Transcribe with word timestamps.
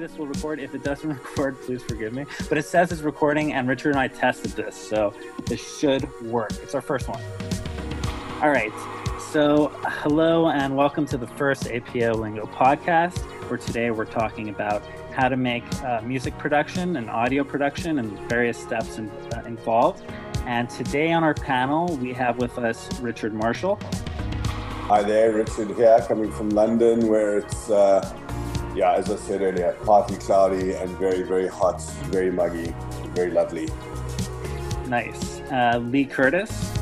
this 0.00 0.16
will 0.16 0.26
record. 0.26 0.60
If 0.60 0.74
it 0.74 0.82
doesn't 0.82 1.08
record, 1.36 1.60
please 1.62 1.82
forgive 1.82 2.12
me. 2.12 2.24
But 2.48 2.58
it 2.58 2.64
says 2.64 2.92
it's 2.92 3.02
recording, 3.02 3.52
and 3.52 3.68
Richard 3.68 3.90
and 3.90 3.98
I 3.98 4.08
tested 4.08 4.52
this, 4.52 4.76
so 4.76 5.12
this 5.46 5.78
should 5.78 6.08
work. 6.22 6.52
It's 6.62 6.74
our 6.74 6.80
first 6.80 7.08
one. 7.08 7.20
All 8.42 8.50
right. 8.50 8.72
So, 9.32 9.68
hello 9.84 10.48
and 10.48 10.74
welcome 10.74 11.04
to 11.06 11.18
the 11.18 11.26
first 11.26 11.66
APO 11.66 12.14
Lingo 12.14 12.46
podcast, 12.46 13.18
where 13.50 13.58
today 13.58 13.90
we're 13.90 14.06
talking 14.06 14.48
about 14.48 14.82
how 15.12 15.28
to 15.28 15.36
make 15.36 15.64
uh, 15.82 16.00
music 16.02 16.38
production 16.38 16.96
and 16.96 17.10
audio 17.10 17.44
production 17.44 17.98
and 17.98 18.16
various 18.28 18.56
steps 18.56 18.98
in, 18.98 19.10
uh, 19.10 19.42
involved. 19.44 20.02
And 20.46 20.70
today 20.70 21.12
on 21.12 21.24
our 21.24 21.34
panel, 21.34 21.94
we 21.96 22.12
have 22.14 22.38
with 22.38 22.56
us 22.56 23.00
Richard 23.00 23.34
Marshall. 23.34 23.78
Hi 24.86 25.02
there, 25.02 25.32
Richard 25.32 25.76
here, 25.76 26.02
coming 26.06 26.32
from 26.32 26.48
London, 26.50 27.08
where 27.08 27.38
it's, 27.38 27.68
uh, 27.68 28.16
yeah, 28.78 28.92
as 28.92 29.10
I 29.10 29.16
said 29.16 29.42
earlier, 29.42 29.76
partly 29.84 30.18
cloudy 30.18 30.74
and 30.74 30.88
very, 30.98 31.22
very 31.22 31.48
hot, 31.48 31.82
very 32.12 32.30
muggy, 32.30 32.72
very 33.12 33.32
lovely. 33.32 33.68
Nice. 34.86 35.40
Uh, 35.50 35.80
Lee 35.82 36.04
Curtiss. 36.04 36.76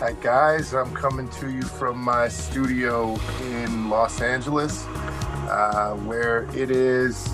Hi, 0.00 0.12
guys. 0.20 0.74
I'm 0.74 0.94
coming 0.94 1.26
to 1.40 1.50
you 1.50 1.62
from 1.62 1.96
my 1.98 2.28
studio 2.28 3.18
in 3.40 3.88
Los 3.88 4.20
Angeles, 4.20 4.84
uh, 5.48 5.94
where 6.04 6.42
it 6.54 6.70
is 6.70 7.26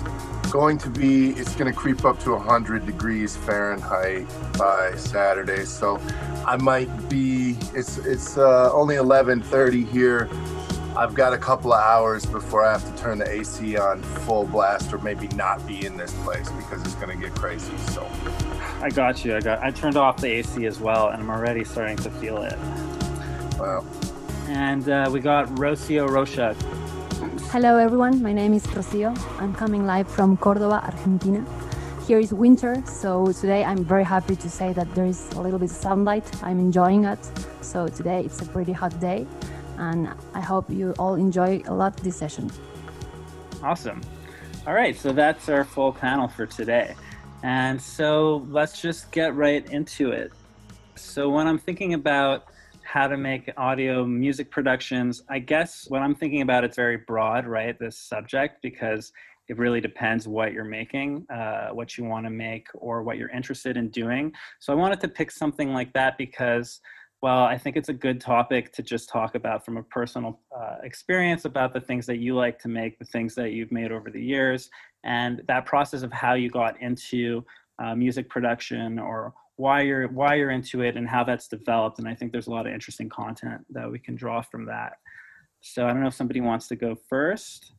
going 0.51 0.77
to 0.77 0.89
be, 0.89 1.31
it's 1.31 1.53
going 1.53 1.69
to 1.69 1.77
creep 1.77 2.05
up 2.05 2.17
to 2.21 2.31
100 2.31 2.85
degrees 2.85 3.35
Fahrenheit 3.35 4.25
by 4.57 4.93
Saturday. 4.95 5.65
So 5.65 5.99
I 6.47 6.55
might 6.55 7.09
be, 7.09 7.57
it's, 7.73 7.97
it's 7.97 8.37
uh, 8.37 8.71
only 8.71 8.95
11.30 8.95 9.85
here. 9.89 10.29
I've 10.97 11.13
got 11.13 11.33
a 11.33 11.37
couple 11.37 11.73
of 11.73 11.83
hours 11.83 12.25
before 12.25 12.63
I 12.63 12.71
have 12.71 12.95
to 12.95 13.01
turn 13.01 13.17
the 13.17 13.29
AC 13.29 13.75
on 13.75 14.01
full 14.01 14.45
blast 14.45 14.93
or 14.93 14.97
maybe 14.99 15.27
not 15.29 15.65
be 15.67 15.85
in 15.85 15.97
this 15.97 16.13
place 16.23 16.49
because 16.51 16.81
it's 16.83 16.95
going 16.95 17.09
to 17.09 17.21
get 17.21 17.35
crazy. 17.35 17.75
So 17.91 18.09
I 18.81 18.89
got 18.89 19.25
you. 19.25 19.35
I 19.35 19.41
got. 19.41 19.61
I 19.61 19.71
turned 19.71 19.97
off 19.97 20.17
the 20.21 20.27
AC 20.27 20.65
as 20.65 20.79
well, 20.79 21.09
and 21.09 21.21
I'm 21.21 21.29
already 21.29 21.65
starting 21.65 21.97
to 21.97 22.09
feel 22.09 22.41
it. 22.43 22.57
Wow. 23.59 23.85
And 24.47 24.87
uh, 24.87 25.09
we 25.11 25.19
got 25.19 25.47
Rocio 25.55 26.07
Rocha. 26.07 26.53
Hello, 27.51 27.77
everyone. 27.77 28.23
My 28.23 28.31
name 28.31 28.53
is 28.53 28.65
Rocio. 28.67 29.17
I'm 29.41 29.53
coming 29.53 29.85
live 29.85 30.07
from 30.07 30.37
Cordoba, 30.37 30.81
Argentina. 30.85 31.45
Here 32.07 32.19
is 32.19 32.33
winter, 32.33 32.81
so 32.85 33.33
today 33.33 33.65
I'm 33.65 33.83
very 33.83 34.03
happy 34.05 34.35
to 34.35 34.49
say 34.49 34.71
that 34.73 34.93
there 34.95 35.05
is 35.05 35.29
a 35.33 35.41
little 35.41 35.59
bit 35.59 35.71
of 35.71 35.75
sunlight. 35.75 36.23
I'm 36.43 36.59
enjoying 36.59 37.03
it. 37.03 37.19
So 37.61 37.87
today 37.87 38.23
it's 38.23 38.41
a 38.41 38.45
pretty 38.45 38.71
hot 38.71 38.97
day, 39.01 39.25
and 39.77 40.13
I 40.33 40.41
hope 40.41 40.69
you 40.69 40.93
all 40.99 41.15
enjoy 41.15 41.61
a 41.67 41.73
lot 41.73 41.97
this 41.97 42.17
session. 42.17 42.51
Awesome. 43.63 44.01
All 44.67 44.73
right, 44.73 44.97
so 44.97 45.11
that's 45.11 45.47
our 45.49 45.63
full 45.63 45.91
panel 45.91 46.27
for 46.27 46.45
today. 46.45 46.95
And 47.43 47.79
so 47.79 48.47
let's 48.49 48.81
just 48.81 49.11
get 49.11 49.35
right 49.35 49.63
into 49.69 50.11
it. 50.11 50.31
So, 50.95 51.29
when 51.29 51.45
I'm 51.45 51.59
thinking 51.59 51.93
about 51.93 52.45
how 52.81 53.07
to 53.07 53.17
make 53.17 53.51
audio 53.57 54.05
music 54.05 54.49
productions, 54.49 55.23
I 55.29 55.39
guess 55.39 55.85
what 55.89 56.01
I'm 56.01 56.15
thinking 56.15 56.41
about 56.41 56.63
it's 56.63 56.77
very 56.77 56.97
broad, 56.97 57.45
right? 57.45 57.77
This 57.77 57.97
subject, 57.97 58.61
because 58.61 59.11
it 59.47 59.57
really 59.57 59.81
depends 59.81 60.27
what 60.27 60.53
you're 60.53 60.63
making, 60.63 61.27
uh, 61.29 61.69
what 61.69 61.97
you 61.97 62.05
want 62.05 62.25
to 62.25 62.29
make, 62.29 62.67
or 62.73 63.03
what 63.03 63.17
you're 63.17 63.29
interested 63.29 63.77
in 63.77 63.89
doing. 63.89 64.31
So, 64.59 64.71
I 64.71 64.75
wanted 64.75 65.01
to 65.01 65.09
pick 65.09 65.31
something 65.31 65.73
like 65.73 65.91
that 65.93 66.17
because 66.17 66.79
well, 67.25 67.43
I 67.43 67.57
think 67.57 67.75
it's 67.75 67.89
a 67.89 67.93
good 68.07 68.21
topic 68.21 68.71
to 68.73 68.83
just 68.83 69.09
talk 69.09 69.33
about 69.33 69.65
from 69.65 69.77
a 69.77 69.81
personal 69.81 70.39
uh, 70.55 70.75
experience 70.83 71.45
about 71.45 71.73
the 71.73 71.79
things 71.79 72.05
that 72.05 72.17
you 72.17 72.35
like 72.35 72.59
to 72.59 72.67
make, 72.67 72.99
the 72.99 73.05
things 73.05 73.33
that 73.33 73.49
you've 73.49 73.71
made 73.71 73.91
over 73.91 74.11
the 74.11 74.21
years, 74.21 74.69
and 75.03 75.41
that 75.47 75.65
process 75.65 76.03
of 76.03 76.13
how 76.13 76.35
you 76.35 76.51
got 76.51 76.79
into 76.83 77.43
uh, 77.83 77.95
music 77.95 78.29
production 78.29 78.99
or 78.99 79.33
why 79.55 79.81
you're 79.81 80.07
why 80.09 80.35
you're 80.35 80.51
into 80.51 80.83
it 80.83 80.97
and 80.97 81.09
how 81.09 81.23
that's 81.23 81.47
developed. 81.47 81.97
And 81.97 82.07
I 82.07 82.13
think 82.13 82.31
there's 82.31 82.45
a 82.45 82.51
lot 82.51 82.67
of 82.67 82.73
interesting 82.73 83.09
content 83.09 83.65
that 83.71 83.91
we 83.91 83.97
can 83.97 84.15
draw 84.15 84.43
from 84.43 84.65
that. 84.67 84.93
So 85.61 85.87
I 85.87 85.93
don't 85.93 86.01
know 86.01 86.09
if 86.09 86.13
somebody 86.13 86.41
wants 86.41 86.67
to 86.67 86.75
go 86.75 86.95
first, 87.09 87.71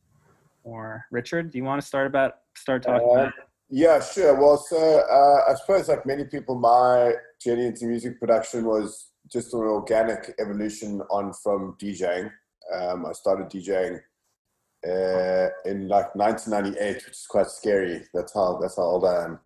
or 0.65 1.05
Richard, 1.09 1.51
do 1.51 1.57
you 1.57 1.63
want 1.63 1.79
to 1.79 1.87
start 1.87 2.05
about 2.05 2.33
start 2.57 2.83
talking? 2.83 3.07
Uh, 3.07 3.13
about 3.13 3.33
yeah, 3.69 4.01
sure. 4.01 4.33
Well, 4.33 4.57
so 4.57 4.77
uh, 4.77 5.51
I 5.51 5.55
suppose 5.55 5.87
like 5.87 6.05
many 6.05 6.25
people, 6.25 6.55
my 6.55 7.13
journey 7.41 7.67
into 7.67 7.85
music 7.85 8.19
production 8.19 8.65
was 8.65 9.11
just 9.31 9.53
an 9.53 9.61
organic 9.61 10.33
evolution 10.39 11.01
on 11.09 11.33
from 11.33 11.75
DJing. 11.81 12.31
Um, 12.73 13.05
I 13.05 13.13
started 13.13 13.49
DJing 13.49 13.99
uh, 14.85 15.49
in 15.65 15.87
like 15.87 16.13
1998, 16.15 16.95
which 16.95 17.07
is 17.07 17.25
quite 17.29 17.47
scary. 17.47 18.03
That's 18.13 18.33
how 18.33 18.57
that's 18.61 18.77
how 18.77 18.83
old 18.83 19.05
I 19.05 19.25
am. 19.25 19.39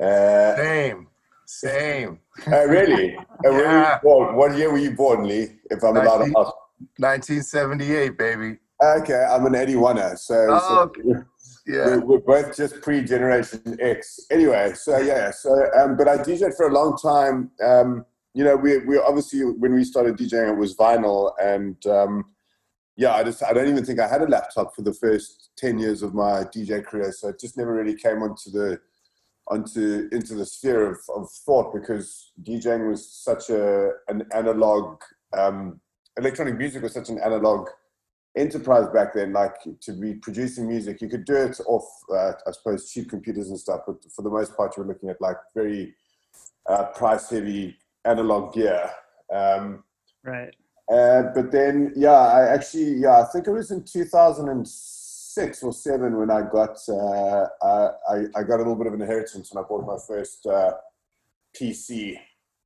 Uh, 0.00 0.56
same, 0.56 1.06
same. 1.46 2.20
Uh, 2.46 2.64
really? 2.66 3.16
Uh, 3.44 3.50
yeah. 3.50 3.98
What 4.04 4.56
year 4.56 4.70
were 4.70 4.78
you 4.78 4.92
born, 4.92 5.26
Lee? 5.26 5.56
If 5.70 5.82
I'm 5.82 5.94
19, 5.94 5.96
allowed 5.96 6.18
to 6.18 6.38
ask. 6.38 6.52
1978, 6.98 8.16
baby. 8.16 8.58
Okay, 8.80 9.26
I'm 9.28 9.44
an 9.46 9.54
81er, 9.54 10.16
so, 10.16 10.46
oh, 10.50 10.68
so 10.68 10.78
okay. 10.82 11.20
yeah, 11.66 11.96
we're, 11.96 12.00
we're, 12.00 12.18
both 12.20 12.56
just 12.56 12.80
pre-generation 12.80 13.76
X. 13.80 14.20
Anyway, 14.30 14.72
so 14.74 14.98
yeah, 14.98 15.32
so 15.32 15.50
um, 15.76 15.96
but 15.96 16.06
I 16.06 16.18
DJed 16.18 16.56
for 16.56 16.68
a 16.68 16.72
long 16.72 16.96
time. 16.96 17.50
Um, 17.60 18.04
you 18.34 18.44
know, 18.44 18.56
we 18.56 18.78
we 18.78 18.98
obviously 18.98 19.40
when 19.44 19.74
we 19.74 19.84
started 19.84 20.16
DJing, 20.16 20.52
it 20.52 20.58
was 20.58 20.76
vinyl, 20.76 21.32
and 21.40 21.84
um, 21.86 22.24
yeah, 22.96 23.14
I 23.14 23.24
just 23.24 23.42
I 23.42 23.52
don't 23.52 23.68
even 23.68 23.84
think 23.84 24.00
I 24.00 24.08
had 24.08 24.22
a 24.22 24.28
laptop 24.28 24.74
for 24.74 24.82
the 24.82 24.94
first 24.94 25.50
ten 25.56 25.78
years 25.78 26.02
of 26.02 26.14
my 26.14 26.44
DJ 26.44 26.84
career, 26.84 27.12
so 27.12 27.28
it 27.28 27.40
just 27.40 27.56
never 27.56 27.72
really 27.72 27.96
came 27.96 28.22
onto 28.22 28.50
the 28.50 28.80
onto 29.48 30.08
into 30.12 30.34
the 30.34 30.44
sphere 30.44 30.90
of, 30.90 30.98
of 31.14 31.30
thought 31.30 31.72
because 31.72 32.32
DJing 32.42 32.88
was 32.88 33.10
such 33.10 33.50
a 33.50 33.92
an 34.08 34.26
analog 34.34 35.00
um, 35.36 35.80
electronic 36.18 36.56
music 36.56 36.82
was 36.82 36.92
such 36.92 37.08
an 37.08 37.18
analog 37.18 37.68
enterprise 38.36 38.88
back 38.92 39.14
then. 39.14 39.32
Like 39.32 39.54
to 39.80 39.92
be 39.92 40.14
producing 40.14 40.68
music, 40.68 41.00
you 41.00 41.08
could 41.08 41.24
do 41.24 41.36
it 41.36 41.58
off, 41.66 41.88
uh, 42.12 42.32
I 42.46 42.52
suppose, 42.52 42.90
cheap 42.90 43.10
computers 43.10 43.48
and 43.48 43.58
stuff, 43.58 43.82
but 43.86 43.96
for 44.14 44.22
the 44.22 44.30
most 44.30 44.56
part, 44.56 44.76
you 44.76 44.82
were 44.82 44.88
looking 44.88 45.08
at 45.08 45.20
like 45.20 45.36
very 45.54 45.94
uh, 46.68 46.84
price 46.84 47.30
heavy 47.30 47.76
analog 48.04 48.54
gear. 48.54 48.90
Um, 49.32 49.84
right. 50.24 50.54
Uh, 50.90 51.24
but 51.34 51.52
then, 51.52 51.92
yeah, 51.96 52.12
I 52.12 52.48
actually, 52.54 52.94
yeah, 52.94 53.20
I 53.20 53.24
think 53.24 53.46
it 53.46 53.50
was 53.50 53.70
in 53.70 53.84
2006 53.84 55.62
or 55.62 55.72
seven 55.72 56.16
when 56.16 56.30
I 56.30 56.42
got, 56.50 56.78
uh, 56.88 57.46
I, 58.10 58.24
I 58.34 58.42
got 58.42 58.56
a 58.56 58.58
little 58.58 58.76
bit 58.76 58.86
of 58.86 58.94
an 58.94 59.02
inheritance 59.02 59.50
and 59.50 59.58
I 59.58 59.62
bought 59.68 59.86
my 59.86 59.98
first 60.06 60.46
uh, 60.46 60.72
PC 61.54 62.18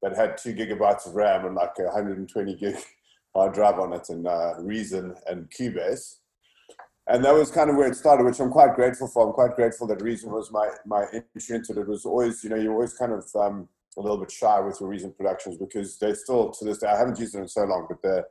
that 0.03 0.17
had 0.17 0.37
two 0.37 0.55
gigabytes 0.55 1.07
of 1.07 1.15
RAM 1.15 1.47
and 1.47 1.57
like 1.57 1.73
a 1.81 1.85
120 1.85 2.57
gig 2.57 2.77
hard 3.35 3.55
drive 3.55 3.79
on 3.79 3.93
it 3.93 4.09
and 4.09 4.27
uh, 4.27 4.55
Reason 4.61 5.15
and 5.27 5.51
Cubase. 5.51 6.17
And 7.09 7.25
that 7.25 7.35
was 7.35 7.51
kind 7.51 7.69
of 7.69 7.75
where 7.75 7.89
it 7.89 7.97
started, 7.97 8.25
which 8.25 8.39
I'm 8.39 8.51
quite 8.51 8.77
grateful 8.77 9.09
for. 9.09 9.27
I'm 9.27 9.33
quite 9.33 9.57
grateful 9.57 9.89
that 9.89 10.01
Reason 10.01 10.31
was 10.31 10.53
my, 10.53 10.69
my 10.87 11.07
entry 11.13 11.57
into 11.57 11.73
it. 11.73 11.79
It 11.79 11.89
was 11.89 12.05
always, 12.05 12.45
you 12.45 12.51
know, 12.51 12.57
you 12.57 12.71
always 12.71 12.95
kind 12.95 13.13
of, 13.13 13.25
um, 13.35 13.69
a 13.97 14.01
little 14.01 14.19
bit 14.19 14.31
shy 14.31 14.61
with 14.61 14.81
your 14.81 14.89
Reason 14.89 15.13
Productions 15.13 15.57
because 15.57 15.99
they 15.99 16.15
still 16.15 16.51
to 16.51 16.65
this 16.65 16.79
day 16.79 16.89
I 16.89 16.97
haven't 16.97 17.19
used 17.19 17.35
it 17.35 17.41
in 17.41 17.49
so 17.49 17.65
long, 17.65 17.87
but 17.89 18.03
they're 18.03 18.27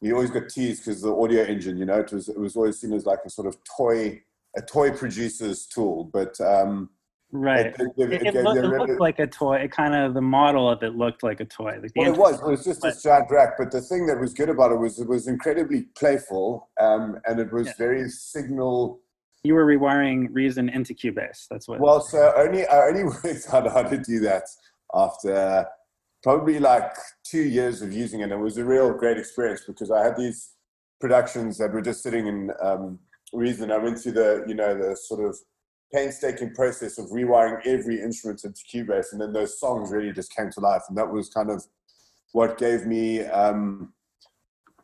we 0.00 0.12
always 0.12 0.30
got 0.30 0.48
teased 0.48 0.84
because 0.84 1.00
the 1.00 1.14
audio 1.14 1.42
engine, 1.42 1.78
you 1.78 1.86
know, 1.86 1.98
it 1.98 2.12
was 2.12 2.28
it 2.28 2.38
was 2.38 2.56
always 2.56 2.80
seen 2.80 2.92
as 2.92 3.06
like 3.06 3.20
a 3.24 3.30
sort 3.30 3.46
of 3.46 3.56
toy 3.76 4.22
a 4.56 4.62
toy 4.62 4.90
producer's 4.90 5.66
tool, 5.66 6.04
but 6.12 6.40
um, 6.40 6.88
right. 7.30 7.66
It, 7.66 7.80
it, 7.98 8.12
it, 8.12 8.36
it 8.36 8.42
looked, 8.42 8.60
looked, 8.62 9.00
like 9.00 9.18
a 9.18 9.26
toy. 9.26 9.56
It 9.56 9.70
kind 9.70 9.94
of 9.94 10.14
the 10.14 10.22
model 10.22 10.70
of 10.70 10.82
it 10.82 10.96
looked 10.96 11.22
like 11.22 11.40
a 11.40 11.44
toy. 11.44 11.78
Like 11.82 11.92
well, 11.94 12.12
it 12.12 12.18
was. 12.18 12.40
It 12.40 12.46
was 12.46 12.64
just 12.64 12.84
a 12.84 12.96
giant 13.02 13.30
rack. 13.30 13.58
But 13.58 13.70
the 13.70 13.82
thing 13.82 14.06
that 14.06 14.18
was 14.18 14.32
good 14.32 14.48
about 14.48 14.72
it 14.72 14.78
was 14.78 14.98
it 14.98 15.08
was 15.08 15.28
incredibly 15.28 15.82
playful, 15.98 16.70
um, 16.80 17.18
and 17.26 17.38
it 17.38 17.52
was 17.52 17.66
yeah. 17.66 17.72
very 17.78 18.08
signal 18.08 19.00
you 19.46 19.54
were 19.54 19.64
rewiring 19.64 20.28
Reason 20.32 20.68
into 20.68 20.92
Cubase. 20.92 21.46
That's 21.50 21.68
what. 21.68 21.80
Well, 21.80 22.00
so 22.00 22.32
only 22.36 22.66
I 22.66 22.88
only 22.88 23.04
worked 23.24 23.46
out 23.52 23.70
how 23.70 23.82
to 23.82 23.96
do 23.96 24.20
that 24.20 24.44
after 24.94 25.66
probably 26.22 26.58
like 26.58 26.92
two 27.24 27.42
years 27.42 27.82
of 27.82 27.92
using 27.92 28.20
it. 28.20 28.32
It 28.32 28.38
was 28.38 28.56
a 28.56 28.64
real 28.64 28.92
great 28.92 29.18
experience 29.18 29.62
because 29.66 29.90
I 29.90 30.04
had 30.04 30.16
these 30.16 30.52
productions 31.00 31.58
that 31.58 31.72
were 31.72 31.82
just 31.82 32.02
sitting 32.02 32.26
in 32.26 32.50
um, 32.62 32.98
Reason. 33.32 33.72
I 33.72 33.78
went 33.78 33.98
through 33.98 34.12
the, 34.12 34.44
you 34.46 34.54
know, 34.54 34.74
the 34.76 34.96
sort 34.96 35.24
of 35.24 35.36
painstaking 35.92 36.54
process 36.54 36.96
of 36.96 37.06
rewiring 37.06 37.66
every 37.66 38.00
instrument 38.00 38.44
into 38.44 38.60
Cubase, 38.72 39.12
and 39.12 39.20
then 39.20 39.32
those 39.32 39.58
songs 39.58 39.90
really 39.90 40.12
just 40.12 40.34
came 40.34 40.50
to 40.52 40.60
life. 40.60 40.82
And 40.88 40.96
that 40.96 41.10
was 41.10 41.28
kind 41.28 41.50
of 41.50 41.64
what 42.32 42.56
gave 42.56 42.86
me 42.86 43.22
um, 43.22 43.92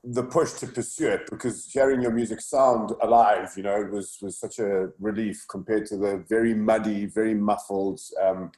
the 0.05 0.25
push 0.25 0.53
to 0.55 0.67
pursue 0.67 1.09
it 1.09 1.31
because 1.31 1.67
hearing 1.67 2.03
your 2.03 2.11
music 2.11 2.41
sound 2.41 2.91
alive, 3.01 3.51
you 3.57 3.63
know, 3.63 3.89
was 3.93 4.19
was 4.21 4.39
such 4.39 4.59
a 4.59 4.89
relief 4.99 5.45
compared 5.49 5.87
to 5.87 5.97
the 5.97 6.25
very 6.29 6.55
muddy, 6.55 7.07
very 7.07 7.35
muffled 7.35 8.01
um, 8.21 8.51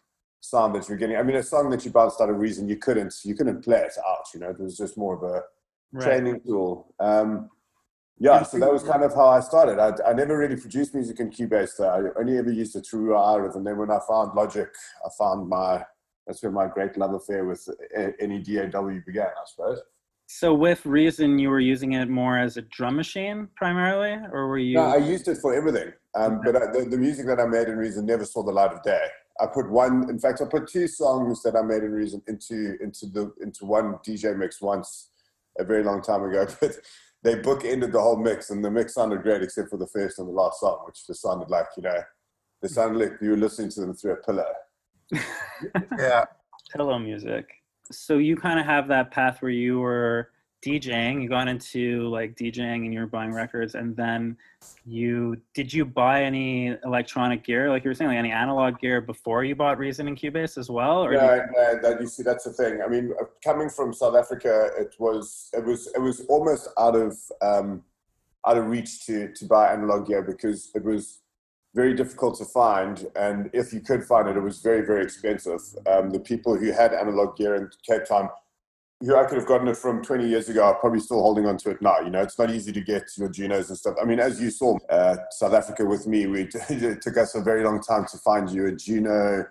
sound 0.44 0.74
that 0.74 0.88
you're 0.88 0.98
getting. 0.98 1.16
I 1.16 1.22
mean, 1.22 1.36
a 1.36 1.42
song 1.42 1.70
that 1.70 1.84
you 1.84 1.90
bounced 1.90 2.20
out 2.20 2.30
of 2.30 2.36
Reason, 2.36 2.68
you 2.68 2.76
couldn't 2.76 3.14
you 3.24 3.34
couldn't 3.34 3.62
play 3.62 3.78
it 3.78 3.94
out. 4.06 4.24
You 4.32 4.40
know, 4.40 4.50
it 4.50 4.60
was 4.60 4.76
just 4.76 4.98
more 4.98 5.14
of 5.14 5.22
a 5.22 5.42
right. 5.92 6.04
training 6.04 6.40
tool. 6.46 6.94
Um, 7.00 7.50
yeah, 8.18 8.42
so 8.44 8.58
that 8.58 8.72
was 8.72 8.84
kind 8.84 9.02
of 9.02 9.12
how 9.12 9.26
I 9.26 9.40
started. 9.40 9.80
I, 9.80 9.92
I 10.08 10.12
never 10.12 10.38
really 10.38 10.56
produced 10.56 10.94
music 10.94 11.18
in 11.18 11.30
Cubase. 11.30 11.80
I 11.80 12.18
only 12.18 12.38
ever 12.38 12.52
used 12.52 12.76
it 12.76 12.86
True 12.88 13.16
and 13.16 13.66
then 13.66 13.76
when 13.76 13.90
I 13.90 13.98
found 14.08 14.34
Logic, 14.34 14.68
I 15.04 15.08
found 15.18 15.48
my 15.48 15.84
that's 16.26 16.42
where 16.42 16.52
my 16.52 16.66
great 16.66 16.96
love 16.96 17.12
affair 17.12 17.44
with 17.44 17.68
any 18.20 18.38
DAW 18.38 19.00
began, 19.04 19.26
I 19.26 19.44
suppose. 19.46 19.80
So 20.26 20.54
with 20.54 20.86
Reason, 20.86 21.38
you 21.38 21.50
were 21.50 21.60
using 21.60 21.92
it 21.92 22.08
more 22.08 22.38
as 22.38 22.56
a 22.56 22.62
drum 22.62 22.96
machine 22.96 23.48
primarily, 23.56 24.16
or 24.32 24.48
were 24.48 24.58
you? 24.58 24.76
No, 24.76 24.84
I 24.84 24.96
used 24.96 25.28
it 25.28 25.38
for 25.38 25.54
everything. 25.54 25.92
Um, 26.14 26.40
but 26.42 26.56
I, 26.56 26.66
the, 26.72 26.86
the 26.88 26.96
music 26.96 27.26
that 27.26 27.40
I 27.40 27.46
made 27.46 27.68
in 27.68 27.76
Reason 27.76 28.06
never 28.06 28.24
saw 28.24 28.42
the 28.42 28.52
light 28.52 28.70
of 28.70 28.82
day. 28.82 29.06
I 29.40 29.46
put 29.46 29.70
one. 29.70 30.08
In 30.08 30.18
fact, 30.18 30.40
I 30.40 30.44
put 30.44 30.68
two 30.68 30.86
songs 30.86 31.42
that 31.42 31.56
I 31.56 31.62
made 31.62 31.82
in 31.82 31.92
Reason 31.92 32.22
into 32.28 32.76
into 32.80 33.06
the 33.06 33.32
into 33.40 33.64
one 33.64 33.94
DJ 34.06 34.36
mix 34.36 34.60
once, 34.60 35.10
a 35.58 35.64
very 35.64 35.82
long 35.82 36.02
time 36.02 36.22
ago. 36.24 36.46
But 36.60 36.76
they 37.22 37.36
book 37.36 37.64
ended 37.64 37.92
the 37.92 38.00
whole 38.00 38.18
mix, 38.18 38.50
and 38.50 38.62
the 38.62 38.70
mix 38.70 38.94
sounded 38.94 39.22
great 39.22 39.42
except 39.42 39.70
for 39.70 39.78
the 39.78 39.86
first 39.86 40.18
and 40.18 40.28
the 40.28 40.32
last 40.32 40.60
song, 40.60 40.82
which 40.86 41.06
just 41.06 41.22
sounded 41.22 41.48
like 41.48 41.66
you 41.76 41.82
know, 41.82 41.98
they 42.60 42.68
sounded 42.68 42.98
like 42.98 43.20
you 43.20 43.30
were 43.30 43.36
listening 43.36 43.70
to 43.70 43.80
them 43.80 43.94
through 43.94 44.12
a 44.12 44.16
pillow. 44.16 44.52
yeah, 45.98 46.24
pillow 46.70 46.98
music. 46.98 47.48
So 47.90 48.18
you 48.18 48.36
kind 48.36 48.60
of 48.60 48.66
have 48.66 48.88
that 48.88 49.10
path 49.10 49.42
where 49.42 49.50
you 49.50 49.80
were 49.80 50.30
DJing, 50.64 51.22
you 51.22 51.28
got 51.28 51.46
into 51.46 52.08
like 52.08 52.36
DJing 52.36 52.84
and 52.84 52.94
you 52.94 53.00
were 53.00 53.06
buying 53.06 53.32
records, 53.32 53.74
and 53.74 53.94
then 53.94 54.36
you 54.86 55.36
did 55.52 55.72
you 55.72 55.84
buy 55.84 56.22
any 56.22 56.76
electronic 56.84 57.44
gear, 57.44 57.68
like 57.68 57.84
you 57.84 57.90
were 57.90 57.94
saying, 57.94 58.08
like 58.08 58.18
any 58.18 58.30
analog 58.30 58.78
gear 58.80 59.02
before 59.02 59.44
you 59.44 59.54
bought 59.54 59.78
Reason 59.78 60.08
and 60.08 60.16
Cubase 60.16 60.56
as 60.56 60.70
well? 60.70 61.04
Or 61.04 61.12
yeah, 61.12 61.46
you... 61.74 61.80
that, 61.82 62.00
you 62.00 62.06
see, 62.06 62.22
that's 62.22 62.44
the 62.44 62.52
thing. 62.52 62.80
I 62.82 62.88
mean, 62.88 63.12
uh, 63.20 63.26
coming 63.44 63.68
from 63.68 63.92
South 63.92 64.16
Africa, 64.16 64.70
it 64.78 64.94
was 64.98 65.50
it 65.52 65.64
was 65.64 65.88
it 65.94 66.00
was 66.00 66.20
almost 66.28 66.68
out 66.78 66.96
of 66.96 67.14
um, 67.42 67.82
out 68.46 68.56
of 68.56 68.66
reach 68.66 69.04
to 69.06 69.34
to 69.34 69.44
buy 69.44 69.70
analog 69.70 70.06
gear 70.06 70.22
because 70.22 70.70
it 70.74 70.82
was 70.82 71.20
very 71.74 71.92
difficult 71.92 72.38
to 72.38 72.46
find, 72.46 73.06
and 73.16 73.50
if 73.52 73.74
you 73.74 73.80
could 73.80 74.02
find 74.02 74.28
it, 74.28 74.36
it 74.36 74.42
was 74.42 74.60
very 74.60 74.86
very 74.86 75.04
expensive. 75.04 75.60
Um, 75.86 76.08
the 76.08 76.20
people 76.20 76.56
who 76.56 76.72
had 76.72 76.94
analog 76.94 77.36
gear 77.36 77.54
in 77.54 77.68
Cape 77.86 78.06
Town 78.06 78.30
who 79.04 79.16
I 79.16 79.24
could 79.24 79.38
have 79.38 79.46
gotten 79.46 79.68
it 79.68 79.76
from 79.76 80.02
20 80.02 80.28
years 80.28 80.48
ago 80.48 80.64
are 80.64 80.74
probably 80.74 81.00
still 81.00 81.20
holding 81.20 81.46
on 81.46 81.56
to 81.58 81.70
it 81.70 81.82
now. 81.82 82.00
You 82.00 82.10
know, 82.10 82.22
it's 82.22 82.38
not 82.38 82.50
easy 82.50 82.72
to 82.72 82.80
get 82.80 83.04
your 83.16 83.28
Junos 83.28 83.68
and 83.68 83.78
stuff. 83.78 83.96
I 84.00 84.04
mean, 84.04 84.20
as 84.20 84.40
you 84.40 84.50
saw, 84.50 84.78
uh, 84.88 85.16
South 85.30 85.52
Africa 85.52 85.84
with 85.84 86.06
me, 86.06 86.26
we 86.26 86.42
it 86.70 87.02
took 87.02 87.16
us 87.16 87.34
a 87.34 87.40
very 87.40 87.64
long 87.64 87.80
time 87.80 88.06
to 88.10 88.18
find 88.18 88.50
you 88.50 88.66
a 88.66 88.72
Juno 88.72 89.46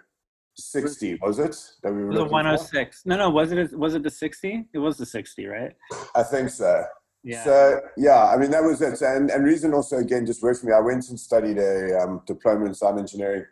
60, 0.56 1.20
was 1.22 1.40
it? 1.40 1.56
That 1.82 1.94
we 1.94 2.04
were 2.04 2.14
the 2.14 2.26
106. 2.26 3.02
For? 3.02 3.10
No, 3.10 3.18
no, 3.18 3.30
was 3.30 3.52
it 3.52 3.78
was 3.78 3.96
it 3.96 4.04
the 4.04 4.10
60? 4.10 4.66
It 4.74 4.80
was 4.80 4.98
the 4.98 5.06
60, 5.06 5.46
right? 5.46 5.72
I 6.16 6.24
think 6.24 6.50
so. 6.50 6.84
Yeah. 7.24 7.44
So 7.44 7.80
yeah, 7.98 8.26
I 8.26 8.38
mean 8.38 8.52
that 8.52 8.64
was 8.64 8.82
it. 8.82 9.02
And 9.02 9.30
and 9.30 9.46
reason 9.46 9.74
also 9.74 9.98
again 9.98 10.26
just 10.26 10.44
worked 10.44 10.60
for 10.60 10.68
me. 10.68 10.74
I 10.74 10.80
went 10.80 11.10
and 11.10 11.20
studied 11.20 11.58
a 11.58 12.00
um, 12.02 12.22
diploma 12.28 12.66
in 12.66 12.74
sound 12.74 13.00
engineering 13.00 13.46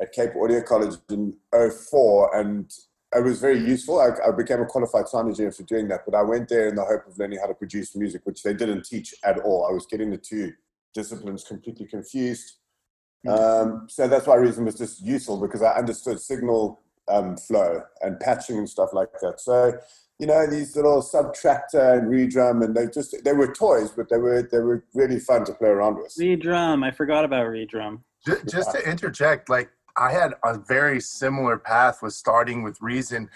at 0.00 0.12
Cape 0.12 0.32
Audio 0.40 0.62
College 0.62 0.94
in 1.10 1.34
04 1.52 2.38
and 2.38 2.70
it 3.14 3.24
was 3.24 3.40
very 3.40 3.58
useful. 3.58 4.00
I, 4.00 4.10
I, 4.28 4.32
became 4.32 4.60
a 4.60 4.66
qualified 4.66 5.08
sound 5.08 5.28
engineer 5.28 5.52
for 5.52 5.62
doing 5.62 5.88
that, 5.88 6.04
but 6.04 6.14
I 6.14 6.22
went 6.22 6.48
there 6.48 6.68
in 6.68 6.74
the 6.74 6.84
hope 6.84 7.06
of 7.06 7.18
learning 7.18 7.38
how 7.38 7.46
to 7.46 7.54
produce 7.54 7.96
music, 7.96 8.22
which 8.24 8.42
they 8.42 8.52
didn't 8.52 8.84
teach 8.84 9.14
at 9.24 9.38
all. 9.38 9.66
I 9.68 9.72
was 9.72 9.86
getting 9.86 10.10
the 10.10 10.18
two 10.18 10.52
disciplines 10.94 11.44
completely 11.44 11.86
confused. 11.86 12.58
Hmm. 13.24 13.30
Um, 13.30 13.86
so 13.88 14.08
that's 14.08 14.26
why 14.26 14.36
reason 14.36 14.64
was 14.64 14.76
just 14.76 15.04
useful 15.04 15.40
because 15.40 15.62
I 15.62 15.72
understood 15.72 16.20
signal 16.20 16.80
um, 17.08 17.36
flow 17.36 17.82
and 18.02 18.20
patching 18.20 18.58
and 18.58 18.68
stuff 18.68 18.90
like 18.92 19.08
that. 19.22 19.40
So, 19.40 19.72
you 20.18 20.26
know, 20.26 20.46
these 20.46 20.76
little 20.76 21.00
subtractor 21.00 21.98
and 21.98 22.08
redrum, 22.08 22.62
and 22.62 22.74
they 22.74 22.88
just 22.88 23.16
they 23.24 23.32
were 23.32 23.52
toys, 23.52 23.90
but 23.90 24.10
they 24.10 24.18
were 24.18 24.42
they 24.42 24.58
were 24.58 24.84
really 24.94 25.18
fun 25.18 25.44
to 25.46 25.54
play 25.54 25.68
around 25.68 25.96
with. 25.96 26.14
Redrum, 26.18 26.84
I 26.84 26.90
forgot 26.90 27.24
about 27.24 27.46
redrum. 27.46 28.00
Just, 28.26 28.48
just 28.48 28.72
to 28.72 28.88
interject, 28.88 29.48
like 29.48 29.70
I 29.98 30.12
had 30.12 30.34
a 30.44 30.56
very 30.58 31.00
similar 31.00 31.58
path 31.58 32.02
with 32.02 32.14
starting 32.14 32.62
with 32.62 32.80
Reason. 32.80 33.28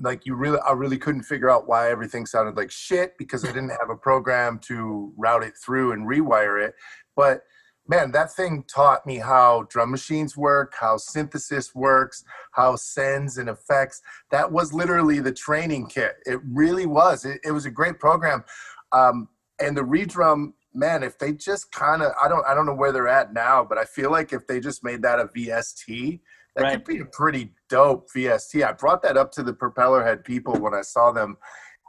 Like 0.00 0.26
you 0.26 0.34
really, 0.34 0.58
I 0.60 0.72
really 0.72 0.98
couldn't 0.98 1.22
figure 1.22 1.50
out 1.50 1.68
why 1.68 1.90
everything 1.90 2.26
sounded 2.26 2.56
like 2.56 2.70
shit 2.70 3.16
because 3.18 3.44
I 3.44 3.48
didn't 3.48 3.70
have 3.70 3.90
a 3.90 3.96
program 3.96 4.58
to 4.64 5.12
route 5.16 5.44
it 5.44 5.54
through 5.56 5.92
and 5.92 6.08
rewire 6.08 6.62
it. 6.64 6.74
But 7.16 7.42
man, 7.86 8.12
that 8.12 8.32
thing 8.32 8.64
taught 8.64 9.06
me 9.06 9.16
how 9.16 9.66
drum 9.70 9.90
machines 9.90 10.36
work, 10.36 10.74
how 10.78 10.96
synthesis 10.98 11.74
works, 11.74 12.24
how 12.52 12.76
sends 12.76 13.38
and 13.38 13.48
effects. 13.48 14.02
That 14.30 14.52
was 14.52 14.72
literally 14.72 15.20
the 15.20 15.32
training 15.32 15.86
kit. 15.86 16.16
It 16.26 16.40
really 16.44 16.86
was. 16.86 17.24
It, 17.24 17.40
it 17.44 17.52
was 17.52 17.66
a 17.66 17.70
great 17.70 17.98
program. 17.98 18.44
Um, 18.92 19.28
and 19.60 19.76
the 19.76 19.82
redrum 19.82 20.52
man, 20.78 21.02
if 21.02 21.18
they 21.18 21.32
just 21.32 21.72
kind 21.72 22.02
of, 22.02 22.12
I 22.22 22.28
don't, 22.28 22.46
I 22.46 22.54
don't 22.54 22.66
know 22.66 22.74
where 22.74 22.92
they're 22.92 23.08
at 23.08 23.32
now, 23.32 23.64
but 23.64 23.78
I 23.78 23.84
feel 23.84 24.10
like 24.10 24.32
if 24.32 24.46
they 24.46 24.60
just 24.60 24.84
made 24.84 25.02
that 25.02 25.18
a 25.18 25.24
VST, 25.26 26.20
that 26.56 26.62
right. 26.62 26.72
could 26.74 26.84
be 26.84 27.00
a 27.00 27.04
pretty 27.06 27.52
dope 27.68 28.08
VST. 28.14 28.64
I 28.66 28.72
brought 28.72 29.02
that 29.02 29.16
up 29.16 29.30
to 29.32 29.42
the 29.42 29.52
Propellerhead 29.52 30.24
people 30.24 30.54
when 30.54 30.74
I 30.74 30.82
saw 30.82 31.12
them, 31.12 31.36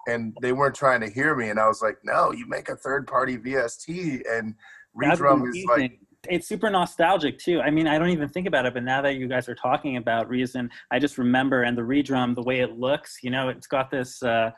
and 0.08 0.36
they 0.42 0.52
weren't 0.52 0.76
trying 0.76 1.02
to 1.02 1.10
hear 1.10 1.36
me, 1.36 1.50
and 1.50 1.60
I 1.60 1.68
was 1.68 1.82
like, 1.82 1.98
no, 2.04 2.32
you 2.32 2.48
make 2.48 2.70
a 2.70 2.76
third 2.76 3.08
party 3.08 3.38
VST, 3.38 4.22
and 4.30 4.56
redrum 5.00 5.48
is 5.48 5.66
like. 5.66 6.00
It's 6.28 6.50
super 6.50 6.70
nostalgic 6.70 7.40
too. 7.40 7.62
I 7.62 7.72
mean, 7.72 7.88
I 7.88 7.98
don't 7.98 8.10
even 8.10 8.28
think 8.28 8.46
about 8.46 8.66
it, 8.66 8.74
but 8.74 8.84
now 8.84 9.02
that 9.02 9.16
you 9.16 9.30
guys 9.30 9.48
are 9.48 9.56
talking 9.56 9.96
about 9.96 10.28
Reason, 10.28 10.70
I 10.92 11.00
just 11.00 11.18
remember 11.18 11.64
and 11.64 11.78
the 11.78 11.82
redrum, 11.82 12.36
the 12.36 12.44
way 12.44 12.60
it 12.60 12.78
looks. 12.78 13.20
You 13.24 13.32
know, 13.32 13.48
it's 13.48 13.68
got 13.68 13.90
this. 13.90 14.22
Uh, 14.22 14.52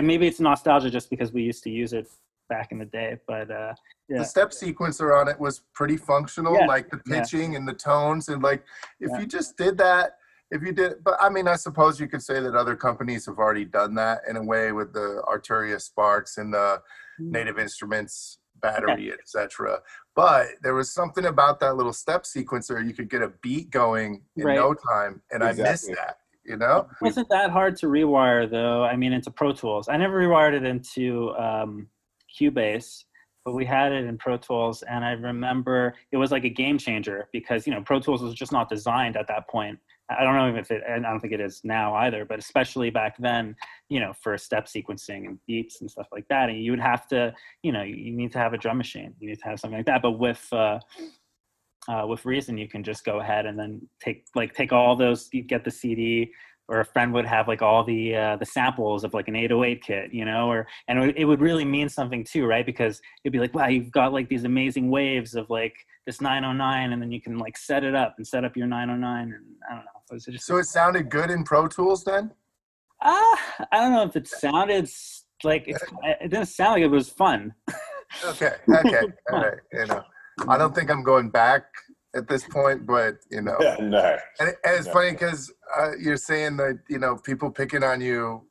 maybe 0.00 0.26
it's 0.26 0.40
nostalgia 0.40 0.88
just 0.88 1.10
because 1.10 1.30
we 1.30 1.42
used 1.42 1.62
to 1.64 1.70
use 1.70 1.92
it 1.92 2.08
back 2.52 2.70
in 2.70 2.78
the 2.78 2.84
day. 2.84 3.16
But 3.26 3.50
uh, 3.50 3.72
yeah. 4.08 4.18
the 4.18 4.24
step 4.24 4.50
sequencer 4.50 5.18
on 5.18 5.28
it 5.28 5.40
was 5.40 5.62
pretty 5.72 5.96
functional, 5.96 6.54
yeah. 6.54 6.66
like 6.66 6.90
the 6.90 6.98
pitching 6.98 7.52
yeah. 7.52 7.58
and 7.58 7.66
the 7.66 7.72
tones, 7.72 8.28
and 8.28 8.42
like 8.42 8.62
if 9.00 9.10
you 9.18 9.26
just 9.26 9.56
did 9.56 9.78
that. 9.78 10.16
If 10.54 10.60
you 10.60 10.72
did, 10.72 11.02
but 11.02 11.16
I 11.18 11.30
mean, 11.30 11.48
I 11.48 11.56
suppose 11.56 11.98
you 11.98 12.06
could 12.06 12.22
say 12.22 12.38
that 12.38 12.54
other 12.54 12.76
companies 12.76 13.24
have 13.24 13.38
already 13.38 13.64
done 13.64 13.94
that 13.94 14.20
in 14.28 14.36
a 14.36 14.44
way 14.44 14.72
with 14.72 14.92
the 14.92 15.22
Arturia 15.26 15.80
Sparks 15.80 16.36
and 16.36 16.52
the 16.52 16.82
mm-hmm. 17.18 17.30
Native 17.30 17.58
Instruments 17.58 18.36
battery, 18.60 19.08
yeah. 19.08 19.14
etc. 19.14 19.80
But 20.14 20.48
there 20.62 20.74
was 20.74 20.92
something 20.92 21.24
about 21.24 21.58
that 21.60 21.76
little 21.76 21.94
step 21.94 22.24
sequencer. 22.24 22.86
You 22.86 22.92
could 22.92 23.08
get 23.08 23.22
a 23.22 23.32
beat 23.40 23.70
going 23.70 24.20
in 24.36 24.44
right. 24.44 24.56
no 24.56 24.74
time, 24.74 25.22
and 25.30 25.42
exactly. 25.42 25.64
I 25.64 25.70
missed 25.70 25.90
that. 25.96 26.16
You 26.44 26.56
know, 26.56 26.88
it 27.00 27.04
wasn't 27.04 27.28
that 27.28 27.50
hard 27.50 27.76
to 27.78 27.86
rewire 27.86 28.50
though. 28.50 28.82
I 28.82 28.96
mean, 28.96 29.12
into 29.12 29.30
Pro 29.30 29.52
Tools. 29.52 29.88
I 29.88 29.96
never 29.96 30.20
rewired 30.20 30.54
it 30.54 30.64
into 30.64 31.30
um, 31.36 31.88
Cubase, 32.38 33.04
but 33.44 33.54
we 33.54 33.64
had 33.64 33.92
it 33.92 34.04
in 34.04 34.18
Pro 34.18 34.36
Tools, 34.36 34.82
and 34.82 35.04
I 35.04 35.12
remember 35.12 35.94
it 36.12 36.16
was 36.16 36.30
like 36.30 36.44
a 36.44 36.48
game 36.48 36.78
changer 36.78 37.28
because 37.32 37.66
you 37.66 37.74
know 37.74 37.82
Pro 37.82 38.00
Tools 38.00 38.22
was 38.22 38.34
just 38.34 38.52
not 38.52 38.68
designed 38.68 39.16
at 39.16 39.26
that 39.28 39.48
point. 39.48 39.78
I 40.10 40.24
don't 40.24 40.34
know 40.34 40.58
if 40.58 40.70
it, 40.70 40.82
and 40.86 41.06
I 41.06 41.10
don't 41.10 41.20
think 41.20 41.32
it 41.32 41.40
is 41.40 41.60
now 41.64 41.94
either, 41.94 42.24
but 42.24 42.38
especially 42.38 42.90
back 42.90 43.16
then, 43.18 43.56
you 43.88 43.98
know, 44.00 44.12
for 44.12 44.36
step 44.36 44.66
sequencing 44.66 45.26
and 45.26 45.38
beats 45.46 45.80
and 45.80 45.90
stuff 45.90 46.08
like 46.12 46.26
that, 46.28 46.50
and 46.50 46.62
you 46.62 46.70
would 46.70 46.80
have 46.80 47.08
to, 47.08 47.32
you 47.62 47.72
know, 47.72 47.82
you 47.82 48.12
need 48.12 48.32
to 48.32 48.38
have 48.38 48.52
a 48.52 48.58
drum 48.58 48.78
machine, 48.78 49.14
you 49.18 49.28
need 49.28 49.38
to 49.38 49.44
have 49.44 49.58
something 49.58 49.78
like 49.78 49.86
that. 49.86 50.02
But 50.02 50.12
with 50.12 50.46
uh, 50.52 50.78
uh, 51.88 52.06
with 52.06 52.24
Reason, 52.24 52.56
you 52.56 52.68
can 52.68 52.84
just 52.84 53.04
go 53.04 53.20
ahead 53.20 53.46
and 53.46 53.58
then 53.58 53.80
take 54.00 54.26
like 54.34 54.54
take 54.54 54.72
all 54.72 54.94
those, 54.94 55.28
you 55.32 55.42
get 55.42 55.64
the 55.64 55.70
CD, 55.70 56.32
or 56.68 56.80
a 56.80 56.84
friend 56.84 57.12
would 57.12 57.26
have 57.26 57.48
like 57.48 57.60
all 57.60 57.84
the 57.84 58.14
uh, 58.14 58.36
the 58.36 58.46
samples 58.46 59.04
of 59.04 59.14
like 59.14 59.28
an 59.28 59.36
808 59.36 59.82
kit, 59.82 60.12
you 60.12 60.24
know, 60.24 60.48
or 60.48 60.66
and 60.88 61.12
it 61.16 61.24
would 61.24 61.40
really 61.40 61.64
mean 61.64 61.88
something 61.88 62.24
too, 62.24 62.46
right? 62.46 62.64
Because 62.64 63.00
it'd 63.24 63.32
be 63.32 63.38
like, 63.38 63.54
wow, 63.54 63.68
you've 63.68 63.90
got 63.90 64.12
like 64.12 64.28
these 64.28 64.44
amazing 64.44 64.90
waves 64.90 65.34
of 65.34 65.50
like 65.50 65.74
this 66.06 66.20
909, 66.20 66.92
and 66.92 67.02
then 67.02 67.12
you 67.12 67.20
can 67.20 67.38
like 67.38 67.56
set 67.56 67.84
it 67.84 67.94
up 67.94 68.14
and 68.16 68.26
set 68.26 68.44
up 68.44 68.56
your 68.56 68.66
909, 68.66 69.22
and 69.22 69.44
I 69.70 69.74
don't 69.74 69.84
know. 69.84 70.18
So, 70.18 70.30
it, 70.30 70.32
just, 70.32 70.46
so 70.46 70.56
it 70.58 70.64
sounded 70.64 71.10
good 71.10 71.30
in 71.30 71.44
Pro 71.44 71.68
Tools 71.68 72.04
then? 72.04 72.32
Ah, 73.02 73.32
uh, 73.60 73.64
I 73.72 73.80
don't 73.80 73.92
know 73.92 74.04
if 74.04 74.16
it 74.16 74.28
sounded 74.28 74.88
like 75.44 75.66
it, 75.66 75.76
it 76.04 76.30
didn't 76.30 76.46
sound 76.46 76.74
like 76.74 76.82
it 76.82 76.88
was 76.88 77.08
fun. 77.08 77.54
okay, 78.24 78.52
okay, 78.68 79.00
all 79.32 79.40
right. 79.40 79.58
You 79.72 79.86
know, 79.86 80.02
I 80.48 80.58
don't 80.58 80.74
think 80.74 80.90
I'm 80.90 81.02
going 81.02 81.30
back 81.30 81.64
at 82.14 82.28
this 82.28 82.44
point, 82.44 82.86
but 82.86 83.16
you 83.30 83.40
know, 83.42 83.56
yeah, 83.60 83.76
no. 83.80 84.16
And, 84.40 84.48
and 84.48 84.76
it's 84.76 84.86
no. 84.86 84.92
funny 84.92 85.12
because 85.12 85.52
uh, 85.78 85.92
you're 85.98 86.16
saying 86.16 86.56
that 86.58 86.80
you 86.88 86.98
know 86.98 87.16
people 87.16 87.50
picking 87.50 87.82
on 87.82 88.00
you 88.00 88.46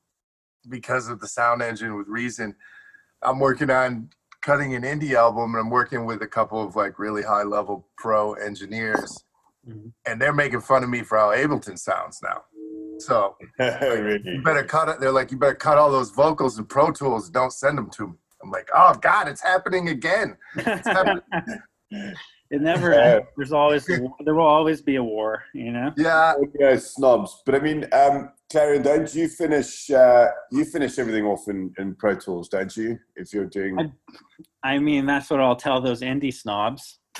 because 0.70 1.08
of 1.08 1.20
the 1.20 1.28
sound 1.28 1.62
engine 1.62 1.96
with 1.96 2.08
reason. 2.08 2.56
I'm 3.22 3.40
working 3.40 3.70
on 3.70 4.10
cutting 4.42 4.74
an 4.74 4.84
indie 4.84 5.14
album, 5.14 5.54
and 5.56 5.62
I'm 5.62 5.70
working 5.70 6.06
with 6.06 6.22
a 6.22 6.28
couple 6.28 6.62
of 6.66 6.76
like 6.76 7.00
really 7.00 7.24
high 7.24 7.44
level 7.44 7.88
pro 7.98 8.34
engineers, 8.34 9.24
mm-hmm. 9.68 9.90
and 10.06 10.22
they're 10.22 10.34
making 10.34 10.62
fun 10.62 10.84
of 10.84 10.90
me 10.90 11.04
for 11.04 11.18
how 11.18 11.30
Ableton 11.30 11.78
sounds 11.78 12.20
now. 12.24 12.44
So 13.00 13.36
like, 13.60 14.22
you 14.26 14.42
better 14.44 14.64
cut 14.64 14.90
it. 14.90 15.00
They're 15.00 15.12
like, 15.12 15.32
you 15.32 15.38
better 15.38 15.56
cut 15.56 15.78
all 15.78 15.92
those 15.92 16.12
vocals 16.12 16.58
and 16.58 16.68
Pro 16.70 16.92
Tools. 16.92 17.30
Don't 17.30 17.54
send 17.54 17.78
them 17.78 17.90
to 17.92 18.08
me. 18.08 18.14
I'm 18.44 18.50
like, 18.50 18.70
oh 18.74 18.96
God, 18.96 19.28
it's 19.28 19.42
happening 19.42 19.90
again. 19.90 20.36
It's 20.56 20.88
happening. 20.88 21.22
It 22.52 22.62
never. 22.62 22.92
Yeah. 22.94 23.16
ends. 23.16 23.28
There's 23.38 23.52
always 23.54 23.86
there 23.86 24.36
will 24.36 24.42
always 24.46 24.82
be 24.82 24.96
a 24.98 25.04
war. 25.04 25.44
You 25.54 25.72
know. 25.72 25.92
Yeah, 25.98 26.34
audio 26.40 26.76
snobs. 26.78 27.42
But 27.46 27.56
I 27.56 27.60
mean, 27.60 27.88
um, 27.94 28.32
Clarian, 28.52 28.84
don't 28.84 29.14
you 29.16 29.28
finish? 29.28 29.90
Uh, 29.90 30.28
you 30.52 30.66
finish 30.66 31.00
everything 31.00 31.26
off 31.26 31.48
in, 31.48 31.74
in 31.80 31.96
Pro 31.96 32.16
Tools, 32.16 32.50
don't 32.50 32.76
you? 32.76 33.00
If 33.16 33.34
you're 33.34 33.46
doing, 33.46 33.80
I- 33.80 34.74
I 34.76 34.78
mean, 34.80 35.06
that's 35.08 35.30
what 35.32 35.40
I'll 35.40 35.56
tell 35.56 35.82
those 35.82 36.02
indie 36.02 36.34
snobs. 36.34 37.00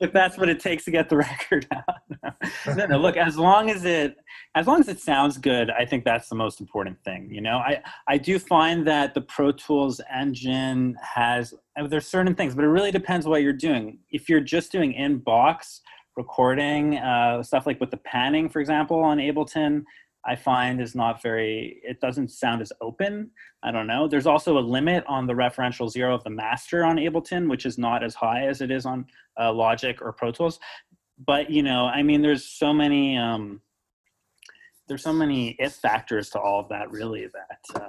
if 0.00 0.12
that's 0.12 0.36
what 0.36 0.48
it 0.48 0.60
takes 0.60 0.84
to 0.84 0.90
get 0.90 1.08
the 1.08 1.16
record 1.28 1.66
out. 1.72 2.36
no, 2.76 2.86
no, 2.86 2.98
look, 2.98 3.16
as 3.16 3.38
long 3.38 3.70
as 3.70 3.84
it 3.84 4.16
as 4.54 4.66
long 4.66 4.80
as 4.80 4.88
it 4.88 5.00
sounds 5.00 5.38
good, 5.38 5.70
I 5.70 5.84
think 5.84 6.04
that's 6.04 6.28
the 6.28 6.34
most 6.34 6.60
important 6.60 7.02
thing. 7.04 7.28
You 7.30 7.40
know, 7.40 7.58
I 7.58 7.80
I 8.06 8.18
do 8.18 8.38
find 8.38 8.86
that 8.86 9.14
the 9.14 9.22
Pro 9.22 9.52
Tools 9.52 10.00
engine 10.12 10.96
has 11.02 11.54
uh, 11.78 11.86
there's 11.86 12.06
certain 12.06 12.34
things, 12.34 12.54
but 12.54 12.64
it 12.64 12.68
really 12.68 12.90
depends 12.90 13.26
what 13.26 13.42
you're 13.42 13.52
doing. 13.52 13.98
If 14.10 14.28
you're 14.28 14.40
just 14.40 14.72
doing 14.72 14.92
in 14.92 15.18
box 15.18 15.80
recording 16.16 16.98
uh, 16.98 17.42
stuff 17.42 17.64
like 17.64 17.80
with 17.80 17.90
the 17.90 17.96
panning, 17.98 18.48
for 18.50 18.60
example, 18.60 19.00
on 19.02 19.18
Ableton. 19.18 19.84
I 20.26 20.36
find 20.36 20.80
is 20.80 20.94
not 20.94 21.22
very, 21.22 21.80
it 21.82 22.00
doesn't 22.00 22.30
sound 22.30 22.60
as 22.60 22.72
open. 22.80 23.30
I 23.62 23.70
don't 23.70 23.86
know. 23.86 24.08
There's 24.08 24.26
also 24.26 24.58
a 24.58 24.60
limit 24.60 25.04
on 25.06 25.26
the 25.26 25.32
referential 25.32 25.88
zero 25.88 26.14
of 26.14 26.24
the 26.24 26.30
master 26.30 26.84
on 26.84 26.96
Ableton, 26.96 27.48
which 27.48 27.64
is 27.64 27.78
not 27.78 28.04
as 28.04 28.14
high 28.14 28.46
as 28.46 28.60
it 28.60 28.70
is 28.70 28.84
on 28.84 29.06
uh, 29.40 29.52
Logic 29.52 30.00
or 30.02 30.12
Pro 30.12 30.30
Tools. 30.30 30.58
But 31.24 31.50
you 31.50 31.62
know, 31.62 31.86
I 31.86 32.02
mean, 32.02 32.22
there's 32.22 32.44
so 32.44 32.72
many 32.72 33.16
um, 33.16 33.60
there's 34.86 35.02
so 35.02 35.12
many 35.12 35.56
if 35.58 35.74
factors 35.74 36.30
to 36.30 36.40
all 36.40 36.60
of 36.60 36.68
that, 36.68 36.90
really. 36.90 37.26
That 37.26 37.80
uh, 37.80 37.88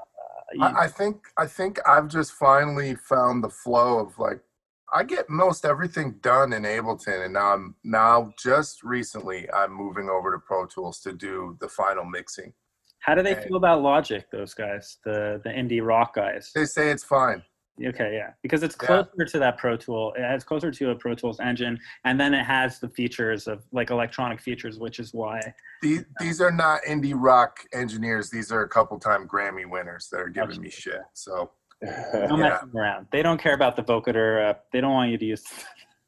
you, 0.54 0.64
I, 0.64 0.86
I 0.86 0.88
think 0.88 1.18
I 1.38 1.46
think 1.46 1.80
I've 1.88 2.08
just 2.08 2.34
finally 2.34 2.96
found 2.96 3.44
the 3.44 3.50
flow 3.50 4.00
of 4.00 4.18
like 4.18 4.40
I 4.94 5.04
get 5.04 5.30
most 5.30 5.66
everything 5.66 6.16
done 6.22 6.54
in 6.54 6.64
Ableton, 6.64 7.26
and 7.26 7.34
now 7.34 7.54
I'm 7.54 7.76
now 7.84 8.34
just 8.42 8.84
recently 8.84 9.50
I'm 9.52 9.74
moving 9.74 10.10
over 10.10 10.32
to 10.32 10.40
Pro 10.40 10.66
Tools 10.66 11.00
to 11.02 11.14
do 11.14 11.58
the 11.60 11.70
final 11.70 12.06
mixing. 12.06 12.54
how 13.02 13.16
do 13.16 13.24
they 13.24 13.34
okay. 13.36 13.48
feel 13.48 13.58
about 13.58 13.82
Logic? 13.82 14.30
Those 14.32 14.54
guys, 14.54 14.98
the 15.06 15.40
the 15.44 15.50
indie 15.50 15.86
rock 15.86 16.14
guys. 16.16 16.52
They 16.54 16.66
say 16.66 16.90
it's 16.92 17.04
fine. 17.04 17.44
Okay, 17.82 18.14
yeah, 18.14 18.32
because 18.44 18.62
it's 18.62 18.76
Yeah. 18.82 19.04
closer 19.04 19.24
to 19.32 19.40
that 19.40 19.58
Pro 19.58 19.78
Tool. 19.78 20.14
It's 20.18 20.44
closer 20.44 20.70
to 20.70 20.90
a 20.90 20.96
Pro 20.96 21.16
Tools 21.16 21.40
engine, 21.40 21.80
and 22.04 22.20
then 22.20 22.34
it 22.34 22.44
has 22.44 22.80
the 22.80 22.90
features 22.90 23.48
of 23.48 23.64
like 23.72 23.90
electronic 23.90 24.42
features, 24.42 24.80
which 24.80 25.00
is 25.00 25.14
why 25.14 25.40
These 25.82 26.04
these 26.20 26.42
are 26.42 26.52
not 26.52 26.82
indie 26.84 27.14
rock 27.16 27.60
engineers. 27.72 28.30
These 28.30 28.52
are 28.52 28.64
a 28.64 28.68
couple 28.68 29.00
time 29.00 29.30
Grammy 29.30 29.66
winners 29.66 30.10
that 30.12 30.20
are 30.20 30.28
giving 30.28 30.60
me 30.60 30.70
shit. 30.70 31.00
So 31.14 31.52
no 31.82 31.92
Yeah. 32.14 32.36
messing 32.36 32.72
around. 32.76 33.08
They 33.12 33.22
don't 33.24 33.40
care 33.40 33.54
about 33.54 33.76
the 33.76 33.84
vocoder. 33.84 34.50
Uh, 34.50 34.54
they 34.72 34.82
don't 34.82 34.94
want 34.94 35.12
you 35.12 35.18
to 35.18 35.26
use 35.26 35.44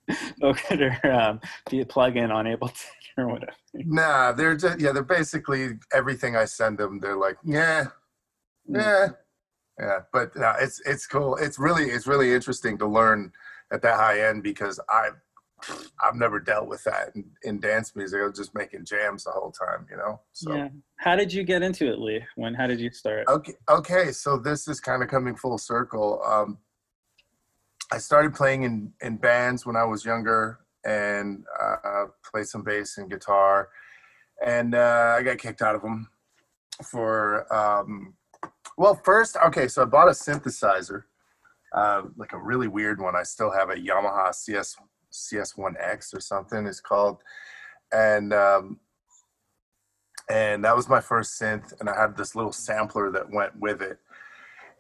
vocoder 0.42 1.04
um, 1.06 1.40
the 1.70 1.84
plugin 1.86 2.34
on 2.34 2.46
Ableton 2.46 2.86
or 3.18 3.28
whatever. 3.28 3.54
nah, 3.74 4.32
they're 4.32 4.56
just 4.56 4.80
yeah, 4.80 4.92
they're 4.92 5.04
basically 5.04 5.78
everything 5.94 6.36
I 6.36 6.46
send 6.46 6.78
them. 6.78 7.00
They're 7.00 7.16
like 7.18 7.38
yeah, 7.44 7.86
yeah, 8.68 9.10
yeah. 9.80 10.00
But 10.12 10.36
no, 10.36 10.54
it's 10.60 10.82
it's 10.86 11.08
cool. 11.08 11.36
It's 11.38 11.58
really 11.60 11.86
it's 11.86 12.08
really 12.08 12.34
interesting 12.34 12.78
to 12.80 12.88
learn 12.88 13.32
at 13.72 13.82
that 13.84 13.96
high 13.98 14.22
end 14.28 14.44
because 14.44 14.80
I 14.90 15.10
I've 16.04 16.16
never 16.16 16.40
dealt 16.40 16.68
with 16.68 16.84
that 16.86 17.12
in, 17.16 17.26
in 17.44 17.60
dance 17.60 17.96
music. 17.96 18.20
I 18.22 18.28
was 18.28 18.38
just 18.38 18.56
making 18.56 18.86
jams 18.86 19.24
the 19.24 19.32
whole 19.32 19.52
time, 19.52 19.86
you 19.90 19.98
know. 19.98 20.22
So 20.32 20.56
Yeah. 20.56 20.70
How 20.98 21.16
did 21.16 21.34
you 21.34 21.44
get 21.44 21.62
into 21.62 21.92
it, 21.92 22.00
Lee? 22.00 22.24
When? 22.36 22.54
How 22.54 22.68
did 22.68 22.80
you 22.80 22.92
start? 22.92 23.28
Okay, 23.28 23.54
okay. 23.70 24.12
So 24.12 24.38
this 24.38 24.68
is 24.68 24.80
kind 24.80 25.02
of 25.02 25.10
coming 25.10 25.36
full 25.36 25.58
circle. 25.58 26.22
Um, 26.24 26.58
I 27.92 27.98
started 27.98 28.34
playing 28.34 28.64
in 28.64 28.94
in 29.02 29.18
bands 29.18 29.66
when 29.66 29.76
I 29.76 29.84
was 29.84 30.06
younger, 30.06 30.60
and 30.86 31.44
uh, 31.60 32.06
played 32.30 32.48
some 32.48 32.64
bass 32.64 32.98
and 32.98 33.10
guitar, 33.10 33.70
and 34.46 34.76
uh, 34.76 35.16
I 35.18 35.24
got 35.24 35.38
kicked 35.38 35.62
out 35.62 35.76
of 35.76 35.82
them 35.82 36.10
for. 36.84 37.52
Um, 37.54 38.14
well, 38.78 38.96
first, 38.96 39.38
okay. 39.46 39.68
So 39.68 39.82
I 39.82 39.86
bought 39.86 40.08
a 40.08 40.12
synthesizer, 40.12 41.04
uh, 41.76 42.04
like 42.16 42.34
a 42.34 42.38
really 42.38 42.68
weird 42.68 43.02
one. 43.02 43.16
I 43.16 43.24
still 43.24 43.52
have 43.52 43.70
a 43.70 43.76
Yamaha 43.76 44.34
CS 44.34 44.76
CS1X 45.12 46.16
or 46.16 46.20
something. 46.20 46.66
It's 46.66 46.80
called, 46.80 47.18
and 47.92 48.34
um, 48.34 48.80
and 50.32 50.64
that 50.64 50.76
was 50.76 50.88
my 50.88 51.00
first 51.00 51.40
synth 51.40 51.74
and 51.80 51.90
i 51.90 52.00
had 52.00 52.16
this 52.16 52.36
little 52.36 52.52
sampler 52.52 53.12
that 53.12 53.30
went 53.32 53.52
with 53.60 53.82
it 53.82 53.98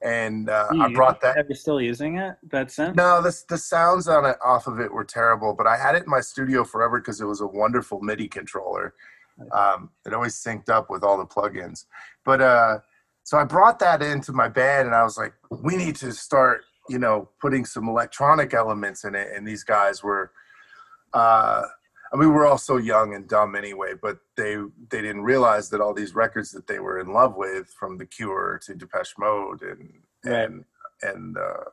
and 0.01 0.49
uh, 0.49 0.67
i 0.79 0.87
brought 0.93 1.21
that 1.21 1.37
Are 1.37 1.45
you 1.47 1.55
still 1.55 1.81
using 1.81 2.17
it? 2.17 2.35
That 2.51 2.67
synth? 2.67 2.95
no 2.95 3.21
the, 3.21 3.35
the 3.49 3.57
sounds 3.57 4.07
on 4.07 4.25
it 4.25 4.37
off 4.43 4.67
of 4.67 4.79
it 4.79 4.91
were 4.91 5.03
terrible 5.03 5.53
but 5.53 5.67
i 5.67 5.77
had 5.77 5.95
it 5.95 6.03
in 6.03 6.09
my 6.09 6.21
studio 6.21 6.63
forever 6.63 6.99
because 6.99 7.21
it 7.21 7.25
was 7.25 7.41
a 7.41 7.47
wonderful 7.47 8.01
midi 8.01 8.27
controller 8.27 8.93
um, 9.53 9.89
it 10.05 10.13
always 10.13 10.35
synced 10.35 10.69
up 10.69 10.89
with 10.89 11.03
all 11.03 11.17
the 11.17 11.25
plugins 11.25 11.85
but 12.25 12.41
uh, 12.41 12.79
so 13.23 13.37
i 13.37 13.43
brought 13.43 13.79
that 13.79 14.01
into 14.01 14.31
my 14.31 14.47
band 14.47 14.87
and 14.87 14.95
i 14.95 15.03
was 15.03 15.17
like 15.17 15.33
we 15.61 15.75
need 15.75 15.95
to 15.95 16.11
start 16.11 16.63
you 16.91 16.99
know 16.99 17.29
putting 17.39 17.65
some 17.65 17.87
electronic 17.87 18.53
elements 18.53 19.03
in 19.05 19.15
it 19.15 19.29
and 19.35 19.47
these 19.47 19.63
guys 19.63 20.03
were 20.03 20.31
uh, 21.13 21.63
I 22.13 22.17
mean, 22.17 22.27
we 22.29 22.35
were 22.35 22.45
all 22.45 22.57
so 22.57 22.77
young 22.77 23.15
and 23.15 23.27
dumb 23.27 23.55
anyway, 23.55 23.93
but 24.01 24.17
they 24.35 24.55
they 24.89 25.01
didn't 25.01 25.23
realize 25.23 25.69
that 25.69 25.81
all 25.81 25.93
these 25.93 26.13
records 26.15 26.51
that 26.51 26.67
they 26.67 26.79
were 26.79 26.99
in 26.99 27.13
love 27.13 27.35
with, 27.37 27.69
from 27.79 27.97
The 27.97 28.05
Cure 28.05 28.59
to 28.65 28.75
Depeche 28.75 29.15
Mode, 29.17 29.61
and 29.61 29.93
Right. 30.25 30.43
and 30.43 30.65
and 31.01 31.37
uh, 31.37 31.65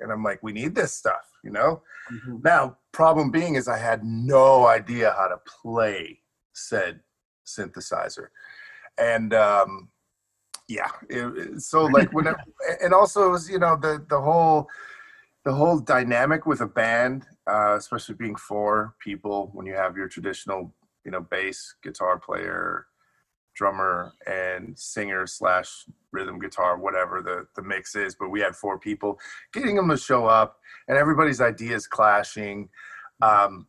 and 0.00 0.10
I'm 0.12 0.22
like, 0.24 0.42
we 0.42 0.52
need 0.52 0.74
this 0.74 0.92
stuff, 0.94 1.26
you 1.44 1.50
know. 1.50 1.82
Mhm. 2.10 2.42
Now, 2.42 2.78
problem 2.92 3.30
being 3.30 3.54
is 3.56 3.68
I 3.68 3.76
had 3.78 4.02
no 4.04 4.66
idea 4.66 5.14
how 5.16 5.28
to 5.28 5.38
play 5.62 6.20
said 6.54 7.00
synthesizer, 7.46 8.28
and 8.96 9.34
um, 9.34 9.90
yeah, 10.70 10.90
it, 11.08 11.24
it- 11.36 11.60
so 11.60 11.84
like 11.86 12.12
when, 12.12 12.26
and 12.82 12.94
also 12.94 13.26
it 13.26 13.30
was 13.30 13.50
you 13.50 13.58
know 13.58 13.76
the 13.76 14.04
the 14.08 14.20
whole 14.20 14.68
the 15.44 15.52
whole 15.52 15.78
dynamic 15.80 16.46
with 16.46 16.60
a 16.60 16.66
band, 16.66 17.26
uh, 17.50 17.74
especially 17.76 18.14
being 18.14 18.36
four 18.36 18.94
people, 19.02 19.50
when 19.52 19.66
you 19.66 19.74
have 19.74 19.96
your 19.96 20.08
traditional 20.08 20.72
you 21.04 21.10
know 21.10 21.20
bass, 21.20 21.74
guitar 21.82 22.18
player, 22.18 22.86
drummer, 23.54 24.12
and 24.26 24.78
singer 24.78 25.26
slash 25.26 25.86
rhythm 26.12 26.38
guitar, 26.38 26.78
whatever 26.78 27.20
the 27.20 27.46
the 27.56 27.66
mix 27.66 27.96
is, 27.96 28.14
but 28.14 28.28
we 28.30 28.40
had 28.40 28.54
four 28.54 28.78
people, 28.78 29.18
getting 29.52 29.74
them 29.74 29.88
to 29.88 29.96
show 29.96 30.26
up, 30.26 30.60
and 30.88 30.96
everybody's 30.96 31.40
ideas 31.40 31.86
clashing. 31.86 32.68
Um, 33.22 33.66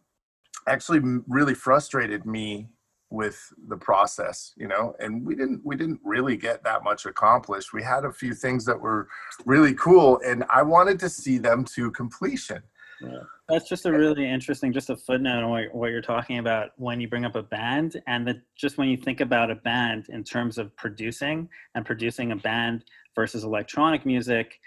actually 0.68 1.02
really 1.28 1.56
frustrated 1.56 2.26
me 2.26 2.70
with 3.12 3.54
the 3.68 3.78
process 3.78 4.54
you 4.58 4.68
know 4.68 4.96
and 5.00 5.26
we 5.26 5.36
didn't 5.36 5.62
we 5.64 5.76
didn't 5.76 6.00
really 6.04 6.38
get 6.38 6.64
that 6.64 6.84
much 6.84 7.06
accomplished. 7.06 7.74
We 7.74 7.84
had 7.84 8.06
a 8.06 8.12
few 8.12 8.34
things 8.34 8.66
that 8.66 8.80
were 8.80 9.08
really 9.46 9.74
cool 9.76 10.20
and 10.26 10.44
i 10.50 10.62
wanted 10.62 11.00
to 11.00 11.10
see 11.10 11.38
them 11.38 11.64
to 11.76 11.92
completion. 11.92 12.64
That's 13.50 13.68
just 13.68 13.86
a 13.86 13.92
really 13.92 14.30
interesting, 14.30 14.72
just 14.72 14.90
a 14.90 14.96
footnote 14.96 15.44
on 15.44 15.50
what, 15.50 15.76
what 15.76 15.92
you're 15.92 16.02
talking 16.02 16.38
about 16.38 16.70
when 16.78 17.02
you 17.02 17.08
bring 17.08 17.26
up 17.26 17.36
a 17.36 17.44
band, 17.44 18.02
and 18.08 18.26
that 18.28 18.38
just 18.56 18.78
when 18.78 18.88
you 18.88 18.98
think 18.98 19.20
about 19.20 19.52
a 19.52 19.56
band 19.56 20.08
in 20.10 20.24
terms 20.24 20.58
of 20.58 20.76
producing 20.78 21.50
and 21.76 21.86
producing 21.86 22.32
a 22.32 22.36
band 22.36 22.86
versus 23.16 23.44
electronic 23.44 24.06
music, 24.06 24.60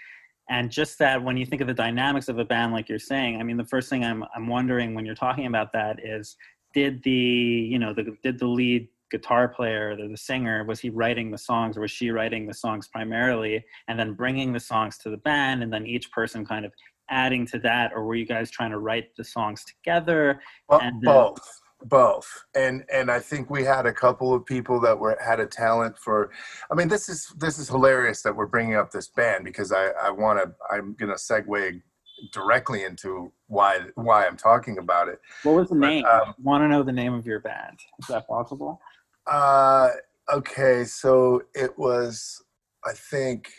and 0.49 0.69
just 0.69 0.99
that 0.99 1.23
when 1.23 1.37
you 1.37 1.45
think 1.45 1.61
of 1.61 1.67
the 1.67 1.73
dynamics 1.73 2.27
of 2.27 2.37
a 2.37 2.45
band, 2.45 2.73
like 2.73 2.87
you're 2.87 2.99
saying, 2.99 3.39
I 3.39 3.43
mean, 3.43 3.57
the 3.57 3.65
first 3.65 3.89
thing 3.89 4.03
I'm 4.03 4.23
I'm 4.35 4.47
wondering 4.47 4.93
when 4.93 5.05
you're 5.05 5.15
talking 5.15 5.47
about 5.47 5.73
that 5.73 5.99
is, 6.05 6.35
did 6.75 7.01
the 7.03 7.11
you 7.11 7.79
know 7.79 7.93
the 7.93 8.15
did 8.21 8.37
the 8.37 8.45
lead 8.45 8.87
guitar 9.09 9.47
player 9.47 9.95
the, 9.95 10.07
the 10.07 10.17
singer 10.17 10.63
was 10.65 10.79
he 10.79 10.89
writing 10.89 11.31
the 11.31 11.37
songs 11.37 11.77
or 11.77 11.81
was 11.81 11.91
she 11.91 12.11
writing 12.11 12.45
the 12.45 12.53
songs 12.53 12.87
primarily 12.89 13.63
and 13.87 13.97
then 13.97 14.13
bringing 14.13 14.51
the 14.51 14.59
songs 14.59 14.97
to 14.97 15.09
the 15.09 15.17
band 15.17 15.63
and 15.63 15.71
then 15.71 15.85
each 15.85 16.11
person 16.11 16.45
kind 16.45 16.65
of 16.65 16.73
adding 17.09 17.45
to 17.45 17.59
that? 17.59 17.91
Or 17.93 18.03
were 18.03 18.15
you 18.15 18.25
guys 18.25 18.49
trying 18.49 18.71
to 18.71 18.79
write 18.79 19.15
the 19.15 19.23
songs 19.23 19.63
together 19.63 20.41
Bo- 20.67 20.79
And, 20.79 21.07
uh, 21.07 21.13
both 21.13 21.61
both. 21.83 22.45
And 22.55 22.83
and 22.91 23.11
i 23.11 23.19
think 23.19 23.49
we 23.49 23.63
had 23.63 23.85
a 23.85 23.93
couple 23.93 24.33
of 24.33 24.45
people 24.45 24.79
that 24.79 24.97
were 24.97 25.17
had 25.23 25.39
a 25.39 25.45
talent 25.45 25.97
for 25.99 26.31
i 26.71 26.73
mean 26.73 26.87
this 26.87 27.09
is 27.09 27.27
this 27.37 27.59
is 27.59 27.67
hilarious 27.67 28.21
that 28.23 28.35
we're 28.35 28.47
bringing 28.47 28.75
up 28.75 28.91
this 28.91 29.09
band 29.09 29.43
because 29.43 29.71
i 29.71 29.89
i 30.01 30.09
want 30.09 30.39
to 30.39 30.51
i'm 30.71 30.95
gonna 30.95 31.13
segue 31.13 31.81
directly 32.31 32.83
into 32.83 33.31
why 33.47 33.79
why 33.95 34.25
i'm 34.25 34.37
talking 34.37 34.77
about 34.77 35.07
it. 35.07 35.19
What 35.43 35.55
was 35.55 35.69
the 35.69 35.75
But, 35.75 35.87
name? 35.87 36.05
um, 36.05 36.33
want 36.41 36.63
to 36.63 36.67
know 36.67 36.81
the 36.83 36.91
name 36.91 37.13
of 37.13 37.25
your 37.25 37.39
band? 37.39 37.79
Is 37.99 38.07
that 38.07 38.27
possible? 38.27 38.79
Uh, 39.27 39.89
okay, 40.33 40.85
so 40.85 41.41
it 41.53 41.77
was, 41.77 42.43
I 42.85 42.93
think, 42.93 43.51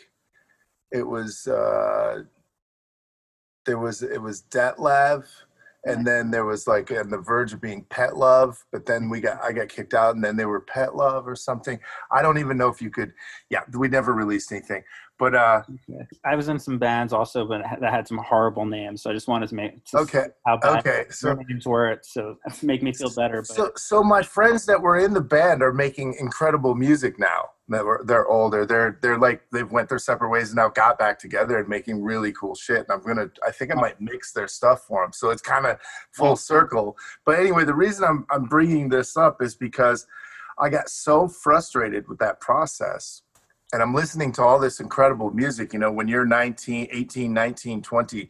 it 0.91 1.03
was, 1.03 1.45
uh, 1.47 2.23
there 3.65 3.77
was, 3.77 4.01
it 4.01 4.21
was 4.21 4.43
Detlev, 4.49 5.25
and 5.85 6.05
then 6.05 6.31
there 6.31 6.45
was 6.45 6.67
like 6.67 6.91
on 6.91 7.09
the 7.09 7.17
verge 7.17 7.53
of 7.53 7.61
being 7.61 7.85
Pet 7.89 8.17
Love, 8.17 8.63
but 8.71 8.85
then 8.85 9.09
we 9.09 9.21
got 9.21 9.41
I 9.43 9.51
got 9.51 9.69
kicked 9.69 9.93
out, 9.93 10.15
and 10.15 10.23
then 10.23 10.35
they 10.35 10.45
were 10.45 10.61
Pet 10.61 10.95
Love 10.95 11.27
or 11.27 11.35
something. 11.35 11.79
I 12.11 12.21
don't 12.21 12.37
even 12.39 12.57
know 12.57 12.67
if 12.69 12.81
you 12.81 12.89
could. 12.89 13.13
Yeah, 13.49 13.61
we 13.73 13.87
never 13.87 14.13
released 14.13 14.51
anything, 14.51 14.83
but 15.19 15.35
uh, 15.35 15.61
Okay. 15.89 16.05
I 16.25 16.35
was 16.35 16.47
in 16.47 16.59
some 16.59 16.77
bands 16.77 17.13
also, 17.13 17.45
but 17.45 17.61
that 17.79 17.91
had 17.91 18.07
some 18.07 18.17
horrible 18.17 18.65
names. 18.65 19.01
So 19.01 19.09
I 19.09 19.13
just 19.13 19.27
wanted 19.27 19.49
to 19.49 19.55
make 19.55 19.83
to 19.85 19.97
okay, 19.99 20.25
how 20.45 20.57
bad 20.57 20.79
okay. 20.79 21.05
So 21.09 21.33
names 21.33 21.65
were, 21.65 21.89
it. 21.89 22.05
so 22.05 22.37
make 22.63 22.83
me 22.83 22.93
feel 22.93 23.13
better. 23.13 23.41
But 23.41 23.47
so 23.47 23.71
so 23.75 24.03
my 24.03 24.21
friends 24.21 24.65
that 24.67 24.81
were 24.81 24.99
in 24.99 25.13
the 25.13 25.21
band 25.21 25.61
are 25.61 25.73
making 25.73 26.15
incredible 26.19 26.75
music 26.75 27.19
now. 27.19 27.49
That 27.69 27.83
were 27.83 28.01
they're 28.05 28.27
older. 28.27 28.65
They're 28.65 28.97
they're 29.01 29.17
like 29.17 29.41
they've 29.51 29.69
went 29.69 29.89
their 29.89 29.99
separate 29.99 30.29
ways 30.29 30.49
and 30.49 30.55
now 30.55 30.69
got 30.69 30.97
back 30.97 31.19
together 31.19 31.57
and 31.57 31.67
making 31.67 32.01
really 32.01 32.31
cool 32.31 32.55
shit. 32.55 32.77
And 32.77 32.91
I'm 32.91 33.01
gonna 33.01 33.29
I 33.45 33.51
think 33.51 33.71
I 33.71 33.75
might 33.75 33.99
mix 33.99 34.31
their 34.31 34.47
stuff 34.47 34.83
for 34.83 35.03
them. 35.03 35.11
So 35.11 35.31
it's 35.31 35.41
kind 35.41 35.65
of 35.65 35.77
full 36.13 36.37
circle. 36.37 36.95
But 37.25 37.39
anyway, 37.39 37.65
the 37.65 37.75
reason 37.75 38.05
I'm 38.05 38.25
I'm 38.29 38.45
bringing 38.45 38.87
this 38.87 39.17
up 39.17 39.41
is 39.41 39.55
because 39.55 40.07
I 40.59 40.69
got 40.69 40.89
so 40.89 41.27
frustrated 41.27 42.07
with 42.07 42.19
that 42.19 42.39
process. 42.39 43.21
And 43.73 43.81
I'm 43.81 43.93
listening 43.93 44.31
to 44.33 44.43
all 44.43 44.59
this 44.59 44.79
incredible 44.79 45.31
music. 45.31 45.73
You 45.73 45.79
know, 45.79 45.91
when 45.91 46.07
you're 46.07 46.25
19, 46.25 46.87
18, 46.91 47.33
19, 47.33 47.81
20, 47.81 48.29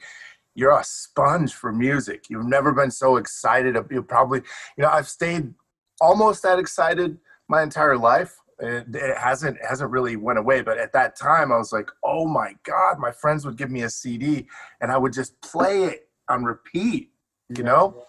you're 0.56 0.77
a 0.77 0.84
sponge 0.84 1.53
for 1.53 1.72
music. 1.72 2.25
You've 2.29 2.48
never 2.48 2.74
been 2.74 2.89
so 2.89 3.17
excited. 3.17 3.77
You 3.91 4.01
probably, 4.01 4.41
you 4.75 4.84
know, 4.84 4.89
I've 4.89 5.08
stayed 5.08 5.53
almost 6.01 6.41
that 6.44 6.58
excited 6.58 7.17
my 7.48 7.62
entire 7.62 7.98
life. 7.98 8.36
It, 8.60 8.88
it 8.96 9.17
hasn't 9.17 9.58
it 9.58 9.65
hasn't 9.70 9.91
really 9.91 10.15
went 10.15 10.39
away, 10.39 10.62
but 10.62 10.79
at 10.79 10.91
that 10.94 11.15
time 11.15 11.51
I 11.51 11.58
was 11.58 11.72
like, 11.72 11.91
oh 12.03 12.25
my 12.25 12.56
god, 12.63 12.98
my 12.98 13.12
friends 13.12 13.46
would 13.46 13.56
give 13.56 13.70
me 13.70 13.84
a 13.84 13.89
CD 13.89 14.48
and 14.82 14.91
I 14.91 14.98
would 14.98 15.13
just 15.13 15.39
play 15.41 15.84
it 15.84 16.10
on 16.27 16.44
repeat. 16.44 17.12
You 17.56 17.63
know, 17.63 18.06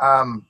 um, 0.00 0.46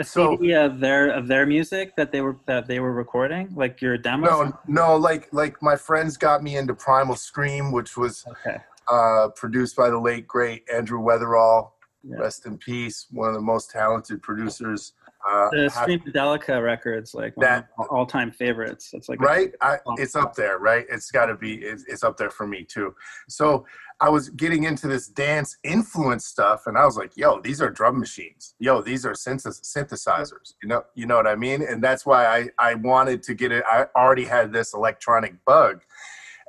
a 0.00 0.04
so- 0.04 0.36
CD 0.36 0.52
of 0.54 0.80
their 0.80 1.10
of 1.10 1.28
their 1.28 1.46
music 1.46 1.94
that 1.96 2.10
they 2.10 2.20
were 2.20 2.36
that 2.46 2.66
they 2.66 2.80
were 2.80 2.92
recording, 2.92 3.48
like 3.54 3.80
your 3.80 3.96
demo. 3.98 4.26
no, 4.44 4.58
no, 4.66 4.96
like 4.96 5.28
like 5.32 5.62
my 5.62 5.76
friends 5.76 6.16
got 6.16 6.42
me 6.42 6.56
into 6.56 6.74
Primal 6.74 7.14
Scream, 7.16 7.70
which 7.70 7.96
was 7.96 8.24
Okay. 8.28 8.58
uh, 8.88 9.28
produced 9.36 9.76
by 9.76 9.90
the 9.90 9.98
late 9.98 10.26
great 10.26 10.64
Andrew 10.72 11.00
Weatherall. 11.00 11.70
Yeah. 12.02 12.16
Rest 12.16 12.46
in 12.46 12.56
peace, 12.56 13.06
one 13.10 13.28
of 13.28 13.34
the 13.34 13.42
most 13.42 13.70
talented 13.70 14.22
producers. 14.22 14.94
Uh, 15.28 15.48
The 15.50 15.68
Screamadelica 15.68 16.62
records, 16.62 17.14
like 17.14 17.36
one 17.36 17.46
That- 17.46 17.68
all-time 17.90 18.30
favorites. 18.30 18.90
It's 18.94 19.08
like 19.08 19.20
right? 19.20 19.52
I, 19.60 19.78
it's 19.96 20.16
up 20.16 20.34
there 20.34 20.58
right? 20.58 20.86
It's 20.88 21.10
got 21.10 21.26
to 21.26 21.36
be 21.36 21.54
it's, 21.56 21.84
it's 21.86 22.02
up 22.02 22.16
there 22.16 22.30
for 22.30 22.46
me 22.46 22.64
too. 22.64 22.94
So 23.28 23.66
i 24.02 24.08
was 24.08 24.30
getting 24.30 24.64
into 24.64 24.88
this 24.88 25.08
dance 25.08 25.58
influence 25.62 26.24
stuff 26.24 26.66
and 26.66 26.78
i 26.78 26.86
was 26.86 26.96
like 26.96 27.14
yo 27.18 27.38
these 27.42 27.60
are 27.60 27.68
drum 27.68 28.00
machines. 28.00 28.54
Yo 28.58 28.80
these 28.80 29.04
are 29.04 29.12
synth- 29.12 29.60
synthesizers 29.76 30.54
you 30.62 30.68
know 30.70 30.82
you 30.94 31.04
know 31.06 31.16
what 31.16 31.26
i 31.26 31.34
mean? 31.34 31.60
And 31.62 31.84
that's 31.84 32.06
why 32.06 32.24
i 32.26 32.48
i 32.58 32.74
wanted 32.74 33.22
to 33.24 33.34
get 33.34 33.52
it 33.52 33.62
i 33.70 33.86
already 33.94 34.24
had 34.24 34.52
this 34.52 34.72
electronic 34.72 35.34
bug. 35.44 35.82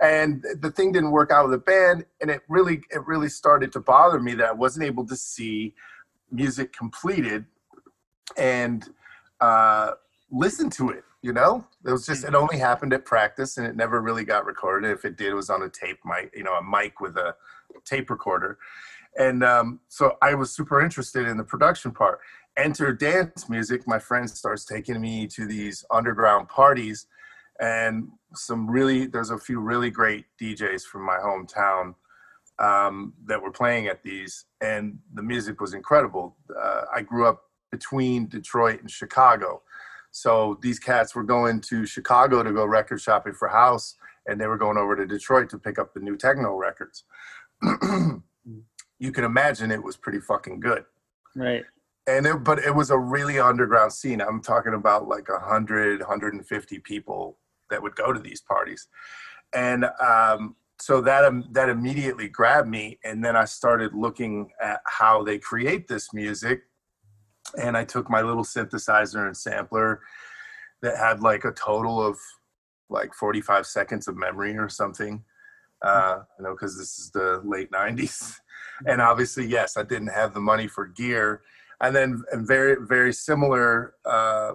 And 0.01 0.43
the 0.61 0.71
thing 0.71 0.91
didn't 0.93 1.11
work 1.11 1.29
out 1.29 1.43
with 1.47 1.51
the 1.51 1.63
band 1.73 2.05
and 2.21 2.31
it 2.31 2.41
really 2.47 2.81
it 2.89 3.05
really 3.05 3.29
started 3.29 3.71
to 3.73 3.81
bother 3.81 4.19
me 4.21 4.33
that 4.35 4.47
i 4.47 4.53
wasn't 4.53 4.85
able 4.85 5.05
to 5.07 5.15
see 5.17 5.75
music 6.31 6.71
completed 6.71 7.45
and 8.37 8.89
uh 9.39 9.91
listen 10.31 10.69
to 10.69 10.89
it 10.89 11.03
you 11.21 11.33
know? 11.33 11.65
It 11.85 11.91
was 11.91 12.05
just 12.05 12.23
it 12.23 12.35
only 12.35 12.57
happened 12.57 12.93
at 12.93 13.05
practice 13.05 13.57
and 13.57 13.65
it 13.65 13.75
never 13.75 14.01
really 14.01 14.23
got 14.23 14.45
recorded. 14.45 14.91
If 14.91 15.05
it 15.05 15.17
did 15.17 15.29
it 15.29 15.35
was 15.35 15.49
on 15.49 15.63
a 15.63 15.69
tape 15.69 15.99
mic 16.05 16.31
you 16.35 16.43
know 16.43 16.53
a 16.53 16.63
mic 16.63 16.99
with 16.99 17.17
a 17.17 17.35
tape 17.85 18.09
recorder. 18.09 18.57
And 19.17 19.43
um, 19.43 19.79
so 19.87 20.17
i 20.21 20.33
was 20.33 20.55
super 20.55 20.81
interested 20.81 21.27
in 21.27 21.37
the 21.37 21.43
production 21.43 21.91
part. 21.91 22.19
Enter 22.57 22.93
dance 22.93 23.49
music 23.49 23.87
my 23.87 23.99
friend 23.99 24.29
starts 24.29 24.65
taking 24.65 24.99
me 24.99 25.27
to 25.27 25.45
these 25.45 25.85
underground 25.91 26.49
parties 26.49 27.07
and 27.59 28.09
some 28.33 28.69
really 28.69 29.05
there's 29.05 29.29
a 29.29 29.37
few 29.37 29.59
really 29.59 29.89
great 29.89 30.25
djs 30.41 30.83
from 30.83 31.05
my 31.05 31.17
hometown 31.17 31.93
um, 32.59 33.13
that 33.25 33.41
were 33.41 33.51
playing 33.51 33.87
at 33.87 34.03
these 34.03 34.45
and 34.61 34.97
the 35.13 35.23
music 35.23 35.61
was 35.61 35.73
incredible. 35.73 36.35
Uh, 36.59 36.83
i 36.93 37.01
grew 37.01 37.27
up 37.27 37.43
between 37.71 38.27
detroit 38.27 38.79
and 38.81 38.91
chicago 38.91 39.61
so 40.11 40.59
these 40.61 40.77
cats 40.77 41.15
were 41.15 41.23
going 41.23 41.61
to 41.61 41.85
Chicago 41.85 42.43
to 42.43 42.51
go 42.51 42.65
record 42.65 43.01
shopping 43.01 43.33
for 43.33 43.47
house, 43.47 43.95
and 44.27 44.39
they 44.39 44.45
were 44.45 44.57
going 44.57 44.77
over 44.77 44.95
to 44.95 45.07
Detroit 45.07 45.49
to 45.49 45.57
pick 45.57 45.79
up 45.79 45.93
the 45.93 46.01
new 46.01 46.17
techno 46.17 46.55
records. 46.55 47.05
you 48.99 49.11
can 49.11 49.23
imagine 49.23 49.71
it 49.71 49.83
was 49.83 49.97
pretty 49.97 50.19
fucking 50.19 50.59
good. 50.59 50.83
right. 51.35 51.63
And 52.07 52.25
it, 52.25 52.43
but 52.43 52.59
it 52.59 52.73
was 52.73 52.89
a 52.89 52.97
really 52.97 53.39
underground 53.39 53.93
scene. 53.93 54.21
I'm 54.21 54.41
talking 54.41 54.73
about 54.73 55.07
like 55.07 55.29
100, 55.29 55.99
150 55.99 56.79
people 56.79 57.37
that 57.69 57.81
would 57.81 57.95
go 57.95 58.11
to 58.11 58.19
these 58.19 58.41
parties. 58.41 58.87
And 59.53 59.85
um, 60.03 60.55
so 60.79 60.99
that 61.01 61.23
um, 61.23 61.45
that 61.51 61.69
immediately 61.69 62.27
grabbed 62.27 62.67
me 62.67 62.97
and 63.03 63.23
then 63.23 63.35
I 63.35 63.45
started 63.45 63.93
looking 63.93 64.49
at 64.59 64.81
how 64.85 65.23
they 65.23 65.37
create 65.37 65.87
this 65.87 66.11
music 66.11 66.63
and 67.59 67.75
I 67.77 67.83
took 67.83 68.09
my 68.09 68.21
little 68.21 68.43
synthesizer 68.43 69.25
and 69.25 69.35
sampler 69.35 70.01
that 70.81 70.97
had 70.97 71.21
like 71.21 71.45
a 71.45 71.51
total 71.51 72.01
of 72.01 72.17
like 72.89 73.13
45 73.13 73.65
seconds 73.65 74.07
of 74.07 74.17
memory 74.17 74.57
or 74.57 74.69
something. 74.69 75.23
Uh, 75.81 76.19
you 76.37 76.43
know, 76.43 76.51
because 76.51 76.77
this 76.77 76.99
is 76.99 77.09
the 77.11 77.41
late 77.43 77.71
90s. 77.71 78.39
And 78.87 78.99
obviously, 78.99 79.45
yes, 79.45 79.77
I 79.77 79.83
didn't 79.83 80.07
have 80.07 80.33
the 80.33 80.39
money 80.39 80.67
for 80.67 80.87
gear. 80.87 81.41
And 81.81 81.95
then, 81.95 82.23
and 82.31 82.47
very, 82.47 82.77
very 82.79 83.13
similar, 83.13 83.93
uh, 84.05 84.53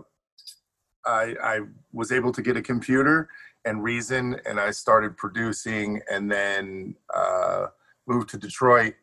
I, 1.04 1.35
I 1.40 1.61
was 1.92 2.11
able 2.11 2.32
to 2.32 2.42
get 2.42 2.56
a 2.56 2.62
computer 2.62 3.28
and 3.64 3.82
Reason, 3.82 4.40
and 4.48 4.61
I 4.61 4.70
started 4.70 5.16
producing 5.16 6.00
and 6.11 6.30
then 6.30 6.94
uh, 7.14 7.66
moved 8.06 8.30
to 8.30 8.38
Detroit 8.38 8.94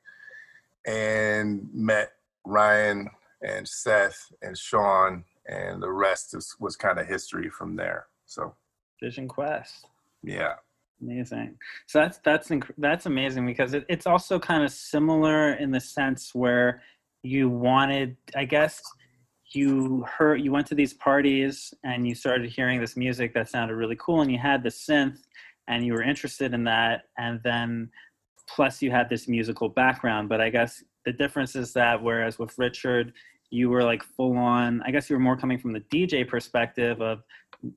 and 0.86 1.68
met 1.74 2.14
Ryan 2.46 3.10
and 3.44 3.68
Seth 3.68 4.32
and 4.42 4.58
Sean, 4.58 5.24
and 5.48 5.82
the 5.82 5.92
rest 5.92 6.34
is, 6.36 6.56
was 6.60 6.76
kind 6.76 7.00
of 7.00 7.08
history 7.08 7.50
from 7.50 7.76
there. 7.76 8.08
So 8.26 8.56
Visionquest. 9.04 9.84
yeah, 10.24 10.54
Amazing. 11.02 11.58
So 11.88 12.00
that's 12.00 12.20
that's 12.20 12.50
inc- 12.50 12.72
that's 12.78 13.06
amazing 13.06 13.46
because 13.46 13.74
it, 13.74 13.86
it's 13.90 14.08
also 14.08 14.40
kind 14.40 14.64
of 14.64 14.72
similar 14.72 15.54
in 15.54 15.72
the 15.72 15.80
sense 15.80 16.34
where 16.34 16.82
you 17.24 17.50
wanted, 17.50 18.16
I 18.36 18.46
guess, 18.46 18.82
you 19.54 20.06
heard 20.18 20.42
you 20.42 20.52
went 20.52 20.68
to 20.68 20.76
these 20.76 20.94
parties 20.94 21.74
and 21.84 22.08
you 22.08 22.16
started 22.16 22.50
hearing 22.50 22.80
this 22.80 22.96
music 22.96 23.34
that 23.34 23.50
sounded 23.50 23.76
really 23.76 23.98
cool, 24.00 24.22
and 24.22 24.32
you 24.32 24.38
had 24.38 24.64
the 24.64 24.70
synth, 24.70 25.20
and 25.68 25.86
you 25.86 25.94
were 25.94 26.04
interested 26.04 26.54
in 26.54 26.64
that, 26.66 27.04
and 27.18 27.42
then 27.44 27.90
plus 28.48 28.82
you 28.82 28.92
had 28.92 29.10
this 29.10 29.28
musical 29.28 29.70
background. 29.70 30.30
But 30.30 30.42
I 30.42 30.50
guess 30.50 30.84
the 31.06 31.14
difference 31.14 31.56
is 31.56 31.74
that 31.74 32.02
whereas 32.02 32.40
with 32.40 32.58
Richard, 32.58 33.14
you 33.54 33.70
were 33.70 33.84
like 33.84 34.04
full 34.04 34.36
on. 34.36 34.82
I 34.84 34.92
guess 34.92 35.10
you 35.10 35.16
were 35.16 35.22
more 35.22 35.38
coming 35.38 35.60
from 35.60 35.74
the 35.74 35.82
DJ 35.82 36.28
perspective 36.28 37.02
of 37.02 37.24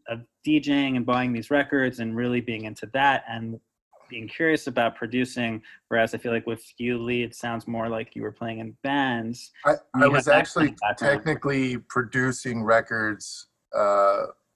of 0.09 0.23
DJing 0.45 0.97
and 0.97 1.07
buying 1.07 1.33
these 1.33 1.51
records 1.51 2.01
and 2.01 2.17
really 2.17 2.41
being 2.41 2.65
into 2.65 2.87
that 2.93 3.25
and 3.29 3.61
being 4.09 4.27
curious 4.27 4.67
about 4.67 4.97
producing. 4.97 5.63
Whereas 5.89 6.15
I 6.15 6.19
feel 6.19 6.33
like 6.33 6.47
with 6.47 6.65
you, 6.79 6.99
Lee, 6.99 7.23
it 7.23 7.35
sounds 7.35 7.69
more 7.69 7.89
like 7.89 8.17
you 8.17 8.23
were 8.23 8.33
playing 8.33 8.61
in 8.61 8.77
bands. 8.83 9.53
I, 9.65 9.75
I 9.95 10.09
was 10.09 10.29
actually 10.29 10.75
technically 10.99 11.77
producing 11.77 12.65
records, 12.65 13.49
uh, 13.75 13.79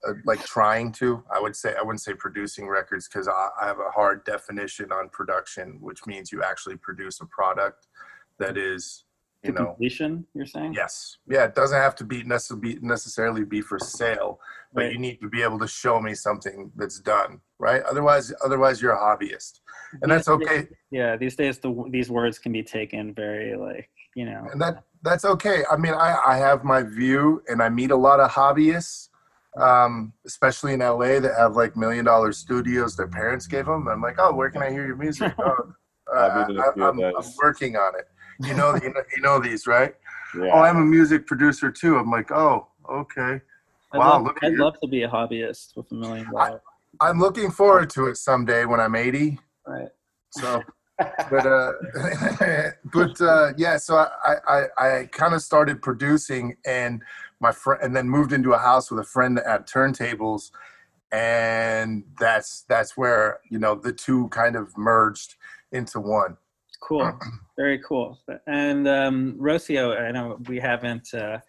uh, 0.07 0.13
like 0.25 0.43
trying 0.43 0.91
to. 0.93 1.23
I 1.31 1.39
would 1.39 1.55
say 1.55 1.75
I 1.79 1.83
wouldn't 1.83 2.01
say 2.01 2.13
producing 2.13 2.67
records 2.67 3.07
because 3.07 3.27
I, 3.27 3.49
I 3.61 3.67
have 3.67 3.79
a 3.79 3.91
hard 3.91 4.25
definition 4.25 4.91
on 4.91 5.09
production, 5.09 5.77
which 5.79 6.05
means 6.07 6.31
you 6.31 6.41
actually 6.43 6.77
produce 6.77 7.21
a 7.21 7.25
product 7.25 7.87
that 8.39 8.57
is, 8.57 9.03
you 9.43 9.51
To 9.51 9.59
know, 9.59 9.65
completion, 9.67 10.25
you're 10.33 10.45
saying? 10.45 10.73
Yes. 10.73 11.17
Yeah, 11.27 11.45
it 11.45 11.55
doesn't 11.55 11.77
have 11.79 11.95
to 11.95 12.03
be 12.03 12.23
necessarily 12.23 12.77
necessarily 12.81 13.43
be 13.43 13.61
for 13.61 13.79
sale, 13.79 14.39
but 14.73 14.81
Right. 14.83 14.91
you 14.93 14.99
need 14.99 15.19
to 15.21 15.29
be 15.29 15.41
able 15.41 15.57
to 15.59 15.67
show 15.67 15.99
me 15.99 16.13
something 16.13 16.71
that's 16.75 16.99
done, 16.99 17.41
right? 17.59 17.81
Otherwise 17.83 18.31
otherwise 18.45 18.81
you're 18.81 18.93
a 18.93 18.97
hobbyist. 18.99 19.61
And 20.01 20.11
that's 20.11 20.27
These 20.27 20.37
days- 20.39 20.47
okay. 20.47 20.67
Yeah, 20.91 21.17
these 21.17 21.35
days 21.35 21.57
the, 21.59 21.71
these 21.89 22.09
words 22.11 22.37
can 22.39 22.51
be 22.51 22.63
taken 22.63 23.13
very 23.13 23.55
like 23.55 23.89
you 24.15 24.25
know. 24.25 24.47
And 24.51 24.61
that 24.61 24.83
that's 25.03 25.25
okay. 25.25 25.63
I 25.71 25.75
mean, 25.77 25.93
I 25.93 26.19
I 26.25 26.37
have 26.37 26.63
my 26.63 26.83
view 26.83 27.41
and 27.47 27.63
I 27.63 27.69
meet 27.69 27.91
a 27.91 27.95
lot 27.95 28.19
of 28.19 28.29
hobbyists 28.31 29.09
um, 29.57 30.13
especially 30.25 30.71
in 30.73 30.79
LA 30.79 31.19
that 31.19 31.33
have 31.37 31.57
like 31.57 31.75
million 31.75 32.05
dollar 32.05 32.31
studios 32.31 32.95
their 32.95 33.07
parents 33.09 33.47
gave 33.47 33.65
them. 33.65 33.85
I'm 33.89 34.01
like, 34.01 34.15
"Oh, 34.17 34.33
where 34.33 34.49
can 34.49 34.61
I 34.63 34.69
hear 34.69 34.85
your 34.87 34.95
music?" 34.95 35.33
oh, 35.39 35.73
uh, 36.15 36.17
I've 36.17 36.47
been 36.47 36.55
to 36.55 36.61
a 36.61 36.69
I, 36.69 36.73
few 36.73 36.83
of 36.85 36.97
I'm, 36.99 37.15
I'm 37.17 37.31
working 37.43 37.75
on 37.75 37.95
it. 37.99 38.07
You 38.39 38.53
know, 38.55 38.75
you 38.75 38.89
know, 38.93 39.01
you 39.15 39.21
know 39.21 39.39
these, 39.39 39.67
right? 39.67 39.95
Yeah. 40.37 40.49
Oh, 40.53 40.59
I'm 40.61 40.77
a 40.77 40.85
music 40.85 41.27
producer 41.27 41.69
too. 41.71 41.97
I'm 41.97 42.09
like, 42.09 42.31
"Oh, 42.31 42.67
okay." 42.89 43.41
I'd, 43.93 43.97
Wow, 43.97 44.09
love, 44.13 44.23
look 44.23 44.37
I'd 44.43 44.53
your- 44.53 44.61
love 44.65 44.79
to 44.81 44.87
be 44.87 45.03
a 45.03 45.09
hobbyist 45.09 45.75
with 45.75 45.91
a 45.91 45.95
million 45.95 46.31
dollars. 46.31 46.61
I'm 47.01 47.19
looking 47.19 47.51
forward 47.51 47.89
to 47.91 48.07
it 48.07 48.15
someday 48.17 48.65
when 48.65 48.79
I'm 48.79 48.95
80. 48.95 49.37
Right. 49.67 49.89
So 50.31 50.61
but 51.29 51.45
uh, 51.45 51.71
but 52.93 53.19
uh, 53.21 53.53
yeah, 53.57 53.77
so 53.77 53.95
I 53.97 54.35
I, 54.47 54.63
I 54.77 55.05
kind 55.11 55.33
of 55.33 55.41
started 55.41 55.81
producing 55.81 56.55
and 56.65 57.01
my 57.39 57.51
friend, 57.51 57.81
and 57.83 57.95
then 57.95 58.07
moved 58.07 58.33
into 58.33 58.53
a 58.53 58.57
house 58.57 58.91
with 58.91 58.99
a 58.99 59.03
friend 59.03 59.39
at 59.39 59.67
turntables, 59.67 60.51
and 61.11 62.03
that's 62.19 62.63
that's 62.69 62.95
where 62.95 63.39
you 63.49 63.59
know 63.59 63.75
the 63.75 63.91
two 63.91 64.27
kind 64.29 64.55
of 64.55 64.77
merged 64.77 65.35
into 65.71 65.99
one. 65.99 66.37
Cool, 66.81 67.17
very 67.57 67.79
cool. 67.79 68.19
And 68.47 68.87
um, 68.87 69.37
Rocio, 69.39 69.99
I 69.99 70.11
know 70.11 70.37
we 70.47 70.59
haven't 70.59 71.13
uh, 71.13 71.39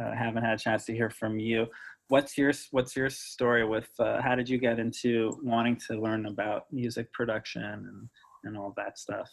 uh, 0.00 0.14
haven't 0.14 0.44
had 0.44 0.54
a 0.54 0.58
chance 0.58 0.84
to 0.86 0.94
hear 0.94 1.10
from 1.10 1.38
you. 1.38 1.66
What's 2.08 2.38
your 2.38 2.52
What's 2.70 2.96
your 2.96 3.10
story 3.10 3.66
with? 3.66 3.88
Uh, 3.98 4.22
how 4.22 4.34
did 4.34 4.48
you 4.48 4.58
get 4.58 4.78
into 4.78 5.38
wanting 5.42 5.76
to 5.88 6.00
learn 6.00 6.26
about 6.26 6.64
music 6.72 7.12
production 7.12 7.62
and 7.62 8.08
and 8.44 8.56
all 8.56 8.72
that 8.76 8.98
stuff? 8.98 9.28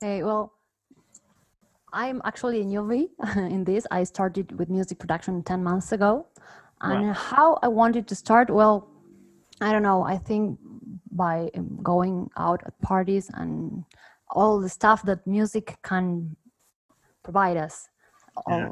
Hey, 0.00 0.22
well, 0.22 0.52
I'm 1.92 2.20
actually 2.24 2.60
a 2.60 2.64
newbie 2.64 3.08
in 3.36 3.64
this. 3.64 3.86
I 3.90 4.04
started 4.04 4.58
with 4.58 4.68
music 4.68 4.98
production 4.98 5.42
10 5.42 5.62
months 5.62 5.92
ago. 5.92 6.26
And 6.80 7.08
wow. 7.08 7.12
how 7.12 7.58
I 7.62 7.68
wanted 7.68 8.06
to 8.08 8.14
start, 8.14 8.50
well, 8.50 8.88
I 9.60 9.72
don't 9.72 9.82
know. 9.82 10.02
I 10.04 10.16
think 10.16 10.58
by 11.10 11.50
um, 11.56 11.80
going 11.82 12.30
out 12.36 12.62
at 12.64 12.80
parties 12.80 13.30
and 13.34 13.84
all 14.30 14.60
the 14.60 14.68
stuff 14.68 15.02
that 15.04 15.26
music 15.26 15.76
can 15.82 16.36
provide 17.22 17.56
us. 17.56 17.88
Yeah. 18.48 18.68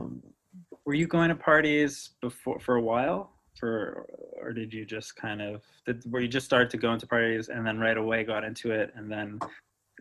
Were 0.84 0.94
you 0.94 1.06
going 1.06 1.30
to 1.30 1.34
parties 1.34 2.10
before 2.20 2.60
for 2.60 2.76
a 2.76 2.82
while? 2.82 3.32
For 3.58 4.06
or 4.40 4.52
did 4.52 4.72
you 4.72 4.84
just 4.84 5.16
kind 5.16 5.40
of 5.42 5.62
did 5.86 6.04
were 6.10 6.20
you 6.20 6.28
just 6.28 6.46
start 6.46 6.70
to 6.70 6.76
go 6.76 6.92
into 6.92 7.06
parties 7.06 7.48
and 7.48 7.66
then 7.66 7.78
right 7.78 7.96
away 7.96 8.22
got 8.22 8.44
into 8.44 8.70
it 8.70 8.92
and 8.94 9.10
then 9.10 9.38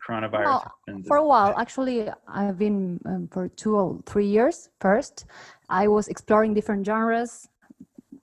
coronavirus 0.05 0.69
well, 0.87 1.01
for 1.07 1.17
a 1.17 1.25
while 1.25 1.53
actually 1.57 2.07
i've 2.27 2.59
been 2.59 2.99
um, 3.05 3.27
for 3.31 3.47
two 3.49 3.75
or 3.75 3.99
three 4.05 4.27
years 4.27 4.69
first 4.79 5.25
i 5.69 5.87
was 5.87 6.07
exploring 6.09 6.53
different 6.53 6.85
genres 6.85 7.47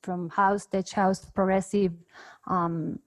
from 0.03 0.29
house 0.29 0.67
tech 0.67 0.89
house 0.91 1.25
progressive 1.35 1.93
um, 2.47 2.99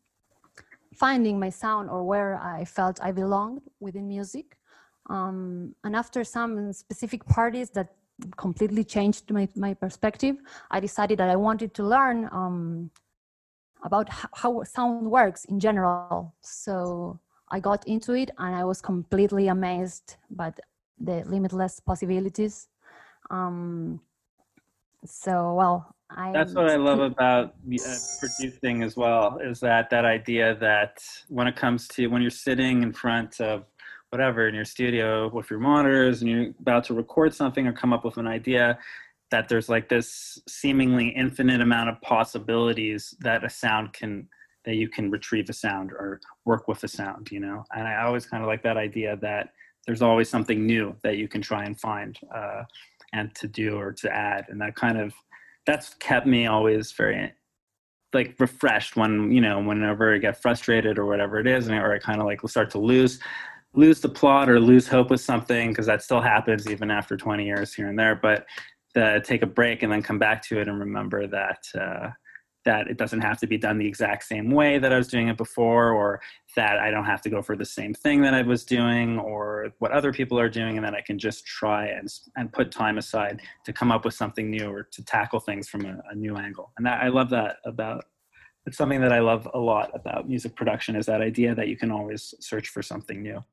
finding 0.95 1.39
my 1.39 1.49
sound 1.49 1.89
or 1.89 2.03
where 2.03 2.39
i 2.41 2.63
felt 2.65 2.99
i 3.01 3.11
belonged 3.11 3.61
within 3.79 4.07
music 4.07 4.57
um, 5.09 5.75
and 5.83 5.95
after 5.95 6.23
some 6.23 6.73
specific 6.73 7.23
parties 7.25 7.69
that 7.69 7.89
completely 8.37 8.83
changed 8.83 9.29
my, 9.31 9.47
my 9.55 9.73
perspective 9.73 10.37
i 10.71 10.79
decided 10.79 11.19
that 11.19 11.29
i 11.29 11.35
wanted 11.35 11.73
to 11.73 11.83
learn 11.83 12.29
um, 12.31 12.89
about 13.83 14.07
how 14.09 14.63
sound 14.63 15.09
works 15.09 15.45
in 15.45 15.59
general 15.59 16.33
so 16.41 17.19
I 17.49 17.59
got 17.59 17.87
into 17.87 18.13
it 18.13 18.31
and 18.37 18.55
I 18.55 18.63
was 18.63 18.81
completely 18.81 19.47
amazed 19.47 20.15
by 20.29 20.53
the 20.99 21.23
limitless 21.25 21.79
possibilities. 21.79 22.67
Um, 23.29 24.01
so, 25.05 25.53
well, 25.53 25.94
I. 26.09 26.31
That's 26.31 26.53
what 26.53 26.69
I 26.69 26.75
love 26.75 26.99
about 26.99 27.45
uh, 27.47 27.95
producing 28.19 28.83
as 28.83 28.95
well. 28.95 29.39
Is 29.43 29.59
that 29.61 29.89
that 29.89 30.05
idea 30.05 30.55
that 30.59 30.99
when 31.29 31.47
it 31.47 31.55
comes 31.55 31.87
to 31.89 32.07
when 32.07 32.21
you're 32.21 32.31
sitting 32.31 32.83
in 32.83 32.93
front 32.93 33.41
of 33.41 33.65
whatever 34.11 34.47
in 34.47 34.55
your 34.55 34.65
studio 34.65 35.29
with 35.33 35.49
your 35.49 35.59
monitors 35.59 36.21
and 36.21 36.29
you're 36.29 36.51
about 36.59 36.83
to 36.85 36.93
record 36.93 37.33
something 37.33 37.67
or 37.67 37.73
come 37.73 37.91
up 37.91 38.05
with 38.05 38.17
an 38.17 38.27
idea, 38.27 38.77
that 39.31 39.49
there's 39.49 39.67
like 39.67 39.89
this 39.89 40.39
seemingly 40.47 41.09
infinite 41.09 41.59
amount 41.61 41.89
of 41.89 41.99
possibilities 42.01 43.15
that 43.19 43.43
a 43.43 43.49
sound 43.49 43.91
can 43.93 44.27
that 44.65 44.75
you 44.75 44.89
can 44.89 45.11
retrieve 45.11 45.49
a 45.49 45.53
sound 45.53 45.91
or 45.91 46.19
work 46.45 46.67
with 46.67 46.83
a 46.83 46.87
sound, 46.87 47.31
you 47.31 47.39
know? 47.39 47.63
And 47.75 47.87
I 47.87 48.03
always 48.03 48.25
kind 48.25 48.43
of 48.43 48.47
like 48.47 48.63
that 48.63 48.77
idea 48.77 49.15
that 49.17 49.49
there's 49.85 50.01
always 50.01 50.29
something 50.29 50.65
new 50.65 50.95
that 51.03 51.17
you 51.17 51.27
can 51.27 51.41
try 51.41 51.65
and 51.65 51.79
find 51.79 52.17
uh, 52.33 52.63
and 53.13 53.33
to 53.35 53.47
do 53.47 53.77
or 53.77 53.91
to 53.93 54.11
add. 54.11 54.45
And 54.49 54.59
that 54.61 54.75
kind 54.75 54.97
of, 54.99 55.13
that's 55.65 55.93
kept 55.95 56.27
me 56.27 56.47
always 56.47 56.91
very 56.91 57.33
like 58.13 58.35
refreshed 58.39 58.95
when, 58.95 59.31
you 59.31 59.41
know, 59.41 59.61
whenever 59.61 60.15
I 60.15 60.17
get 60.17 60.41
frustrated 60.41 60.97
or 60.97 61.05
whatever 61.05 61.37
it 61.37 61.47
is, 61.47 61.67
and 61.67 61.77
or 61.77 61.93
I 61.93 61.99
kind 61.99 62.21
of 62.21 62.25
like 62.25 62.39
start 62.47 62.71
to 62.71 62.79
lose, 62.79 63.19
lose 63.73 63.99
the 63.99 64.09
plot 64.09 64.49
or 64.49 64.59
lose 64.59 64.87
hope 64.87 65.09
with 65.09 65.21
something, 65.21 65.69
because 65.69 65.85
that 65.85 66.01
still 66.01 66.21
happens 66.21 66.69
even 66.69 66.89
after 66.89 67.17
20 67.17 67.45
years 67.45 67.73
here 67.73 67.89
and 67.89 67.99
there. 67.99 68.15
But 68.15 68.45
the, 68.93 69.21
take 69.25 69.41
a 69.41 69.47
break 69.47 69.83
and 69.83 69.91
then 69.91 70.01
come 70.01 70.17
back 70.17 70.41
to 70.43 70.59
it 70.59 70.67
and 70.67 70.79
remember 70.79 71.27
that, 71.27 71.59
uh, 71.77 72.09
that 72.65 72.87
it 72.87 72.97
doesn't 72.97 73.21
have 73.21 73.39
to 73.39 73.47
be 73.47 73.57
done 73.57 73.77
the 73.77 73.87
exact 73.87 74.23
same 74.23 74.51
way 74.51 74.77
that 74.79 74.91
I 74.91 74.97
was 74.97 75.07
doing 75.07 75.27
it 75.27 75.37
before, 75.37 75.91
or 75.91 76.19
that 76.55 76.77
I 76.77 76.91
don't 76.91 77.05
have 77.05 77.21
to 77.21 77.29
go 77.29 77.41
for 77.41 77.55
the 77.55 77.65
same 77.65 77.93
thing 77.93 78.21
that 78.21 78.33
I 78.33 78.41
was 78.41 78.63
doing, 78.65 79.19
or 79.19 79.73
what 79.79 79.91
other 79.91 80.11
people 80.11 80.39
are 80.39 80.49
doing, 80.49 80.77
and 80.77 80.85
that 80.85 80.93
I 80.93 81.01
can 81.01 81.17
just 81.17 81.45
try 81.45 81.87
and, 81.87 82.07
and 82.35 82.51
put 82.51 82.71
time 82.71 82.97
aside 82.97 83.41
to 83.65 83.73
come 83.73 83.91
up 83.91 84.05
with 84.05 84.13
something 84.13 84.49
new 84.49 84.67
or 84.67 84.83
to 84.83 85.05
tackle 85.05 85.39
things 85.39 85.69
from 85.69 85.85
a, 85.85 86.01
a 86.11 86.15
new 86.15 86.35
angle. 86.35 86.71
And 86.77 86.85
that, 86.85 87.01
I 87.01 87.07
love 87.07 87.29
that 87.29 87.57
about 87.65 88.05
it's 88.65 88.77
something 88.77 89.01
that 89.01 89.13
I 89.13 89.19
love 89.19 89.47
a 89.53 89.59
lot 89.59 89.91
about 89.93 90.27
music 90.27 90.55
production 90.55 90.95
is 90.95 91.05
that 91.05 91.21
idea 91.21 91.53
that 91.53 91.67
you 91.67 91.77
can 91.77 91.91
always 91.91 92.33
search 92.39 92.69
for 92.69 92.81
something 92.81 93.21
new 93.21 93.43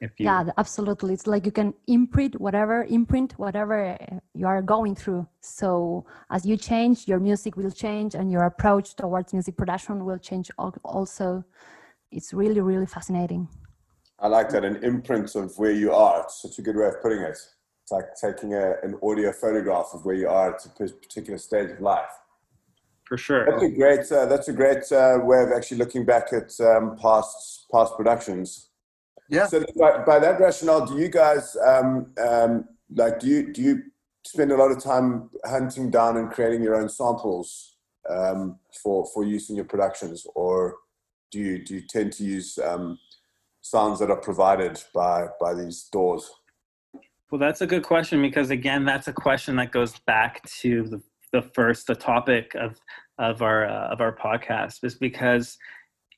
if 0.00 0.18
you 0.18 0.26
yeah 0.26 0.44
absolutely. 0.56 1.14
It's 1.14 1.26
like 1.26 1.46
you 1.46 1.52
can 1.52 1.74
imprint 1.86 2.40
whatever 2.40 2.84
imprint 2.84 3.38
whatever 3.38 3.96
you 4.34 4.46
are 4.46 4.62
going 4.62 4.94
through. 4.94 5.26
So 5.40 6.04
as 6.30 6.44
you 6.44 6.56
change 6.56 7.06
your 7.06 7.20
music 7.20 7.56
will 7.56 7.70
change 7.70 8.14
and 8.14 8.30
your 8.30 8.44
approach 8.44 8.96
towards 8.96 9.32
music 9.32 9.56
production 9.56 10.04
will 10.04 10.18
change 10.18 10.50
also. 10.84 11.44
It's 12.10 12.32
really 12.32 12.60
really 12.60 12.86
fascinating. 12.86 13.48
I 14.18 14.28
like 14.28 14.48
that 14.50 14.64
an 14.64 14.82
imprint 14.84 15.34
of 15.34 15.56
where 15.58 15.72
you 15.72 15.92
are 15.92 16.22
it's 16.22 16.42
such 16.42 16.58
a 16.58 16.62
good 16.62 16.76
way 16.76 16.86
of 16.86 17.00
putting 17.02 17.20
it. 17.20 17.38
It's 17.82 17.92
like 17.92 18.14
taking 18.20 18.54
a, 18.54 18.76
an 18.82 18.98
audio 19.02 19.30
photograph 19.32 19.90
of 19.92 20.04
where 20.06 20.14
you 20.14 20.28
are 20.28 20.54
at 20.54 20.64
a 20.64 20.70
particular 20.70 21.38
stage 21.38 21.70
of 21.70 21.80
life. 21.80 22.14
For 23.04 23.18
sure. 23.18 23.44
That's 23.44 23.62
a 23.62 23.68
great 23.68 24.10
uh, 24.10 24.26
that's 24.26 24.48
a 24.48 24.52
great 24.52 24.90
uh, 24.90 25.18
way 25.22 25.42
of 25.42 25.50
actually 25.52 25.78
looking 25.78 26.04
back 26.04 26.32
at 26.32 26.58
um, 26.60 26.96
past 26.96 27.66
past 27.70 27.94
productions 27.96 28.70
yeah. 29.28 29.46
So 29.46 29.64
by, 29.78 30.04
by 30.04 30.18
that 30.18 30.40
rationale, 30.40 30.86
do 30.86 30.98
you 30.98 31.08
guys 31.08 31.56
um, 31.64 32.12
um, 32.18 32.68
like 32.94 33.20
do 33.20 33.26
you 33.26 33.52
do 33.52 33.62
you 33.62 33.82
spend 34.26 34.52
a 34.52 34.56
lot 34.56 34.70
of 34.70 34.82
time 34.82 35.30
hunting 35.44 35.90
down 35.90 36.16
and 36.16 36.30
creating 36.30 36.62
your 36.62 36.76
own 36.76 36.88
samples 36.88 37.76
um, 38.08 38.58
for 38.82 39.06
for 39.12 39.24
use 39.24 39.50
in 39.50 39.56
your 39.56 39.64
productions, 39.64 40.26
or 40.34 40.76
do 41.30 41.38
you 41.38 41.64
do 41.64 41.74
you 41.74 41.80
tend 41.82 42.12
to 42.14 42.24
use 42.24 42.58
um, 42.58 42.98
sounds 43.60 43.98
that 44.00 44.10
are 44.10 44.20
provided 44.20 44.82
by 44.94 45.26
by 45.40 45.54
these 45.54 45.88
DAWs? 45.90 46.30
Well, 47.30 47.38
that's 47.38 47.62
a 47.62 47.66
good 47.66 47.82
question 47.82 48.22
because 48.22 48.50
again, 48.50 48.84
that's 48.84 49.08
a 49.08 49.12
question 49.12 49.56
that 49.56 49.72
goes 49.72 49.98
back 50.06 50.42
to 50.60 50.84
the 50.84 51.02
the 51.32 51.42
first 51.42 51.88
the 51.88 51.94
topic 51.96 52.54
of 52.54 52.78
of 53.18 53.42
our 53.42 53.66
uh, 53.66 53.88
of 53.88 54.00
our 54.00 54.14
podcast 54.14 54.84
is 54.84 54.94
because 54.94 55.58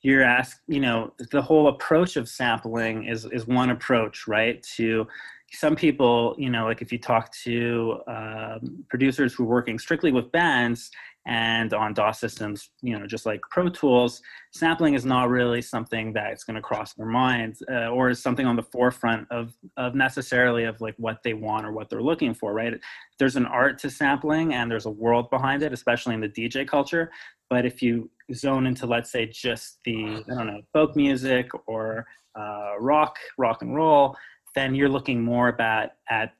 you're 0.07 0.23
asked 0.23 0.61
you 0.67 0.79
know 0.79 1.13
the 1.31 1.41
whole 1.41 1.67
approach 1.67 2.15
of 2.15 2.29
sampling 2.29 3.03
is 3.03 3.25
is 3.25 3.45
one 3.45 3.71
approach 3.71 4.25
right 4.25 4.63
to 4.63 5.05
some 5.51 5.75
people 5.75 6.33
you 6.37 6.49
know 6.49 6.63
like 6.63 6.81
if 6.81 6.93
you 6.93 6.97
talk 6.97 7.29
to 7.33 7.99
um, 8.07 8.85
producers 8.89 9.33
who 9.33 9.43
are 9.43 9.47
working 9.47 9.77
strictly 9.77 10.13
with 10.13 10.31
bands 10.31 10.91
and 11.27 11.73
on 11.73 11.93
DOS 11.93 12.21
systems, 12.21 12.69
you 12.81 12.97
know, 12.97 13.05
just 13.05 13.25
like 13.25 13.41
Pro 13.51 13.67
Tools, 13.67 14.21
sampling 14.53 14.93
is 14.93 15.03
not 15.03 15.27
really 15.27 15.61
something 15.61 16.13
that's 16.13 16.45
going 16.45 16.55
to 16.55 16.61
cross 16.61 16.93
their 16.93 17.05
minds 17.05 17.61
uh, 17.69 17.89
or 17.89 18.09
is 18.09 18.23
something 18.23 18.45
on 18.45 18.55
the 18.55 18.63
forefront 18.63 19.27
of, 19.29 19.53
of 19.75 19.93
necessarily 19.93 20.63
of 20.63 20.79
like 20.79 20.95
what 20.97 21.21
they 21.23 21.33
want 21.33 21.65
or 21.65 21.73
what 21.73 21.89
they're 21.89 22.01
looking 22.01 22.33
for, 22.33 22.53
right? 22.53 22.79
There's 23.19 23.35
an 23.35 23.45
art 23.45 23.77
to 23.79 23.89
sampling 23.89 24.53
and 24.53 24.71
there's 24.71 24.85
a 24.85 24.89
world 24.89 25.29
behind 25.29 25.63
it, 25.63 25.73
especially 25.73 26.13
in 26.13 26.21
the 26.21 26.29
DJ 26.29 26.65
culture. 26.65 27.11
But 27.49 27.65
if 27.65 27.81
you 27.81 28.09
zone 28.33 28.67
into, 28.67 28.85
let's 28.85 29.11
say, 29.11 29.25
just 29.25 29.79
the, 29.85 30.23
I 30.29 30.35
don't 30.35 30.47
know, 30.47 30.61
folk 30.73 30.95
music 30.95 31.49
or 31.67 32.05
uh, 32.37 32.73
rock, 32.79 33.17
rock 33.37 33.61
and 33.61 33.75
roll, 33.75 34.15
then 34.55 34.75
you're 34.75 34.89
looking 34.89 35.23
more 35.23 35.49
about 35.49 35.91
at 36.09 36.33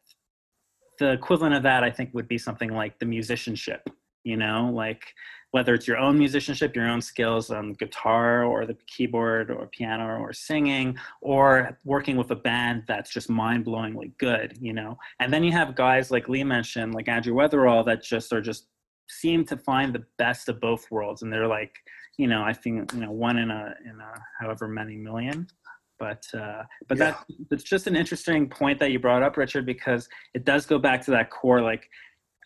the 1.00 1.12
equivalent 1.12 1.56
of 1.56 1.63
that, 1.63 1.84
I 1.84 1.91
think, 1.91 2.13
would 2.13 2.28
be 2.28 2.38
something 2.38 2.71
like 2.71 3.00
the 3.00 3.06
musicianship 3.06 3.88
you 4.28 4.38
know? 4.38 4.69
Like 4.71 5.13
whether 5.52 5.73
it's 5.73 5.88
your 5.88 5.97
own 5.97 6.19
musicianship 6.19 6.76
your 6.76 6.88
own 6.88 7.02
skills 7.02 7.50
on 7.50 7.73
guitar 7.73 8.43
or 8.43 8.65
the 8.65 8.78
keyboard 8.86 9.50
or 9.50 9.65
piano 9.67 10.19
or 10.19 10.34
singing 10.34 10.97
or 11.21 11.78
working 11.86 12.17
with 12.17 12.30
a 12.32 12.36
band 12.36 12.84
that's 12.88 13.10
just 13.10 13.30
mind-blowingly 13.30 14.12
good 14.19 14.58
you 14.60 14.73
know? 14.73 14.97
And 15.19 15.34
then 15.34 15.43
you 15.43 15.54
have 15.54 15.76
guys 15.76 16.12
like 16.12 16.28
lee 16.28 16.43
mentioned 16.43 16.93
like 16.93 17.08
andrew 17.08 17.34
weatherall 17.34 17.86
that 17.86 18.04
just 18.04 18.34
are 18.34 18.41
just 18.41 18.67
seem 19.08 19.46
to 19.46 19.58
find 19.58 19.93
the 19.93 20.04
best 20.17 20.50
of 20.50 20.60
both 20.60 20.89
worlds 20.91 21.22
and 21.22 21.32
they're 21.32 21.48
like 21.48 21.76
you 22.17 22.28
know 22.28 22.43
i 22.43 22.54
think 22.54 22.91
you 22.93 23.00
know 23.00 23.12
one 23.12 23.38
in 23.38 23.52
a 23.52 23.74
in 23.86 24.00
a 24.00 24.22
however 24.39 24.67
many 24.67 24.96
million. 24.96 25.48
But 26.00 26.26
uh, 26.32 26.62
but 26.88 27.00
yeah. 27.00 27.06
that 27.06 27.26
it's 27.50 27.63
just 27.63 27.88
an 27.88 27.96
interesting 27.96 28.48
point 28.48 28.78
that 28.80 28.91
you 28.91 29.00
brought 29.00 29.24
up 29.24 29.36
richard 29.36 29.65
because 29.65 30.08
it 30.36 30.46
does 30.46 30.67
go 30.67 30.78
back 30.78 31.04
to 31.06 31.12
that 31.12 31.32
core 31.32 31.62
like 31.62 31.89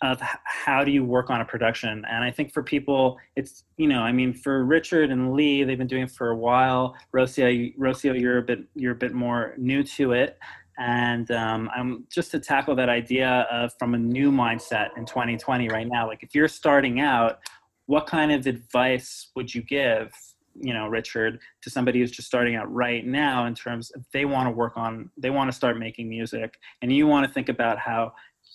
of 0.02 0.19
how 0.45 0.84
do 0.84 0.91
you 0.91 1.04
work 1.04 1.30
on 1.30 1.41
a 1.41 1.45
production? 1.45 2.06
And 2.10 2.24
i 2.24 2.32
think 2.32 2.54
for 2.54 2.63
people 2.63 3.17
it's 3.36 3.65
you 3.76 3.89
know 3.89 4.00
i 4.00 4.12
mean 4.13 4.34
for 4.34 4.63
richard 4.63 5.12
and 5.12 5.34
lee 5.34 5.65
they've 5.65 5.78
been 5.78 5.88
doing 5.88 6.04
it 6.04 6.12
for 6.12 6.30
a 6.30 6.38
while. 6.38 6.95
Rocio 7.13 7.76
rocio 7.78 8.17
you're 8.17 8.38
a 8.38 8.41
bit 8.41 8.60
you're 8.74 8.93
a 8.93 9.02
bit 9.06 9.13
more 9.13 9.54
new 9.58 9.84
to 9.84 10.13
it 10.13 10.39
and 10.79 11.31
um, 11.31 11.69
i'm 11.75 12.05
just 12.12 12.31
to 12.31 12.39
tackle 12.39 12.75
that 12.75 12.89
idea 12.89 13.47
of 13.51 13.71
from 13.77 13.93
a 13.93 13.97
new 13.97 14.31
mindset 14.31 14.89
in 14.97 15.05
2020 15.05 15.67
right 15.69 15.88
now 15.88 16.07
like 16.07 16.23
if 16.23 16.34
you're 16.34 16.47
starting 16.47 16.99
out 16.99 17.39
what 17.86 18.07
kind 18.07 18.31
of 18.31 18.47
advice 18.47 19.31
would 19.36 19.53
you 19.53 19.62
give 19.62 20.12
you 20.55 20.73
know 20.73 20.88
richard 20.88 21.39
to 21.62 21.69
somebody 21.69 21.99
who's 21.99 22.12
just 22.12 22.27
starting 22.27 22.55
out 22.55 22.71
right 22.73 23.05
now 23.05 23.45
in 23.45 23.55
terms 23.55 23.91
of 23.91 24.05
they 24.13 24.25
want 24.25 24.47
to 24.47 24.51
work 24.51 24.73
on 24.75 25.10
they 25.17 25.29
want 25.29 25.49
to 25.49 25.55
start 25.55 25.77
making 25.77 26.10
music 26.10 26.57
and 26.81 26.91
you 26.91 27.07
want 27.07 27.25
to 27.25 27.34
think 27.34 27.49
about 27.49 27.77
how 27.77 28.12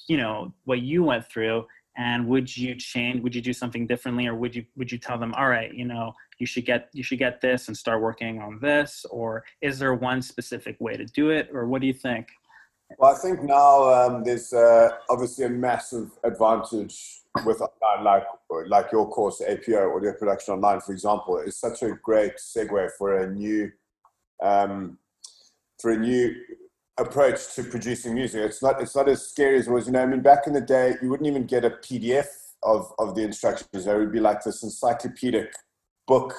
you 0.09 0.17
know 0.17 0.53
what 0.65 0.81
you 0.81 1.03
went 1.03 1.27
through 1.27 1.65
and 1.97 2.27
would 2.27 2.55
you 2.55 2.75
change 2.75 3.23
would 3.23 3.35
you 3.35 3.41
do 3.41 3.53
something 3.53 3.87
differently 3.87 4.27
or 4.27 4.35
would 4.35 4.55
you 4.55 4.65
would 4.77 4.91
you 4.93 4.99
tell 4.99 5.19
them 5.19 5.35
all 5.35 5.49
right 5.49 5.75
you 5.75 5.85
know 5.85 6.13
you 6.39 6.47
should 6.47 6.65
get 6.65 6.89
you 6.93 7.03
should 7.03 7.19
get 7.19 7.41
this 7.41 7.69
and 7.69 7.77
start 7.77 8.03
working 8.03 8.41
on 8.41 8.59
this 8.61 9.07
or 9.11 9.45
is 9.63 9.79
there 9.79 9.95
one 9.95 10.21
specific 10.21 10.77
way 10.81 10.97
to 10.97 11.05
do 11.07 11.31
it 11.31 11.49
or 11.53 11.67
what 11.67 11.81
do 11.81 11.87
you 11.87 11.95
think? 11.95 12.29
Well 12.99 13.15
i 13.15 13.19
think 13.19 13.43
now 13.43 13.93
um, 13.93 14.25
there's 14.25 14.53
uh, 14.53 14.91
obviously 15.11 15.45
a 15.47 15.49
massive 15.49 16.11
advantage 16.23 17.23
with 17.45 17.61
online 17.61 18.05
like 18.05 18.27
like 18.69 18.93
your 18.93 19.09
course 19.09 19.43
apo 19.43 19.97
audio 19.97 20.13
production 20.13 20.55
online 20.55 20.81
for 20.81 20.93
example. 20.93 21.39
Is 21.39 21.57
such 21.57 21.83
a 21.83 21.93
great 22.03 22.37
segue 22.37 22.91
for 22.99 23.19
a 23.23 23.31
new 23.31 23.73
um, 24.43 24.99
for 25.81 25.93
a 25.93 25.97
new 25.97 26.35
approach 26.99 27.55
to 27.55 27.63
producing 27.65 28.15
music. 28.15 28.43
It's 28.43 28.63
not 28.63 28.81
it's 28.81 28.97
not 28.97 29.09
as 29.09 29.29
scary 29.29 29.59
as 29.59 29.69
it 29.69 29.71
was. 29.71 29.87
You 29.87 29.93
know, 29.93 30.03
I 30.03 30.07
mean, 30.07 30.21
back 30.23 30.47
in 30.47 30.53
the 30.53 30.61
day, 30.61 30.95
you 31.03 31.09
wouldn't 31.09 31.29
even 31.29 31.47
get 31.47 31.65
a 31.65 31.71
PDF 31.71 32.29
of 32.63 32.93
of 32.99 33.15
the 33.15 33.23
instructions. 33.23 33.85
There 33.85 33.99
would 33.99 34.13
be 34.13 34.21
like 34.21 34.43
this 34.43 34.63
encyclopedic 34.63 35.53
book 36.07 36.35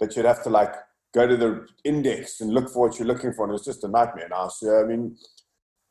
that 0.00 0.14
you'd 0.16 0.26
have 0.26 0.42
to 0.44 0.50
like 0.50 0.74
go 1.14 1.26
to 1.26 1.36
the 1.36 1.66
index 1.84 2.40
and 2.40 2.52
look 2.52 2.68
for 2.68 2.88
what 2.88 2.98
you're 2.98 3.08
looking 3.08 3.32
for, 3.32 3.44
and 3.46 3.54
it's 3.54 3.64
just 3.64 3.84
a 3.84 3.88
nightmare 3.88 4.28
now. 4.28 4.48
So, 4.48 4.82
I 4.82 4.86
mean, 4.86 5.16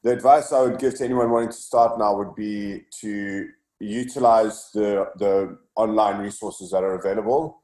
the 0.04 0.12
advice 0.12 0.52
I 0.52 0.62
would 0.62 0.80
give 0.80 0.96
to 0.96 1.04
anyone 1.04 1.32
wanting 1.32 1.50
to 1.50 1.56
start 1.56 1.98
now 1.98 2.16
would 2.16 2.36
be 2.36 2.84
to 3.02 3.48
utilize 3.80 4.70
the 4.74 5.10
the 5.18 5.58
online 5.76 6.20
resources 6.20 6.72
that 6.72 6.84
are 6.84 6.96
available. 6.96 7.64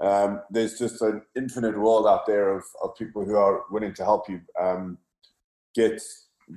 Um, 0.00 0.42
there's 0.50 0.78
just 0.78 1.00
an 1.00 1.22
infinite 1.36 1.78
world 1.78 2.06
out 2.06 2.26
there 2.26 2.50
of, 2.50 2.64
of 2.82 2.96
people 2.96 3.24
who 3.24 3.36
are 3.36 3.62
willing 3.70 3.94
to 3.94 4.04
help 4.04 4.28
you. 4.28 4.40
Um, 4.60 4.98
get 5.76 6.02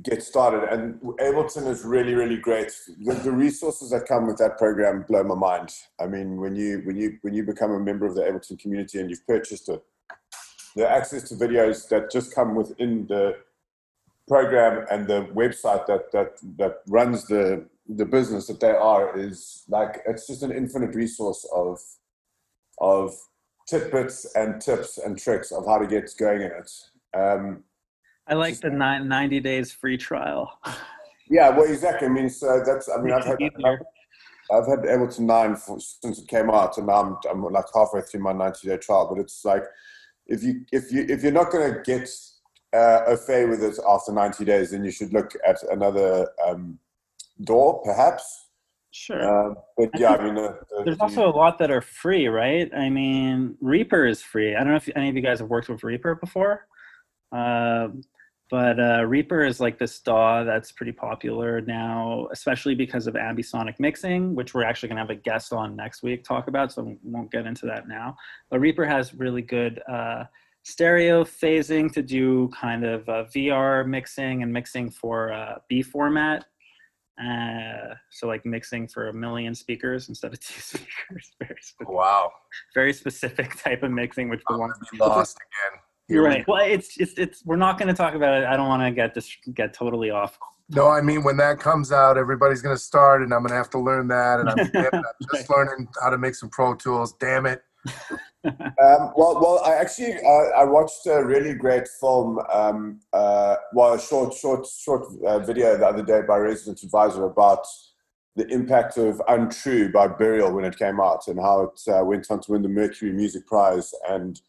get 0.04 0.24
started. 0.24 0.72
And 0.72 1.00
Ableton 1.20 1.68
is 1.68 1.84
really, 1.84 2.14
really 2.14 2.38
great. 2.38 2.72
The, 3.04 3.14
the, 3.16 3.32
resources 3.32 3.90
that 3.90 4.06
come 4.08 4.28
with 4.28 4.38
that 4.38 4.58
program 4.58 5.04
blow 5.08 5.24
my 5.24 5.36
mind. 5.36 5.74
I 6.00 6.06
mean, 6.06 6.38
when 6.38 6.56
you 6.56 6.82
when 6.86 6.96
you 6.96 7.18
when 7.22 7.34
you 7.34 7.44
become 7.44 7.72
a 7.72 7.80
member 7.80 8.06
of 8.06 8.16
the 8.16 8.22
Ableton 8.22 8.60
community 8.60 9.00
and 9.00 9.10
you've 9.10 9.26
purchased 9.28 9.70
it, 9.70 9.84
the 10.76 10.90
access 10.90 11.24
to 11.30 11.36
videos 11.36 11.88
that 11.90 12.12
just 12.12 12.34
come 12.34 12.56
within 12.56 13.08
the 13.08 13.38
program 14.28 14.86
and 14.92 15.08
the 15.08 15.22
website 15.34 15.86
that 15.88 16.12
that 16.12 16.38
that 16.58 16.78
runs 16.88 17.26
the 17.26 17.66
the 17.88 18.06
business 18.06 18.46
that 18.46 18.60
they 18.60 18.72
are 18.72 19.18
is 19.18 19.64
like 19.68 20.02
it's 20.08 20.28
just 20.28 20.44
an 20.44 20.52
infinite 20.52 20.94
resource 20.94 21.48
of 21.54 21.80
of 22.80 23.16
tidbits 23.68 24.36
and 24.36 24.62
tips 24.62 25.00
and 25.00 25.18
tricks 25.18 25.52
of 25.52 25.66
how 25.66 25.78
to 25.78 25.88
get 25.88 26.10
going 26.18 26.42
in 26.42 26.52
it. 26.52 26.72
Um, 27.18 27.64
I 28.30 28.36
like 28.36 28.60
the 28.60 28.70
90 28.70 29.40
days 29.40 29.72
free 29.72 29.98
trial. 29.98 30.60
Yeah, 31.30 31.50
well, 31.50 31.72
exactly. 31.72 32.08
I 32.08 32.12
mean, 32.12 32.30
so 32.30 32.64
that's, 32.66 32.90
I 32.90 33.02
mean, 33.02 33.14
I've 33.14 33.26
had, 33.26 33.38
I've, 34.52 34.68
had 34.68 34.80
Ableton 34.80 35.22
9 35.22 35.56
for, 35.56 35.80
since 35.80 36.20
it 36.20 36.28
came 36.28 36.50
out, 36.50 36.78
and 36.78 36.88
now 36.88 37.02
I'm, 37.04 37.18
I'm 37.30 37.44
like 37.54 37.66
halfway 37.74 38.02
through 38.02 38.22
my 38.22 38.34
90 38.34 38.68
day 38.68 38.78
trial. 38.78 39.08
But 39.14 39.22
it's 39.22 39.46
like, 39.46 39.64
if 40.26 40.44
you 40.44 40.66
if 40.72 40.92
you 40.92 41.06
if 41.10 41.24
you're 41.24 41.32
not 41.32 41.52
going 41.52 41.74
to 41.74 41.82
get 41.82 42.10
uh, 42.74 43.04
a 43.08 43.18
fay 43.18 43.46
with 43.46 43.64
it 43.64 43.78
after 43.88 44.12
90 44.12 44.46
days, 44.46 44.72
then 44.72 44.84
you 44.84 44.92
should 44.92 45.12
look 45.12 45.34
at 45.46 45.58
another 45.72 46.28
um, 46.48 46.80
DAW, 47.44 47.82
perhaps. 47.84 48.48
Sure. 48.92 49.52
Uh, 49.52 49.54
but 49.78 49.90
yeah, 50.00 50.16
I 50.16 50.24
mean, 50.24 50.38
uh, 50.38 50.54
there's 50.84 51.00
also 51.00 51.28
a 51.28 51.30
lot 51.30 51.60
that 51.60 51.70
are 51.70 51.82
free, 51.82 52.28
right? 52.28 52.74
I 52.74 52.90
mean, 52.90 53.56
Reaper 53.62 54.06
is 54.08 54.22
free. 54.22 54.56
I 54.56 54.60
don't 54.60 54.70
know 54.70 54.78
if 54.78 54.90
any 54.96 55.10
of 55.10 55.16
you 55.16 55.22
guys 55.22 55.40
have 55.40 55.50
worked 55.50 55.70
with 55.70 55.84
Reaper 55.84 56.16
before. 56.16 56.68
Uh, 57.32 57.90
but 58.50 58.80
uh, 58.80 59.06
Reaper 59.06 59.44
is 59.44 59.60
like 59.60 59.78
this 59.78 60.00
DAW 60.00 60.44
that's 60.44 60.72
pretty 60.72 60.92
popular 60.92 61.62
now, 61.62 62.28
especially 62.32 62.74
because 62.74 63.06
of 63.06 63.14
ambisonic 63.14 63.76
mixing, 63.80 64.34
which 64.34 64.56
we're 64.56 64.64
actually 64.64 64.90
going 64.90 64.98
to 64.98 65.02
have 65.02 65.12
a 65.12 65.16
guest 65.16 65.54
on 65.54 65.76
next 65.76 66.02
week 66.02 66.24
talk 66.24 66.48
about. 66.48 66.72
So 66.72 66.82
we 66.82 66.98
won't 67.04 67.32
get 67.32 67.46
into 67.46 67.68
that 67.68 67.88
now. 67.88 68.18
But 68.50 68.60
Reaper 68.60 68.86
has 68.86 69.14
really 69.14 69.44
good 69.44 69.80
uh, 69.88 70.24
stereo 70.64 71.24
phasing 71.24 71.92
to 71.94 72.02
do 72.02 72.50
kind 72.50 72.84
of 72.84 73.08
uh, 73.08 73.26
VR 73.36 73.88
mixing 73.88 74.42
and 74.42 74.52
mixing 74.52 74.90
for 74.90 75.32
uh, 75.32 75.60
B 75.68 75.84
format. 75.84 76.46
Uh, 77.24 77.94
so 78.10 78.28
like 78.28 78.46
mixing 78.46 78.88
for 78.88 79.10
a 79.10 79.14
million 79.14 79.54
speakers 79.54 80.10
instead 80.10 80.34
of 80.34 80.40
two 80.40 80.60
speakers. 80.60 81.34
Very 81.40 81.58
specific, 81.62 81.90
wow. 81.90 82.32
Very 82.74 82.94
specific 82.94 83.62
type 83.62 83.84
of 83.84 83.92
mixing, 83.92 84.28
which 84.28 84.42
we 84.50 84.56
want 84.56 84.74
to 84.74 84.92
be 84.92 84.98
lost 84.98 85.38
again. 85.38 85.80
You're 86.10 86.24
right. 86.24 86.46
Well, 86.48 86.66
it's 86.66 86.98
it's 86.98 87.14
it's 87.18 87.46
we're 87.46 87.56
not 87.56 87.78
going 87.78 87.88
to 87.88 87.94
talk 87.94 88.16
about 88.16 88.42
it. 88.42 88.46
I 88.46 88.58
don't 88.58 88.68
want 88.68 88.82
to 88.82 88.92
get 88.92 89.14
this 89.14 89.38
get 89.54 89.74
totally 89.74 90.10
off. 90.10 90.38
No, 90.70 90.88
I 90.88 91.02
mean 91.02 91.24
when 91.24 91.38
that 91.38 91.60
comes 91.60 91.92
out, 91.92 92.18
everybody's 92.18 92.62
going 92.62 92.76
to 92.76 92.82
start, 92.82 93.22
and 93.22 93.34
I'm 93.34 93.42
going 93.42 93.50
to 93.52 93.56
have 93.56 93.70
to 93.72 93.80
learn 93.80 94.08
that, 94.08 94.40
and 94.40 94.50
I'm, 94.50 94.60
I'm 94.94 95.04
just 95.34 95.50
right. 95.50 95.58
learning 95.58 95.88
how 96.02 96.10
to 96.10 96.18
make 96.18 96.36
some 96.36 96.50
Pro 96.50 96.76
Tools. 96.76 97.14
Damn 97.20 97.46
it. 97.46 97.64
um, 98.44 99.14
well, 99.16 99.40
well, 99.40 99.62
I 99.66 99.76
actually 99.76 100.16
uh, 100.16 100.60
I 100.60 100.64
watched 100.64 101.06
a 101.06 101.24
really 101.24 101.54
great 101.54 101.88
film, 102.00 102.40
um, 102.52 103.00
uh, 103.14 103.56
well, 103.74 103.94
a 103.94 104.00
short, 104.00 104.34
short, 104.34 104.66
short 104.66 105.06
uh, 105.26 105.40
video 105.40 105.78
the 105.78 105.88
other 105.88 106.04
day 106.04 106.22
by 106.28 106.38
Resident 106.38 106.84
Advisor 106.84 107.26
about 107.26 107.66
the 108.36 108.48
impact 108.48 108.98
of 108.98 109.22
Untrue 109.28 109.92
by 109.92 110.08
Burial 110.08 110.52
when 110.52 110.66
it 110.66 110.78
came 110.78 111.00
out 111.00 111.28
and 111.28 111.40
how 111.40 111.64
it 111.64 111.92
uh, 111.92 112.04
went 112.04 112.30
on 112.30 112.40
to 112.42 112.52
win 112.52 112.62
the 112.62 112.70
Mercury 112.70 113.12
Music 113.12 113.46
Prize 113.46 113.94
and 114.10 114.40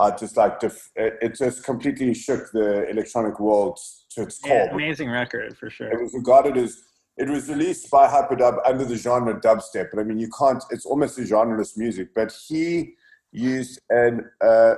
I 0.00 0.10
just 0.12 0.36
like 0.36 0.60
def- 0.60 0.90
it 0.96 1.34
just 1.34 1.62
completely 1.62 2.14
shook 2.14 2.50
the 2.52 2.88
electronic 2.88 3.38
world 3.38 3.78
to 4.12 4.22
its 4.22 4.38
core. 4.38 4.54
Yeah, 4.54 4.74
amazing 4.74 5.10
record 5.10 5.58
for 5.58 5.68
sure. 5.68 5.92
It 5.92 6.00
was 6.00 6.14
regarded 6.14 6.56
as 6.56 6.82
it 7.18 7.28
was 7.28 7.50
released 7.50 7.90
by 7.90 8.08
Hyperdub 8.08 8.56
under 8.64 8.86
the 8.86 8.96
genre 8.96 9.38
dubstep, 9.38 9.88
but 9.92 10.00
I 10.00 10.04
mean 10.04 10.18
you 10.18 10.30
can't. 10.36 10.64
It's 10.70 10.86
almost 10.86 11.18
a 11.18 11.22
genreless 11.22 11.76
music. 11.76 12.14
But 12.14 12.32
he 12.48 12.94
used 13.30 13.78
an 13.90 14.24
uh, 14.40 14.76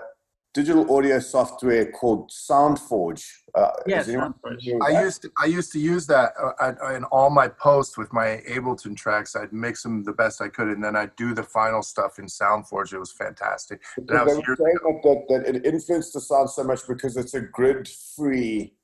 digital 0.55 0.95
audio 0.95 1.19
software 1.19 1.91
called 1.91 2.31
SoundForge. 2.31 3.25
Uh, 3.55 3.71
yes, 3.87 4.07
SoundForge. 4.07 4.81
I 4.83 5.03
used 5.03 5.23
to, 5.23 5.31
I 5.41 5.47
used 5.47 5.73
to 5.73 5.79
use 5.79 6.07
that 6.09 6.33
uh, 6.61 6.95
in 6.95 7.05
all 7.05 7.31
my 7.31 7.49
posts 7.49 7.97
with 7.97 8.13
my 8.13 8.43
Ableton 8.49 8.97
tracks. 8.97 9.35
I'd 9.35 9.53
mix 9.53 9.83
them 9.83 10.05
the 10.05 10.13
best 10.13 10.43
I 10.43 10.49
could, 10.49 10.69
and 10.69 10.85
then 10.85 10.95
I'd 10.95 11.17
do 11.17 11.35
the 11.35 11.43
final 11.43 11.83
stuff 11.83 12.19
in 12.19 12.27
SoundForge. 12.27 12.93
It 12.93 12.99
was 12.99 13.13
fantastic. 13.13 13.83
That, 13.97 14.27
was 14.27 14.37
that, 14.37 15.01
that, 15.03 15.25
that 15.29 15.57
it 15.57 15.65
influenced 15.65 16.13
the 16.13 16.21
sound 16.21 16.51
so 16.51 16.65
much 16.65 16.81
because 16.87 17.17
it's 17.17 17.35
a 17.35 17.41
grid-free 17.41 18.75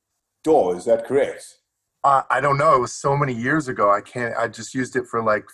DAW. 0.44 0.70
Is 0.72 0.86
that 0.86 1.06
correct? 1.06 1.58
Uh, 2.04 2.22
I 2.30 2.40
don't 2.40 2.56
know. 2.56 2.74
It 2.76 2.80
was 2.80 2.92
so 2.92 3.16
many 3.16 3.34
years 3.34 3.68
ago. 3.68 3.90
I 3.90 4.00
can't. 4.00 4.34
I 4.36 4.48
just 4.48 4.74
used 4.74 4.96
it 4.96 5.06
for 5.06 5.22
like 5.22 5.44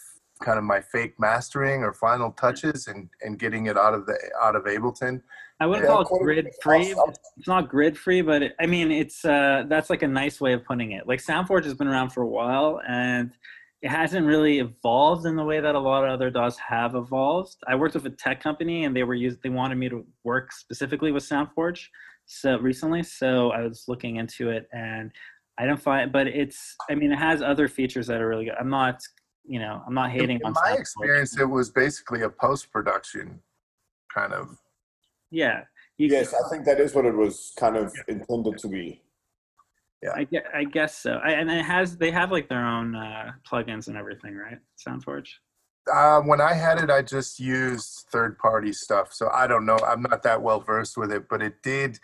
kind 0.43 0.59
of 0.59 0.65
my 0.65 0.81
fake 0.81 1.15
mastering 1.19 1.83
or 1.83 1.93
final 1.93 2.33
touches 2.33 2.89
and 2.89 3.09
and 3.23 3.39
getting 3.39 3.67
it 3.67 3.77
out 3.77 3.95
of 3.95 4.07
the 4.07 4.19
out 4.43 4.57
of 4.57 4.65
Ableton. 4.65 5.23
I 5.61 5.67
wouldn't 5.67 5.87
yeah, 5.87 5.93
call 5.93 6.03
it 6.03 6.23
grid 6.23 6.49
free. 6.63 6.95
It's 7.37 7.49
not 7.49 7.69
grid 7.69 7.97
free, 7.97 8.23
but 8.23 8.43
it, 8.43 8.57
I 8.61 8.67
mean, 8.67 8.91
it's 8.91 9.25
uh, 9.25 9.65
that's 9.69 9.89
like 9.89 10.03
a 10.03 10.09
nice 10.09 10.41
way 10.41 10.53
of 10.53 10.65
putting 10.65 10.93
it. 10.93 11.07
Like 11.07 11.21
SoundForge 11.21 11.65
has 11.65 11.75
been 11.75 11.87
around 11.87 12.11
for 12.11 12.23
a 12.23 12.29
while, 12.29 12.81
and 12.89 13.31
it 13.81 13.91
hasn't 13.91 14.27
really 14.27 14.59
evolved 14.59 15.27
in 15.27 15.37
the 15.37 15.45
way 15.45 15.61
that 15.61 15.75
a 15.75 15.79
lot 15.79 16.05
of 16.05 16.11
other 16.11 16.31
DAWs 16.31 16.57
have 16.59 16.95
evolved. 16.95 17.57
I 17.69 17.77
worked 17.77 17.95
with 17.95 18.07
a 18.07 18.11
tech 18.11 18.43
company, 18.43 18.85
and 18.85 18.97
they 18.97 19.05
were 19.05 19.15
used. 19.15 19.43
They 19.43 19.51
wanted 19.51 19.77
me 19.77 19.89
to 19.91 20.05
work 20.25 20.53
specifically 20.53 21.13
with 21.13 21.23
SoundForge, 21.23 21.87
so 22.27 22.59
recently. 22.59 23.03
So 23.05 23.51
I 23.53 23.61
was 23.61 23.85
looking 23.87 24.17
into 24.17 24.51
it, 24.51 24.69
and 24.73 25.13
I 25.59 25.67
don't 25.67 25.81
find. 25.81 26.11
But 26.11 26.27
it's. 26.27 26.75
I 26.91 26.97
mean, 26.97 27.13
it 27.13 27.19
has 27.19 27.43
other 27.43 27.69
features 27.69 28.09
that 28.09 28.21
are 28.21 28.29
really 28.29 28.47
good. 28.47 28.55
I'm 28.59 28.71
not. 28.71 29.01
You 29.47 29.59
know, 29.59 29.83
I'm 29.87 29.95
not 29.95 30.11
hating 30.11 30.37
in 30.37 30.47
on. 30.47 30.55
my 30.55 30.73
experience, 30.79 31.39
it 31.39 31.45
was 31.45 31.71
basically 31.71 32.23
a 32.23 32.31
post 32.31 32.73
production 32.73 33.41
kind 34.15 34.33
of 34.33 34.57
yeah. 35.35 35.63
yes, 35.99 36.33
I 36.33 36.49
think 36.49 36.65
that 36.65 36.81
is 36.81 36.95
what 36.95 37.05
it 37.05 37.15
was 37.15 37.53
kind 37.59 37.77
of 37.77 37.93
yeah. 37.97 38.15
intended 38.15 38.57
to 38.59 38.69
be. 38.69 39.03
Yeah, 40.01 40.13
I 40.15 40.25
guess, 40.25 40.43
I 40.55 40.65
guess 40.65 40.99
so. 40.99 41.21
I, 41.25 41.33
and 41.33 41.51
it 41.51 41.65
has 41.65 41.97
they 41.97 42.11
have 42.11 42.31
like 42.31 42.49
their 42.49 42.65
own 42.65 42.95
uh, 42.95 43.33
plugins 43.51 43.89
and 43.89 43.97
everything, 43.97 44.37
right? 44.37 44.59
SoundForge. 44.87 45.29
Uh, 45.93 46.21
when 46.21 46.41
I 46.41 46.55
had 46.55 46.79
it, 46.79 46.91
I 46.91 47.03
just 47.03 47.41
used 47.41 48.07
third 48.11 48.39
party 48.39 48.73
stuff, 48.73 49.13
so 49.13 49.29
I 49.33 49.47
don't 49.47 49.67
know. 49.67 49.79
I'm 49.87 50.03
not 50.03 50.23
that 50.23 50.41
well 50.41 50.61
versed 50.61 50.97
with 50.97 51.11
it, 51.11 51.29
but 51.29 51.43
it 51.43 51.63
did 51.63 51.99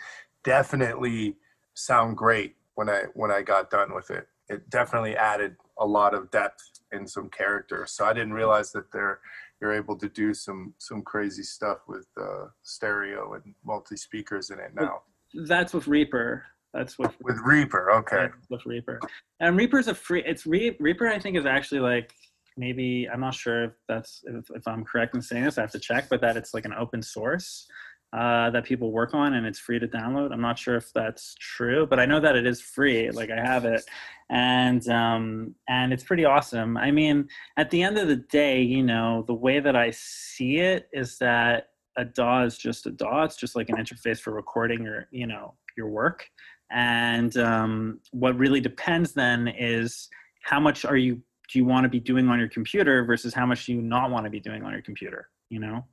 definitely 0.44 1.36
sound 1.74 2.16
great 2.16 2.56
when 2.74 2.88
I 2.88 3.04
when 3.14 3.30
I 3.30 3.42
got 3.42 3.70
done 3.70 3.94
with 3.94 4.10
it. 4.10 4.26
It 4.50 4.68
definitely 4.68 5.16
added 5.16 5.56
a 5.78 5.86
lot 5.86 6.12
of 6.12 6.30
depth 6.30 6.80
in 6.92 7.06
some 7.06 7.28
character. 7.30 7.86
So 7.88 8.04
I 8.04 8.12
didn't 8.12 8.34
realize 8.34 8.72
that 8.72 8.90
they're 8.92 9.20
you're 9.60 9.72
able 9.72 9.96
to 9.96 10.08
do 10.08 10.34
some 10.34 10.74
some 10.78 11.02
crazy 11.02 11.42
stuff 11.42 11.78
with 11.86 12.06
uh, 12.20 12.46
stereo 12.62 13.34
and 13.34 13.54
multi 13.64 13.96
speakers 13.96 14.50
in 14.50 14.58
it 14.58 14.72
now. 14.74 15.02
That's 15.46 15.72
with 15.72 15.86
Reaper. 15.86 16.44
That's 16.74 16.98
with 16.98 17.14
with 17.22 17.38
Reaper. 17.44 17.92
Okay. 17.92 18.28
With 18.48 18.64
Reaper, 18.66 19.00
and 19.40 19.56
Reaper's 19.56 19.88
a 19.88 19.94
free. 19.94 20.22
It's 20.26 20.46
Re, 20.46 20.76
Reaper. 20.80 21.08
I 21.08 21.18
think 21.18 21.36
is 21.36 21.46
actually 21.46 21.80
like 21.80 22.12
maybe 22.56 23.08
I'm 23.12 23.20
not 23.20 23.34
sure 23.34 23.64
if 23.64 23.72
that's 23.88 24.22
if, 24.24 24.50
if 24.54 24.66
I'm 24.66 24.84
correct 24.84 25.14
in 25.14 25.22
saying 25.22 25.44
this. 25.44 25.58
I 25.58 25.62
have 25.62 25.72
to 25.72 25.78
check, 25.78 26.08
but 26.08 26.20
that 26.20 26.36
it's 26.36 26.54
like 26.54 26.64
an 26.64 26.74
open 26.74 27.02
source 27.02 27.66
uh, 28.12 28.50
that 28.50 28.64
people 28.64 28.90
work 28.90 29.14
on 29.14 29.34
and 29.34 29.46
it's 29.46 29.58
free 29.58 29.78
to 29.78 29.86
download. 29.86 30.32
I'm 30.32 30.40
not 30.40 30.58
sure 30.58 30.76
if 30.76 30.92
that's 30.92 31.34
true, 31.38 31.86
but 31.86 32.00
I 32.00 32.06
know 32.06 32.18
that 32.18 32.34
it 32.34 32.44
is 32.44 32.60
free. 32.60 33.10
Like 33.10 33.30
I 33.30 33.36
have 33.36 33.64
it, 33.64 33.84
and 34.28 34.86
um, 34.88 35.54
and 35.68 35.92
it's 35.92 36.02
pretty 36.02 36.24
awesome. 36.24 36.76
I 36.76 36.90
mean, 36.90 37.28
at 37.56 37.70
the 37.70 37.82
end 37.82 37.98
of 37.98 38.08
the 38.08 38.16
day, 38.16 38.62
you 38.62 38.82
know, 38.82 39.24
the 39.26 39.34
way 39.34 39.60
that 39.60 39.76
I 39.76 39.92
see 39.92 40.56
it 40.56 40.88
is 40.92 41.18
that 41.18 41.68
a 41.96 42.04
DAW 42.04 42.44
is 42.44 42.58
just 42.58 42.86
a 42.86 42.90
DAW. 42.90 43.24
It's 43.24 43.36
just 43.36 43.54
like 43.54 43.68
an 43.68 43.76
interface 43.76 44.18
for 44.18 44.32
recording 44.32 44.82
your 44.82 45.06
you 45.12 45.28
know 45.28 45.54
your 45.76 45.88
work, 45.88 46.28
and 46.72 47.36
um, 47.36 48.00
what 48.10 48.36
really 48.36 48.60
depends 48.60 49.12
then 49.12 49.46
is 49.46 50.08
how 50.42 50.58
much 50.58 50.84
are 50.84 50.96
you 50.96 51.22
do 51.52 51.58
you 51.58 51.64
want 51.64 51.84
to 51.84 51.88
be 51.88 52.00
doing 52.00 52.28
on 52.28 52.40
your 52.40 52.48
computer 52.48 53.04
versus 53.04 53.34
how 53.34 53.46
much 53.46 53.66
do 53.66 53.72
you 53.72 53.82
not 53.82 54.10
want 54.10 54.24
to 54.24 54.30
be 54.30 54.40
doing 54.40 54.64
on 54.64 54.72
your 54.72 54.82
computer. 54.82 55.28
You 55.48 55.60
know. 55.60 55.84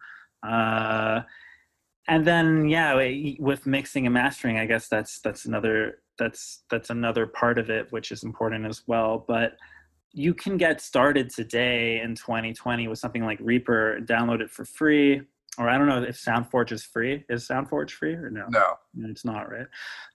Uh, 0.44 1.22
and 2.08 2.26
then 2.26 2.68
yeah 2.68 2.94
with 3.40 3.66
mixing 3.66 4.06
and 4.06 4.14
mastering 4.14 4.58
i 4.58 4.66
guess 4.66 4.88
that's 4.88 5.20
that's 5.20 5.46
another 5.46 6.00
that's 6.18 6.64
that's 6.70 6.90
another 6.90 7.26
part 7.28 7.58
of 7.58 7.70
it 7.70 7.92
which 7.92 8.12
is 8.12 8.24
important 8.24 8.66
as 8.66 8.84
well. 8.88 9.24
But 9.28 9.58
you 10.14 10.34
can 10.34 10.58
get 10.58 10.82
started 10.82 11.30
today 11.30 12.02
in 12.02 12.16
2020 12.16 12.88
with 12.88 13.00
something 13.00 13.24
like 13.24 13.40
reaper 13.42 14.00
download 14.02 14.42
it 14.42 14.50
for 14.50 14.66
free. 14.66 15.22
Or 15.60 15.68
i 15.70 15.78
don't 15.78 15.88
know 15.88 16.04
if 16.04 16.16
soundforge 16.16 16.72
is 16.72 16.84
free. 16.84 17.24
Is 17.30 17.48
soundforge 17.48 17.92
free 17.92 18.14
or 18.14 18.30
no? 18.30 18.46
No. 18.50 18.76
It's 19.10 19.26
not 19.26 19.50
right? 19.50 19.68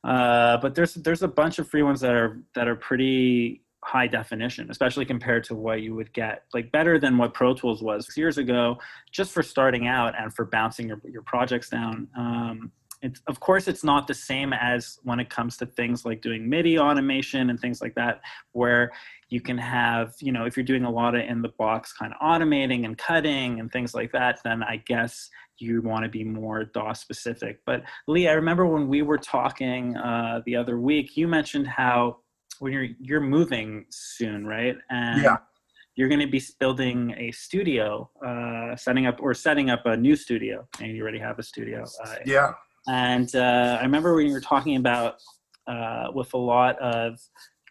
Uh, 0.04 0.58
but 0.58 0.74
there's 0.74 0.94
there's 0.94 1.22
a 1.22 1.28
bunch 1.28 1.58
of 1.58 1.68
free 1.68 1.82
ones 1.82 2.00
that 2.00 2.12
are 2.12 2.40
that 2.54 2.68
are 2.68 2.76
pretty 2.76 3.62
high 3.84 4.06
definition, 4.06 4.70
especially 4.70 5.04
compared 5.04 5.44
to 5.44 5.54
what 5.54 5.82
you 5.82 5.94
would 5.94 6.12
get, 6.12 6.44
like 6.54 6.70
better 6.70 6.98
than 6.98 7.18
what 7.18 7.34
Pro 7.34 7.52
Tools 7.52 7.82
was 7.82 8.08
years 8.16 8.38
ago, 8.38 8.78
just 9.10 9.32
for 9.32 9.42
starting 9.42 9.86
out 9.88 10.14
and 10.18 10.32
for 10.32 10.44
bouncing 10.44 10.88
your, 10.88 11.00
your 11.10 11.22
projects 11.22 11.68
down. 11.68 12.08
Um, 12.16 12.72
it's, 13.02 13.20
of 13.26 13.40
course, 13.40 13.66
it's 13.66 13.82
not 13.82 14.06
the 14.06 14.14
same 14.14 14.52
as 14.52 15.00
when 15.02 15.18
it 15.18 15.28
comes 15.28 15.56
to 15.56 15.66
things 15.66 16.04
like 16.04 16.22
doing 16.22 16.48
MIDI 16.48 16.78
automation 16.78 17.50
and 17.50 17.58
things 17.58 17.82
like 17.82 17.96
that, 17.96 18.20
where 18.52 18.92
you 19.28 19.40
can 19.40 19.58
have, 19.58 20.14
you 20.20 20.30
know, 20.30 20.44
if 20.44 20.56
you're 20.56 20.62
doing 20.62 20.84
a 20.84 20.90
lot 20.90 21.16
of 21.16 21.22
in 21.22 21.42
the 21.42 21.48
box 21.48 21.92
kind 21.92 22.12
of 22.12 22.20
automating 22.20 22.84
and 22.84 22.96
cutting 22.96 23.58
and 23.58 23.72
things 23.72 23.94
like 23.94 24.12
that, 24.12 24.38
then 24.44 24.62
I 24.62 24.76
guess 24.86 25.28
you 25.58 25.82
want 25.82 26.04
to 26.04 26.08
be 26.08 26.22
more 26.22 26.64
DAW 26.64 26.92
specific. 26.92 27.58
But 27.66 27.82
Lee, 28.06 28.28
I 28.28 28.34
remember 28.34 28.66
when 28.66 28.86
we 28.86 29.02
were 29.02 29.18
talking 29.18 29.96
uh, 29.96 30.42
the 30.46 30.54
other 30.54 30.78
week, 30.78 31.16
you 31.16 31.26
mentioned 31.26 31.66
how 31.66 32.18
when 32.62 32.72
you're 32.72 32.86
you're 33.00 33.20
moving 33.20 33.84
soon, 33.90 34.46
right? 34.46 34.76
And 34.88 35.22
yeah. 35.22 35.36
You're 35.94 36.08
going 36.08 36.20
to 36.20 36.26
be 36.26 36.42
building 36.58 37.14
a 37.18 37.30
studio, 37.32 38.08
uh, 38.26 38.74
setting 38.76 39.04
up 39.04 39.18
or 39.20 39.34
setting 39.34 39.68
up 39.68 39.84
a 39.84 39.94
new 39.94 40.16
studio, 40.16 40.66
and 40.80 40.96
you 40.96 41.02
already 41.02 41.18
have 41.18 41.38
a 41.38 41.42
studio. 41.42 41.84
Uh, 42.02 42.14
yeah. 42.24 42.52
And 42.88 43.36
uh, 43.36 43.76
I 43.78 43.82
remember 43.82 44.14
when 44.14 44.26
you 44.26 44.32
were 44.32 44.40
talking 44.40 44.76
about 44.76 45.16
uh, 45.66 46.06
with 46.14 46.32
a 46.32 46.38
lot 46.38 46.78
of 46.80 47.20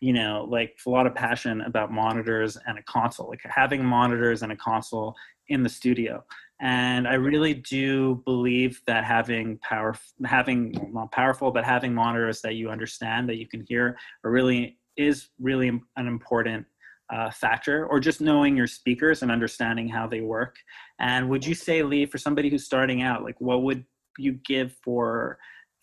you 0.02 0.14
know, 0.14 0.48
like 0.50 0.78
a 0.86 0.90
lot 0.90 1.08
of 1.08 1.16
passion 1.16 1.62
about 1.62 1.92
monitors 1.92 2.58
and 2.68 2.78
a 2.78 2.84
console, 2.84 3.30
like 3.30 3.42
having 3.44 3.86
monitors 3.86 4.42
and 4.42 4.52
a 4.52 4.56
console 4.56 5.16
in 5.48 5.64
the 5.64 5.70
studio. 5.70 6.24
And 6.60 7.08
I 7.08 7.14
really 7.16 7.56
do 7.56 8.22
believe 8.26 8.82
that 8.86 9.04
having 9.04 9.58
power, 9.60 9.96
having 10.26 10.74
well, 10.74 11.06
not 11.06 11.12
powerful, 11.12 11.52
but 11.52 11.64
having 11.64 11.94
monitors 11.94 12.42
that 12.42 12.54
you 12.54 12.70
understand, 12.70 13.28
that 13.30 13.38
you 13.38 13.48
can 13.48 13.66
hear, 13.68 13.98
are 14.24 14.32
really 14.32 14.78
is 14.98 15.30
really 15.40 15.68
an 15.68 16.08
important 16.08 16.66
uh, 17.12 17.30
factor, 17.30 17.86
or 17.88 18.00
just 18.00 18.22
knowing 18.22 18.56
your 18.56 18.68
speakers 18.68 19.22
and 19.22 19.32
understanding 19.32 19.88
how 19.88 20.08
they 20.08 20.22
work. 20.22 20.56
And 21.00 21.30
would 21.30 21.46
you 21.46 21.54
say, 21.54 21.84
Lee, 21.84 22.06
for 22.06 22.18
somebody 22.18 22.50
who's 22.50 22.66
starting 22.66 23.02
out, 23.02 23.24
like 23.24 23.40
what 23.40 23.64
would 23.64 23.86
you 24.18 24.34
give 24.46 24.76
for 24.84 25.38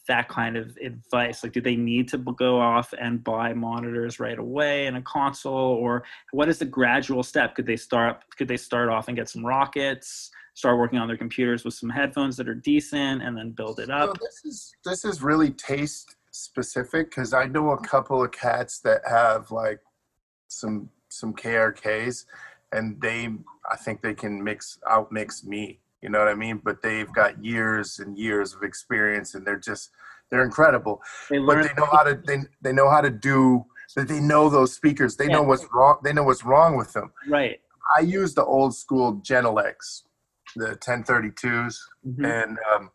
that 0.08 0.28
kind 0.28 0.56
of 0.56 0.76
advice? 0.82 1.42
Like, 1.42 1.52
do 1.52 1.60
they 1.60 1.76
need 1.76 2.08
to 2.08 2.18
go 2.18 2.58
off 2.58 2.94
and 2.98 3.22
buy 3.22 3.52
monitors 3.52 4.18
right 4.18 4.38
away 4.38 4.86
and 4.86 4.96
a 4.96 5.02
console, 5.02 5.54
or 5.54 6.04
what 6.32 6.48
is 6.48 6.58
the 6.58 6.64
gradual 6.64 7.22
step? 7.22 7.54
Could 7.54 7.66
they 7.66 7.76
start? 7.76 8.24
Could 8.36 8.48
they 8.48 8.56
start 8.56 8.88
off 8.88 9.08
and 9.08 9.16
get 9.16 9.28
some 9.28 9.42
Rokits? 9.42 10.30
Start 10.54 10.78
working 10.78 10.98
on 10.98 11.06
their 11.06 11.16
computers 11.16 11.64
with 11.64 11.74
some 11.74 11.90
headphones 11.90 12.36
that 12.38 12.48
are 12.48 12.54
decent, 12.54 13.22
and 13.22 13.36
then 13.36 13.50
build 13.50 13.78
it 13.80 13.90
up. 13.90 14.16
So 14.16 14.24
this 14.24 14.44
is 14.44 14.74
this 14.84 15.04
is 15.04 15.22
really 15.22 15.50
taste 15.50 16.16
specific 16.38 17.10
because 17.10 17.32
I 17.32 17.46
know 17.46 17.70
a 17.70 17.80
couple 17.80 18.22
of 18.22 18.32
cats 18.32 18.80
that 18.80 19.02
have 19.08 19.50
like 19.50 19.80
some 20.48 20.90
some 21.08 21.34
KRKs, 21.34 22.24
and 22.72 23.00
they 23.00 23.28
I 23.70 23.76
think 23.76 24.02
they 24.02 24.14
can 24.14 24.42
mix 24.42 24.78
out 24.88 25.12
mix 25.12 25.44
me. 25.44 25.80
You 26.02 26.10
know 26.10 26.20
what 26.20 26.28
I 26.28 26.34
mean? 26.34 26.60
But 26.62 26.82
they've 26.82 27.12
got 27.12 27.42
years 27.44 27.98
and 27.98 28.16
years 28.16 28.54
of 28.54 28.62
experience, 28.62 29.34
and 29.34 29.46
they're 29.46 29.58
just 29.58 29.90
they're 30.30 30.44
incredible. 30.44 31.02
They 31.30 31.38
but 31.38 31.62
they 31.62 31.74
know 31.74 31.88
how 31.90 32.04
to 32.04 32.20
they, 32.26 32.38
they 32.62 32.72
know 32.72 32.88
how 32.88 33.00
to 33.00 33.10
do 33.10 33.64
that. 33.96 34.08
They 34.08 34.20
know 34.20 34.48
those 34.48 34.72
speakers. 34.74 35.16
They 35.16 35.26
yeah. 35.26 35.34
know 35.34 35.42
what's 35.42 35.66
wrong. 35.72 35.98
They 36.04 36.12
know 36.12 36.24
what's 36.24 36.44
wrong 36.44 36.76
with 36.76 36.92
them. 36.92 37.12
Right. 37.28 37.60
I 37.96 38.00
use 38.00 38.34
the 38.34 38.44
old 38.44 38.76
school 38.76 39.16
Genelecs, 39.16 40.02
the 40.54 40.76
1032s, 40.76 41.78
mm-hmm. 42.06 42.24
and 42.24 42.58
um, 42.74 42.90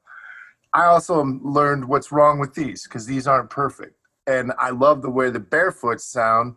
I 0.74 0.86
also 0.86 1.24
learned 1.44 1.88
what's 1.88 2.12
wrong 2.12 2.40
with 2.40 2.54
these 2.54 2.84
because 2.84 3.06
these 3.06 3.28
aren't 3.28 3.50
perfect. 3.50 3.96
And 4.26 4.54
I 4.58 4.72
love 4.72 5.02
the 5.02 5.10
way 5.10 5.30
the 5.30 5.40
barefoots 5.40 6.06
sound, 6.06 6.56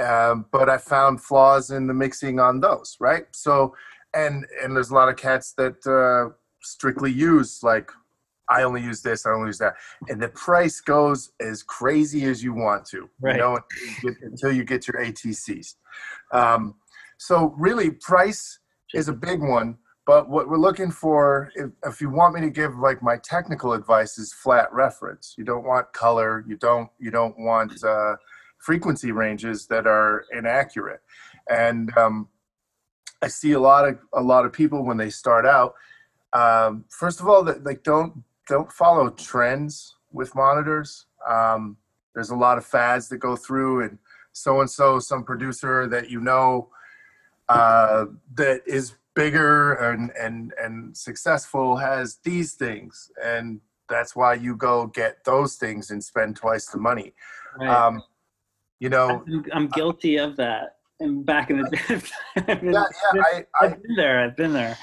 um, 0.00 0.46
but 0.52 0.68
I 0.68 0.78
found 0.78 1.22
flaws 1.22 1.70
in 1.70 1.86
the 1.86 1.94
mixing 1.94 2.38
on 2.38 2.60
those, 2.60 2.96
right? 3.00 3.24
So, 3.32 3.74
and 4.14 4.46
and 4.62 4.74
there's 4.76 4.90
a 4.90 4.94
lot 4.94 5.08
of 5.08 5.16
cats 5.16 5.52
that 5.52 5.86
uh, 5.86 6.34
strictly 6.62 7.10
use 7.10 7.62
like 7.62 7.90
I 8.50 8.64
only 8.64 8.82
use 8.82 9.00
this, 9.00 9.24
I 9.24 9.30
only 9.30 9.48
use 9.48 9.58
that, 9.58 9.74
and 10.08 10.20
the 10.20 10.28
price 10.28 10.80
goes 10.80 11.30
as 11.40 11.62
crazy 11.62 12.24
as 12.24 12.42
you 12.42 12.52
want 12.52 12.84
to, 12.86 13.08
right. 13.20 13.36
you 13.36 13.40
know, 13.40 13.56
until 13.56 13.86
you 13.86 14.02
get, 14.02 14.22
until 14.22 14.52
you 14.52 14.64
get 14.64 14.88
your 14.88 15.02
ATCs. 15.02 15.76
Um, 16.32 16.74
so 17.18 17.54
really, 17.56 17.90
price 17.90 18.58
is 18.92 19.08
a 19.08 19.12
big 19.12 19.40
one 19.40 19.78
but 20.10 20.28
what 20.28 20.48
we're 20.48 20.56
looking 20.58 20.90
for, 20.90 21.52
if, 21.54 21.70
if, 21.86 22.00
you 22.00 22.10
want 22.10 22.34
me 22.34 22.40
to 22.40 22.50
give 22.50 22.76
like 22.76 23.00
my 23.00 23.16
technical 23.18 23.74
advice, 23.74 24.18
is 24.18 24.32
flat 24.32 24.66
reference. 24.72 25.36
You 25.38 25.44
don't 25.44 25.62
want 25.62 25.92
color. 25.92 26.44
You 26.48 26.56
don't 26.56 26.90
you 26.98 27.12
don't 27.12 27.38
want 27.38 27.84
uh, 27.84 28.16
frequency 28.58 29.12
ranges 29.12 29.68
that 29.68 29.86
are 29.86 30.24
inaccurate. 30.32 31.00
And 31.48 31.96
um, 31.96 32.26
I 33.22 33.28
see 33.28 33.52
a 33.52 33.60
lot 33.60 33.88
of 33.88 34.00
a 34.12 34.20
lot 34.20 34.44
of 34.44 34.52
people 34.52 34.84
when 34.84 34.96
they 34.96 35.10
start 35.10 35.46
out. 35.46 35.74
Um, 36.32 36.86
first 36.88 37.20
of 37.20 37.28
all, 37.28 37.44
that 37.44 37.62
like 37.62 37.84
don't 37.84 38.24
don't 38.48 38.72
follow 38.72 39.10
trends 39.10 39.94
with 40.10 40.34
monitors. 40.34 41.06
Um, 41.24 41.76
there's 42.16 42.30
a 42.30 42.36
lot 42.36 42.58
of 42.58 42.66
fads 42.66 43.08
that 43.10 43.18
go 43.18 43.36
through, 43.36 43.84
and 43.84 43.98
so 44.32 44.60
and 44.60 44.68
so, 44.68 44.98
some 44.98 45.22
producer 45.22 45.86
that 45.86 46.10
you 46.10 46.20
know 46.20 46.68
uh, 47.48 48.06
that 48.34 48.62
is 48.66 48.94
bigger 49.14 49.74
and 49.74 50.10
and 50.18 50.52
and 50.60 50.96
successful 50.96 51.76
has 51.76 52.18
these 52.24 52.54
things. 52.54 53.10
And 53.22 53.60
that's 53.88 54.14
why 54.14 54.34
you 54.34 54.56
go 54.56 54.86
get 54.86 55.24
those 55.24 55.56
things 55.56 55.90
and 55.90 56.02
spend 56.02 56.36
twice 56.36 56.66
the 56.66 56.78
money. 56.78 57.14
Right. 57.58 57.68
um, 57.68 58.02
you 58.80 58.88
know 58.88 59.22
I'm, 59.52 59.68
guilty 59.68 60.16
of 60.16 60.36
that 60.36 60.76
and 60.98 61.24
back 61.24 61.50
in 61.50 61.60
the 61.60 61.70
day. 61.70 62.00
Yeah, 62.62 62.84
yeah 63.14 63.22
I, 63.22 63.46
I, 63.60 63.68
have 63.68 63.82
been 63.82 63.96
there 63.96 64.20
i've 64.20 64.36
been 64.36 64.52
there. 64.52 64.76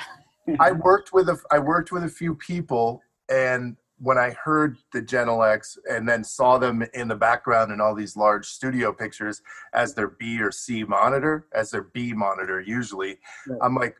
I 0.60 0.72
worked 0.88 1.12
with 1.12 1.28
a 1.30 1.38
i 1.52 1.60
worked 1.60 1.92
with 1.92 2.04
a 2.04 2.10
few 2.10 2.36
people 2.36 3.02
and 3.30 3.76
when 4.00 4.18
I 4.18 4.30
heard 4.30 4.78
the 4.94 5.02
Genelecs 5.02 5.76
and 5.90 6.08
then 6.08 6.24
saw 6.24 6.60
them 6.60 6.86
in 6.94 7.08
the 7.08 7.16
background 7.16 7.72
in 7.72 7.82
all 7.82 7.96
these 7.96 8.16
large 8.16 8.46
studio 8.46 8.94
pictures 8.94 9.42
as 9.74 9.96
their 9.96 10.10
B 10.10 10.40
or 10.40 10.52
C 10.52 10.84
monitor, 10.84 11.48
as 11.52 11.72
their 11.72 11.82
B 11.82 12.13
monitor 12.13 12.62
usually, 12.62 13.18
right. 13.48 13.60
I'm 13.60 13.74
like, 13.74 13.98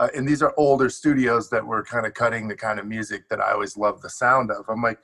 uh, 0.00 0.08
and 0.16 0.26
these 0.26 0.42
are 0.42 0.54
older 0.56 0.88
studios 0.88 1.50
that 1.50 1.64
were 1.64 1.84
kind 1.84 2.06
of 2.06 2.14
cutting 2.14 2.48
the 2.48 2.56
kind 2.56 2.80
of 2.80 2.86
music 2.86 3.28
that 3.28 3.40
I 3.40 3.52
always 3.52 3.76
loved 3.76 4.02
the 4.02 4.08
sound 4.08 4.50
of. 4.50 4.64
I'm 4.68 4.82
like, 4.82 4.98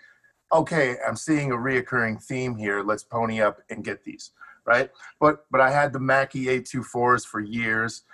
okay, 0.52 0.96
I'm 1.06 1.16
seeing 1.16 1.52
a 1.52 1.56
reoccurring 1.56 2.22
theme 2.22 2.56
here. 2.56 2.82
Let's 2.82 3.04
pony 3.04 3.42
up 3.42 3.58
and 3.68 3.84
get 3.84 4.02
these, 4.04 4.32
right? 4.64 4.90
But 5.20 5.44
but 5.50 5.60
I 5.60 5.70
had 5.70 5.92
the 5.92 6.00
Mackie 6.00 6.46
A24s 6.46 7.26
for 7.26 7.40
years, 7.40 8.04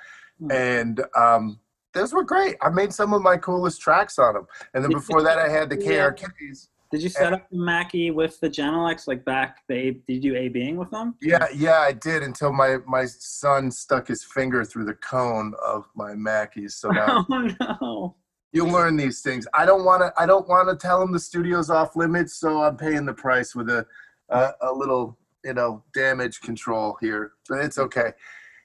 mm-hmm. 0.42 0.50
and 0.50 1.04
um, 1.16 1.60
those 1.94 2.12
were 2.12 2.24
great. 2.24 2.56
I 2.60 2.68
made 2.68 2.92
some 2.92 3.14
of 3.14 3.22
my 3.22 3.36
coolest 3.36 3.80
tracks 3.80 4.18
on 4.18 4.34
them. 4.34 4.46
And 4.74 4.82
then 4.82 4.90
before 4.90 5.22
that, 5.22 5.38
I 5.38 5.48
had 5.48 5.70
the 5.70 5.76
KRKs. 5.86 6.68
Did 6.92 7.02
you 7.02 7.08
set 7.08 7.32
up 7.32 7.46
Mackie 7.50 8.10
with 8.10 8.38
the 8.40 8.50
Genelecs 8.50 9.08
like 9.08 9.24
back? 9.24 9.62
The 9.66 9.92
did 10.06 10.12
you 10.12 10.20
do 10.20 10.36
A 10.36 10.48
Bing 10.48 10.76
with 10.76 10.90
them? 10.90 11.14
Yeah, 11.22 11.46
yeah, 11.54 11.78
I 11.78 11.92
did 11.92 12.22
until 12.22 12.52
my 12.52 12.78
my 12.86 13.06
son 13.06 13.70
stuck 13.70 14.08
his 14.08 14.22
finger 14.22 14.62
through 14.62 14.84
the 14.84 14.94
cone 14.94 15.54
of 15.64 15.88
my 15.96 16.12
Mackies. 16.12 16.72
So 16.72 16.90
now 16.90 17.26
Oh 17.30 17.48
no. 17.60 18.16
you 18.52 18.66
learn 18.66 18.98
these 18.98 19.22
things. 19.22 19.46
I 19.54 19.64
don't 19.64 19.86
want 19.86 20.02
to. 20.02 20.12
I 20.20 20.26
don't 20.26 20.46
want 20.46 20.68
to 20.68 20.76
tell 20.76 21.00
him 21.02 21.12
the 21.12 21.18
studio's 21.18 21.70
off 21.70 21.96
limits, 21.96 22.34
so 22.34 22.62
I'm 22.62 22.76
paying 22.76 23.06
the 23.06 23.14
price 23.14 23.54
with 23.54 23.70
a 23.70 23.86
a, 24.28 24.52
a 24.60 24.72
little 24.72 25.18
you 25.44 25.54
know 25.54 25.82
damage 25.94 26.42
control 26.42 26.98
here. 27.00 27.32
But 27.48 27.60
it's 27.60 27.78
okay. 27.78 28.12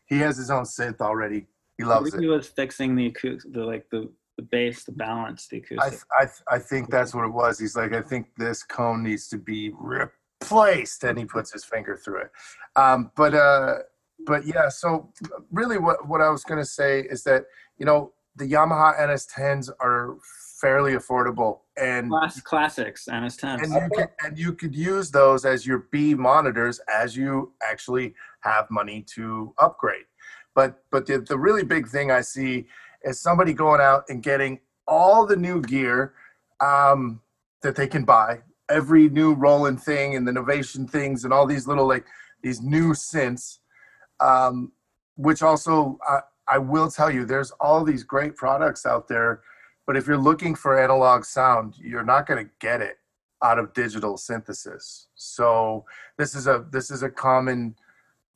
He 0.08 0.18
has 0.20 0.36
his 0.36 0.52
own 0.52 0.64
synth 0.64 1.00
already. 1.00 1.48
He 1.78 1.86
loves 1.86 2.12
think 2.12 2.22
it. 2.22 2.26
he 2.26 2.30
was 2.30 2.48
fixing 2.48 2.96
the 2.96 3.06
acoustic, 3.08 3.54
the 3.54 3.64
like 3.64 3.90
the 3.90 4.12
the 4.38 4.44
bass, 4.44 4.84
the 4.84 4.92
balance, 4.92 5.48
the 5.48 5.58
I, 5.58 5.88
acoustic. 5.88 6.08
I 6.50 6.56
I 6.56 6.60
think 6.60 6.90
that's 6.90 7.14
what 7.14 7.26
it 7.26 7.34
was. 7.34 7.60
He's 7.60 7.76
like, 7.76 7.94
I 7.94 8.02
think 8.02 8.28
this 8.38 8.64
cone 8.64 9.04
needs 9.04 9.28
to 9.30 9.38
be 9.38 9.72
replaced, 9.78 11.04
and 11.04 11.18
he 11.18 11.26
puts 11.26 11.52
his 11.52 11.66
finger 11.66 11.98
through 11.98 12.22
it. 12.22 12.32
Um, 12.76 13.12
but 13.16 13.34
uh, 13.34 13.80
but 14.26 14.46
yeah. 14.46 14.70
So 14.70 15.12
really, 15.52 15.78
what 15.78 16.08
what 16.08 16.22
I 16.22 16.30
was 16.30 16.44
gonna 16.44 16.66
say 16.66 17.02
is 17.02 17.24
that 17.24 17.46
you 17.78 17.86
know 17.86 18.14
the 18.36 18.46
Yamaha 18.46 19.00
NS10s 19.00 19.72
are 19.80 20.18
fairly 20.62 20.94
affordable, 20.94 21.60
and 21.76 22.10
Class, 22.10 22.40
classics, 22.42 23.08
NS10. 23.10 23.64
and 23.64 23.74
you 23.74 23.90
could 23.96 24.08
and 24.24 24.38
you 24.38 24.54
could 24.54 24.76
use 24.76 25.12
those 25.12 25.46
as 25.46 25.66
your 25.66 25.88
B 25.92 26.14
monitors 26.14 26.80
as 26.94 27.18
you 27.18 27.54
actually 27.68 28.14
have 28.42 28.70
money 28.70 29.04
to 29.16 29.54
upgrade. 29.58 30.06
But 30.54 30.84
but 30.92 31.08
the, 31.08 31.20
the 31.20 31.38
really 31.38 31.64
big 31.64 31.88
thing 31.88 32.12
I 32.12 32.22
see 32.22 32.68
is 33.04 33.22
somebody 33.22 33.54
going 33.54 33.82
out 33.82 34.04
and 34.10 34.24
getting 34.24 34.60
all 34.88 35.26
the 35.26 35.36
new 35.36 35.62
gear 35.62 36.14
um, 36.60 37.22
that 37.62 37.76
they 37.76 37.88
can 37.88 38.04
buy, 38.04 38.42
every 38.70 39.10
new 39.10 39.34
Roland 39.34 39.82
thing 39.82 40.16
and 40.16 40.28
the 40.28 40.32
Novation 40.32 40.90
things 40.90 41.24
and 41.24 41.34
all 41.34 41.46
these 41.46 41.68
little 41.68 41.88
like 41.88 42.06
these 42.42 42.62
new 42.62 42.94
synths, 42.94 43.60
um, 44.20 44.72
which 45.16 45.42
also 45.42 45.98
I, 46.08 46.20
I 46.48 46.58
will 46.58 46.90
tell 46.90 47.12
you, 47.12 47.26
there's 47.26 47.52
all 47.60 47.84
these 47.84 48.04
great 48.04 48.36
products 48.36 48.86
out 48.86 49.08
there. 49.08 49.42
But 49.86 49.98
if 49.98 50.08
you're 50.08 50.18
looking 50.18 50.56
for 50.56 50.80
analog 50.80 51.24
sound, 51.24 51.76
you're 51.78 52.04
not 52.04 52.28
going 52.28 52.46
to 52.46 52.52
get 52.60 52.82
it 52.82 52.98
out 53.44 53.60
of 53.60 53.74
digital 53.74 54.18
synthesis. 54.18 55.08
So 55.16 55.86
this 56.18 56.36
is 56.36 56.48
a 56.48 56.66
this 56.72 56.92
is 56.92 57.04
a 57.04 57.10
common 57.10 57.76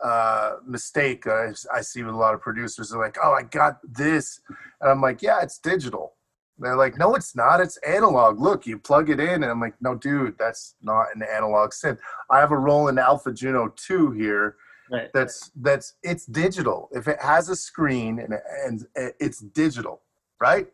uh, 0.04 0.56
mistake 0.66 1.28
I, 1.28 1.52
I 1.74 1.82
see 1.82 2.04
with 2.04 2.16
a 2.16 2.18
lot 2.18 2.34
of 2.34 2.42
producers. 2.42 2.90
They're 2.90 3.00
like, 3.00 3.18
"Oh, 3.24 3.34
I 3.34 3.44
got 3.44 3.80
this," 3.84 4.42
and 4.80 4.90
I'm 4.90 5.02
like, 5.02 5.22
"Yeah, 5.22 5.42
it's 5.42 5.58
digital." 5.58 6.14
They're 6.58 6.76
like, 6.76 6.98
"No, 6.98 7.16
it's 7.16 7.36
not. 7.36 7.62
It's 7.62 7.78
analog. 7.78 8.40
Look, 8.40 8.66
you 8.66 8.78
plug 8.78 9.10
it 9.10 9.20
in." 9.20 9.44
And 9.44 9.46
I'm 9.46 9.60
like, 9.60 9.76
"No, 9.82 9.96
dude, 9.96 10.38
that's 10.38 10.76
not 10.82 11.08
an 11.16 11.24
analog 11.24 11.72
synth. 11.72 12.00
I 12.30 12.40
have 12.40 12.52
a 12.52 12.58
Roland 12.58 13.00
Alpha 13.00 13.32
Juno 13.32 13.74
2 13.76 14.12
here. 14.12 14.56
right. 14.92 15.10
That's 15.14 15.52
that's 15.56 15.94
it's 16.04 16.26
digital. 16.26 16.90
If 16.92 17.08
it 17.08 17.20
has 17.22 17.50
a 17.50 17.56
screen 17.56 18.20
and 18.20 18.34
and 18.66 18.86
it's 19.20 19.40
digital, 19.40 20.02
right?" 20.40 20.68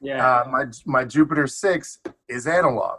Yeah. 0.00 0.26
Uh, 0.26 0.48
my 0.50 0.64
my 0.84 1.04
Jupiter 1.04 1.46
six 1.46 1.98
is 2.28 2.46
analog. 2.46 2.98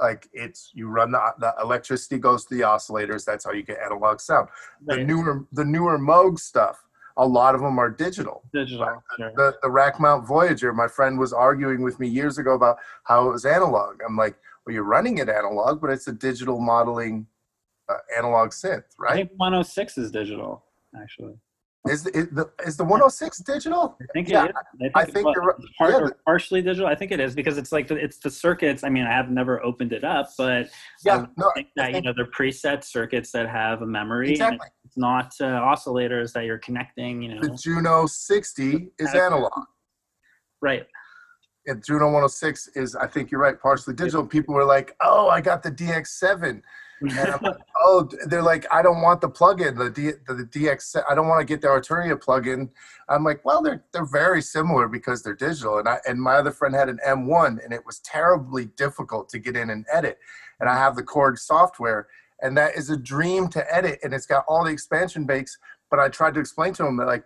Like 0.00 0.28
it's 0.32 0.70
you 0.74 0.88
run 0.88 1.12
the 1.12 1.20
the 1.38 1.54
electricity 1.62 2.18
goes 2.18 2.44
to 2.46 2.54
the 2.54 2.62
oscillators. 2.62 3.24
That's 3.24 3.44
how 3.44 3.52
you 3.52 3.62
get 3.62 3.78
analog 3.78 4.20
sound. 4.20 4.48
The 4.84 4.98
newer 4.98 5.46
the 5.52 5.64
newer 5.64 5.98
Moog 5.98 6.38
stuff, 6.38 6.84
a 7.16 7.26
lot 7.26 7.54
of 7.54 7.60
them 7.62 7.78
are 7.78 7.90
digital. 7.90 8.42
digital. 8.52 9.02
Sure. 9.16 9.32
The 9.36 9.54
the 9.62 9.70
rack 9.70 9.98
mount 9.98 10.26
Voyager. 10.26 10.72
My 10.72 10.88
friend 10.88 11.18
was 11.18 11.32
arguing 11.32 11.82
with 11.82 11.98
me 11.98 12.08
years 12.08 12.38
ago 12.38 12.54
about 12.54 12.76
how 13.04 13.28
it 13.28 13.32
was 13.32 13.44
analog. 13.44 14.00
I'm 14.06 14.16
like, 14.16 14.36
well, 14.66 14.74
you're 14.74 14.84
running 14.84 15.18
it 15.18 15.28
analog, 15.28 15.80
but 15.80 15.90
it's 15.90 16.08
a 16.08 16.12
digital 16.12 16.60
modeling 16.60 17.26
uh, 17.88 17.94
analog 18.16 18.50
synth, 18.50 18.84
I 18.98 19.02
right? 19.02 19.14
think 19.14 19.30
106 19.36 19.98
is 19.98 20.10
digital, 20.10 20.64
actually. 21.00 21.34
Is 21.88 22.02
the, 22.04 22.10
is 22.16 22.28
the 22.30 22.50
is 22.66 22.76
the 22.76 22.84
106 22.84 23.38
digital? 23.38 23.96
I 24.00 24.04
think 24.12 24.28
Yeah, 24.28 24.44
it 24.46 24.50
is. 24.80 24.90
I 24.94 25.04
think 25.04 25.26
was. 25.26 25.34
you're 25.34 25.44
right. 25.44 25.56
Part, 25.78 25.92
Yeah, 25.92 26.08
partially 26.24 26.62
digital. 26.62 26.86
I 26.88 26.94
think 26.94 27.12
it 27.12 27.20
is 27.20 27.34
because 27.34 27.58
it's 27.58 27.72
like 27.72 27.88
the, 27.88 27.96
it's 27.96 28.18
the 28.18 28.30
circuits. 28.30 28.84
I 28.84 28.88
mean, 28.88 29.04
I 29.06 29.12
have 29.12 29.30
never 29.30 29.62
opened 29.64 29.92
it 29.92 30.04
up, 30.04 30.30
but 30.38 30.68
Yeah, 31.04 31.16
I 31.22 31.26
no, 31.36 31.50
think 31.54 31.68
I 31.78 31.82
that 31.82 31.94
you 31.94 32.02
know 32.02 32.12
they're 32.16 32.26
preset 32.26 32.84
circuits 32.84 33.30
that 33.32 33.48
have 33.48 33.82
a 33.82 33.86
memory. 33.86 34.28
and 34.28 34.34
exactly. 34.36 34.68
It's 34.84 34.96
not 34.96 35.32
uh, 35.40 35.44
oscillators 35.44 36.32
that 36.32 36.44
you're 36.44 36.58
connecting. 36.58 37.22
You 37.22 37.34
know, 37.34 37.40
The 37.40 37.58
Juno 37.62 38.06
60 38.06 38.90
is 38.98 39.14
analog. 39.14 39.50
right? 40.62 40.86
and 41.68 41.84
Juno 41.84 42.04
106 42.06 42.68
is, 42.76 42.94
I 42.94 43.08
think 43.08 43.30
you're 43.32 43.40
right, 43.40 43.60
partially 43.60 43.94
digital. 43.94 44.24
People 44.24 44.54
were 44.54 44.64
like, 44.64 44.94
"Oh, 45.00 45.28
I 45.28 45.40
got 45.40 45.64
the 45.64 45.70
DX7," 45.70 46.42
and 46.44 46.62
I'm 46.62 46.62
like, 47.00 47.56
"Oh, 47.80 48.08
they're 48.26 48.42
like, 48.42 48.66
I 48.72 48.82
don't 48.82 49.02
want 49.02 49.20
the 49.20 49.28
plug-in, 49.28 49.76
the 49.76 49.90
D, 49.90 50.12
the, 50.26 50.34
the 50.34 50.44
DX. 50.44 51.02
I 51.08 51.14
don't 51.14 51.28
want 51.28 51.40
to 51.40 51.44
get 51.44 51.60
the 51.60 51.68
Arturia 51.68 52.20
plug-in." 52.20 52.70
I'm 53.08 53.24
like, 53.24 53.44
"Well, 53.44 53.62
they're 53.62 53.84
they're 53.92 54.06
very 54.06 54.42
similar 54.42 54.88
because 54.88 55.22
they're 55.22 55.34
digital." 55.34 55.78
And 55.78 55.88
I 55.88 55.98
and 56.06 56.20
my 56.20 56.34
other 56.34 56.50
friend 56.50 56.74
had 56.74 56.88
an 56.88 56.98
M1, 57.06 57.62
and 57.62 57.72
it 57.72 57.84
was 57.84 57.98
terribly 58.00 58.66
difficult 58.76 59.28
to 59.30 59.38
get 59.38 59.56
in 59.56 59.70
and 59.70 59.84
edit. 59.92 60.18
And 60.60 60.68
I 60.68 60.74
have 60.74 60.96
the 60.96 61.02
Korg 61.02 61.38
software, 61.38 62.08
and 62.40 62.56
that 62.56 62.76
is 62.76 62.90
a 62.90 62.96
dream 62.96 63.48
to 63.48 63.74
edit, 63.74 63.98
and 64.02 64.14
it's 64.14 64.26
got 64.26 64.44
all 64.48 64.64
the 64.64 64.72
expansion 64.72 65.26
bakes. 65.26 65.58
But 65.90 66.00
I 66.00 66.08
tried 66.08 66.34
to 66.34 66.40
explain 66.40 66.72
to 66.74 66.86
him 66.86 66.96
that 66.96 67.06
like, 67.06 67.24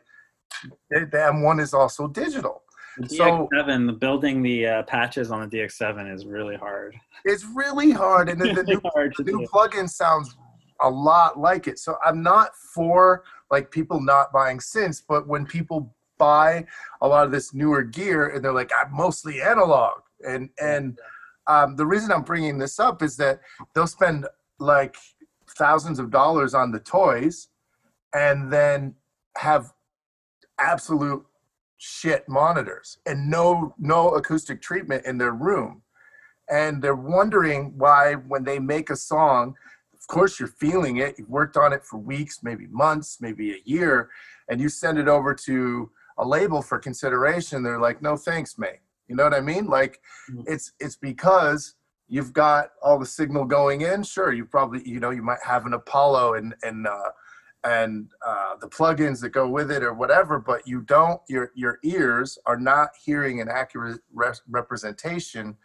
the 0.90 1.00
the 1.00 1.18
M1 1.18 1.60
is 1.60 1.74
also 1.74 2.08
digital. 2.08 2.62
The 3.00 3.08
So- 3.08 3.48
DX7, 3.52 3.86
the 3.86 3.92
building 3.92 4.42
the 4.42 4.66
uh, 4.66 4.82
patches 4.84 5.30
on 5.30 5.48
the 5.48 5.56
DX7 5.58 6.12
is 6.12 6.26
really 6.26 6.56
hard. 6.56 6.96
It's 7.24 7.44
really 7.44 7.90
hard, 7.90 8.28
and 8.28 8.40
then 8.40 8.54
the 8.54 8.64
new, 8.64 8.80
the 8.80 9.24
new 9.24 9.46
plugin 9.46 9.88
sounds 9.88 10.36
a 10.80 10.90
lot 10.90 11.38
like 11.38 11.66
it. 11.66 11.78
So 11.78 11.96
I'm 12.04 12.22
not 12.22 12.54
for 12.74 13.24
like 13.50 13.70
people 13.70 14.00
not 14.00 14.32
buying 14.32 14.58
synths, 14.58 15.02
but 15.06 15.26
when 15.26 15.46
people 15.46 15.94
buy 16.18 16.66
a 17.00 17.08
lot 17.08 17.24
of 17.24 17.32
this 17.32 17.54
newer 17.54 17.82
gear 17.82 18.28
and 18.28 18.44
they're 18.44 18.52
like, 18.52 18.70
I'm 18.78 18.94
mostly 18.94 19.40
analog, 19.40 20.00
and 20.26 20.50
and 20.60 20.98
um, 21.46 21.76
the 21.76 21.86
reason 21.86 22.12
I'm 22.12 22.22
bringing 22.22 22.58
this 22.58 22.78
up 22.78 23.02
is 23.02 23.16
that 23.16 23.40
they'll 23.74 23.86
spend 23.86 24.26
like 24.58 24.96
thousands 25.56 25.98
of 25.98 26.10
dollars 26.10 26.54
on 26.54 26.70
the 26.70 26.80
toys, 26.80 27.48
and 28.14 28.52
then 28.52 28.94
have 29.36 29.72
absolute 30.58 31.24
shit 31.82 32.28
monitors 32.28 32.98
and 33.06 33.30
no 33.30 33.74
no 33.78 34.10
acoustic 34.10 34.60
treatment 34.60 35.02
in 35.06 35.16
their 35.16 35.32
room. 35.32 35.80
And 36.50 36.82
they're 36.82 36.94
wondering 36.94 37.72
why 37.78 38.14
when 38.14 38.44
they 38.44 38.58
make 38.58 38.90
a 38.90 38.96
song 38.96 39.54
of 39.94 40.06
course 40.06 40.38
you're 40.38 40.48
feeling 40.48 40.96
it. 40.98 41.18
You've 41.18 41.28
worked 41.30 41.56
on 41.56 41.72
it 41.72 41.84
for 41.84 41.96
weeks 41.96 42.40
maybe 42.42 42.66
months 42.66 43.16
maybe 43.22 43.52
a 43.52 43.62
year 43.64 44.10
and 44.50 44.60
you 44.60 44.68
send 44.68 44.98
it 44.98 45.08
over 45.08 45.34
to 45.46 45.90
a 46.18 46.26
label 46.26 46.60
for 46.60 46.78
consideration. 46.78 47.62
They're 47.62 47.80
like 47.80 48.02
no 48.02 48.14
thanks 48.14 48.58
mate. 48.58 48.80
You 49.08 49.16
know 49.16 49.24
what 49.24 49.34
i 49.34 49.40
mean? 49.40 49.66
Like 49.66 50.00
Mhm. 50.30 50.44
it's 50.46 50.72
it's 50.80 50.96
because 50.96 51.76
you've 52.08 52.34
got 52.34 52.72
all 52.82 52.98
the 52.98 53.06
signal 53.06 53.46
going 53.46 53.80
in. 53.80 54.02
Sure 54.02 54.34
you 54.34 54.44
probably 54.44 54.86
you 54.86 55.00
know 55.00 55.10
you 55.10 55.22
might 55.22 55.42
have 55.42 55.64
an 55.64 55.72
apollo 55.72 56.34
and 56.34 56.54
and 56.62 56.86
uh 56.86 57.10
and 57.64 58.08
uh, 58.26 58.56
the 58.60 58.68
plugins 58.68 59.20
that 59.20 59.30
go 59.30 59.48
with 59.48 59.70
it 59.70 59.82
or 59.82 59.92
whatever 59.92 60.38
but 60.38 60.66
you 60.66 60.80
don't 60.80 61.20
your 61.28 61.52
your 61.54 61.78
ears 61.84 62.38
are 62.46 62.56
not 62.56 62.90
hearing 63.04 63.40
an 63.40 63.48
accurate 63.48 64.00
re- 64.14 64.32
representation 64.48 65.56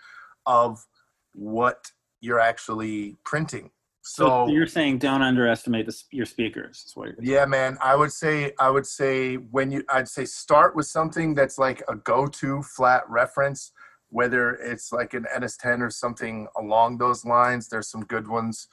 of 0.46 0.86
what 1.34 1.92
you're 2.22 2.40
actually 2.40 3.18
printing. 3.24 3.70
So, 4.02 4.28
so 4.28 4.48
you're 4.48 4.68
saying 4.68 5.00
don't 5.00 5.24
underestimate 5.24 5.88
the, 5.88 6.04
your 6.12 6.28
speakers. 6.28 6.84
Is 6.86 6.96
what 6.96 7.08
you're 7.08 7.16
yeah 7.22 7.46
man. 7.46 7.78
I 7.82 7.96
would 7.96 8.12
say 8.12 8.54
i 8.60 8.70
would 8.70 8.86
say 8.86 9.36
when 9.36 9.72
you 9.72 9.84
i'd 9.90 10.08
say 10.08 10.26
start 10.26 10.76
with 10.76 10.86
something 10.86 11.34
that's 11.34 11.58
like 11.58 11.82
a 11.88 11.96
go-to 11.96 12.62
flat 12.62 13.04
reference 13.10 13.72
whether 14.10 14.52
it's 14.56 14.92
like 14.92 15.16
an 15.16 15.26
ns10 15.36 15.82
or 15.82 15.90
something 15.90 16.48
along 16.58 17.00
those 17.00 17.26
lines. 17.26 17.68
There's 17.68 17.90
some 17.90 18.06
good 18.06 18.28
ones 18.28 18.68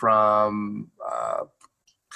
from 0.00 0.90
uh 1.08 1.44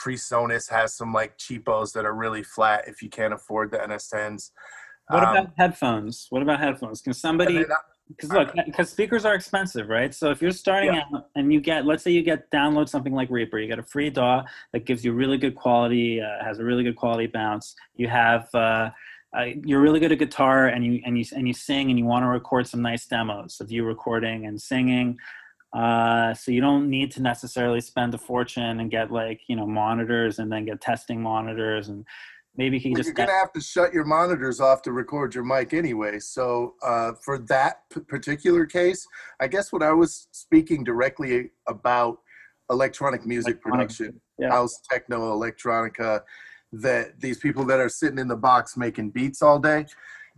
presonus 0.07 0.70
has 0.70 0.94
some 0.94 1.12
like 1.12 1.36
cheapos 1.38 1.92
that 1.92 2.04
are 2.04 2.14
really 2.14 2.42
flat 2.42 2.86
if 2.86 3.02
you 3.02 3.09
can't 3.09 3.34
afford 3.34 3.70
the 3.70 3.78
ns10s 3.78 4.50
What 5.09 5.22
Um, 5.22 5.30
about 5.30 5.48
headphones? 5.57 6.26
What 6.30 6.42
about 6.42 6.59
headphones? 6.61 7.00
Can 7.00 7.12
somebody 7.14 7.64
because 8.09 8.30
look 8.30 8.54
because 8.66 8.88
speakers 8.90 9.24
are 9.24 9.34
expensive 9.34 9.88
right 9.88 10.14
so 10.14 10.30
if 10.30 10.40
you're 10.40 10.52
starting 10.52 10.94
Yeah. 10.94 11.02
out 11.14 11.26
and 11.34 11.52
you 11.52 11.61
get 11.61 11.86
let's 11.86 12.04
say 12.04 12.12
you 12.12 12.22
get 12.22 12.48
download 12.52 12.88
something 12.88 13.12
like 13.12 13.28
reaper 13.30 13.59
you 13.59 13.66
get 13.66 13.80
a 13.80 13.82
free 13.82 14.11
daw 14.11 14.44
that 14.72 14.84
gives 14.86 15.04
you 15.04 15.12
really 15.12 15.38
good 15.38 15.57
quality 15.57 16.20
uh, 16.20 16.44
has 16.44 16.61
a 16.61 16.64
really 16.64 16.84
good 16.84 16.94
quality 16.96 17.26
bounce 17.26 17.74
you 17.96 18.07
have 18.07 18.48
uh, 18.54 18.90
uh, 19.36 19.46
you're 19.64 19.80
really 19.80 19.98
good 19.98 20.12
at 20.12 20.18
guitar 20.20 20.68
and 20.68 20.84
you 20.84 21.02
and 21.04 21.18
you 21.18 21.24
and 21.36 21.48
you 21.48 21.52
sing 21.54 21.90
and 21.90 21.98
you 21.98 22.04
want 22.04 22.22
to 22.22 22.28
record 22.28 22.64
some 22.66 22.80
nice 22.80 23.07
demos 23.07 23.61
of 23.61 23.72
you 23.72 23.84
recording 23.84 24.46
and 24.46 24.61
singing 24.72 25.18
uh, 25.76 26.32
so 26.32 26.50
you 26.50 26.60
don't 26.62 26.88
need 26.88 27.10
to 27.10 27.20
necessarily 27.20 27.82
spend 27.82 28.14
a 28.14 28.18
fortune 28.18 28.80
and 28.80 28.90
get 28.90 29.12
like 29.12 29.40
you 29.46 29.54
know 29.54 29.66
monitors 29.66 30.38
and 30.38 30.50
then 30.50 30.64
get 30.64 30.80
testing 30.80 31.20
monitors 31.20 31.88
and 31.88 32.06
maybe 32.56 32.78
he 32.78 32.90
Well, 32.90 32.96
just 32.96 33.08
you're 33.08 33.14
gonna 33.14 33.38
have 33.38 33.52
to 33.52 33.60
shut 33.60 33.92
your 33.92 34.06
monitors 34.06 34.58
off 34.58 34.80
to 34.82 34.92
record 34.92 35.34
your 35.34 35.44
mic 35.44 35.74
anyway. 35.74 36.18
So 36.18 36.76
uh, 36.82 37.12
for 37.22 37.38
that 37.40 37.82
p- 37.92 38.00
particular 38.00 38.64
case, 38.64 39.06
I 39.38 39.48
guess 39.48 39.70
what 39.70 39.82
I 39.82 39.92
was 39.92 40.28
speaking 40.32 40.82
directly 40.82 41.50
about 41.68 42.20
electronic 42.70 43.26
music 43.26 43.56
Electronic, 43.56 43.88
production, 43.88 44.20
yeah. 44.38 44.50
house 44.50 44.80
techno, 44.90 45.36
electronica, 45.38 46.22
that 46.72 47.20
these 47.20 47.38
people 47.38 47.64
that 47.66 47.80
are 47.80 47.90
sitting 47.90 48.18
in 48.18 48.28
the 48.28 48.36
box 48.36 48.78
making 48.78 49.10
beats 49.10 49.42
all 49.42 49.58
day, 49.58 49.84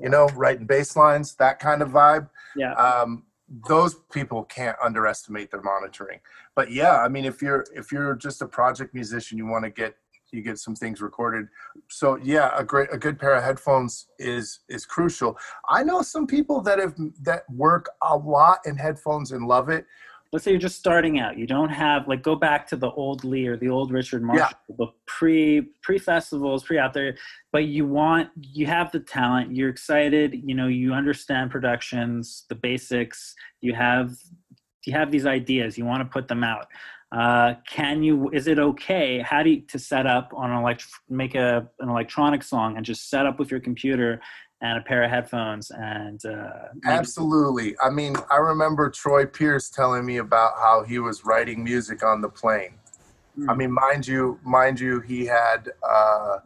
you 0.00 0.08
know, 0.08 0.26
writing 0.34 0.66
bass 0.66 0.96
lines, 0.96 1.36
that 1.36 1.60
kind 1.60 1.80
of 1.80 1.90
vibe. 1.90 2.28
yeah 2.56 2.72
um, 2.72 3.22
those 3.66 3.96
people 4.12 4.44
can't 4.44 4.76
underestimate 4.82 5.50
their 5.50 5.62
monitoring. 5.62 6.20
But 6.54 6.70
yeah, 6.70 6.98
I 6.98 7.08
mean, 7.08 7.24
if 7.24 7.40
you're 7.40 7.64
if 7.74 7.92
you're 7.92 8.14
just 8.14 8.42
a 8.42 8.46
project 8.46 8.94
musician, 8.94 9.38
you 9.38 9.46
want 9.46 9.64
to 9.64 9.70
get 9.70 9.94
you 10.32 10.42
get 10.42 10.58
some 10.58 10.74
things 10.74 11.00
recorded. 11.00 11.48
So 11.88 12.16
yeah, 12.16 12.50
a 12.54 12.64
great 12.64 12.88
a 12.92 12.98
good 12.98 13.18
pair 13.18 13.34
of 13.34 13.42
headphones 13.42 14.06
is 14.18 14.60
is 14.68 14.84
crucial. 14.84 15.38
I 15.68 15.82
know 15.82 16.02
some 16.02 16.26
people 16.26 16.60
that 16.62 16.78
have 16.78 16.94
that 17.22 17.48
work 17.50 17.88
a 18.02 18.16
lot 18.16 18.58
in 18.66 18.76
headphones 18.76 19.32
and 19.32 19.46
love 19.46 19.68
it. 19.68 19.86
Let's 20.32 20.44
say 20.44 20.50
you're 20.50 20.60
just 20.60 20.78
starting 20.78 21.18
out 21.18 21.38
you 21.38 21.46
don't 21.46 21.70
have 21.70 22.06
like 22.06 22.22
go 22.22 22.34
back 22.34 22.66
to 22.66 22.76
the 22.76 22.90
old 22.90 23.24
lee 23.24 23.46
or 23.46 23.56
the 23.56 23.68
old 23.68 23.90
richard 23.90 24.22
marshall 24.22 24.58
the 24.76 24.86
pre 25.06 25.62
pre 25.82 25.98
festivals 25.98 26.62
pre 26.64 26.78
out 26.78 26.92
there 26.92 27.16
but 27.52 27.64
you 27.64 27.86
want 27.86 28.28
you 28.36 28.66
have 28.66 28.92
the 28.92 29.00
talent 29.00 29.54
you're 29.54 29.70
excited 29.70 30.34
you 30.44 30.54
know 30.54 30.66
you 30.66 30.92
understand 30.92 31.50
productions 31.50 32.44
the 32.48 32.54
basics 32.54 33.34
you 33.60 33.74
have 33.74 34.12
you 34.88 34.94
have 34.94 35.10
these 35.10 35.26
ideas 35.26 35.76
you 35.78 35.84
want 35.84 36.00
to 36.00 36.06
put 36.06 36.26
them 36.26 36.42
out. 36.42 36.66
Uh, 37.10 37.54
can 37.66 38.02
you 38.02 38.28
is 38.34 38.48
it 38.48 38.58
okay 38.58 39.20
how 39.20 39.42
do 39.42 39.48
you 39.48 39.62
to 39.62 39.78
set 39.78 40.06
up 40.06 40.30
on 40.36 40.50
an 40.50 40.58
elect 40.58 40.84
make 41.08 41.34
a 41.34 41.66
an 41.78 41.88
electronic 41.88 42.42
song 42.42 42.76
and 42.76 42.84
just 42.84 43.08
set 43.08 43.24
up 43.24 43.38
with 43.38 43.50
your 43.50 43.60
computer 43.60 44.20
and 44.60 44.78
a 44.78 44.80
pair 44.80 45.04
of 45.04 45.10
headphones 45.10 45.70
and 45.70 46.24
uh, 46.26 46.68
Absolutely. 46.84 47.76
I 47.80 47.90
mean, 47.90 48.16
I 48.30 48.36
remember 48.38 48.90
Troy 48.90 49.24
Pierce 49.24 49.70
telling 49.70 50.04
me 50.04 50.16
about 50.16 50.54
how 50.56 50.82
he 50.82 50.98
was 50.98 51.24
writing 51.24 51.62
music 51.62 52.02
on 52.02 52.20
the 52.20 52.28
plane. 52.28 52.74
I 53.48 53.54
mean, 53.54 53.70
mind 53.70 54.06
you, 54.06 54.40
mind 54.42 54.80
you, 54.80 55.00
he 55.00 55.24
had 55.24 55.70
uh, 55.88 56.38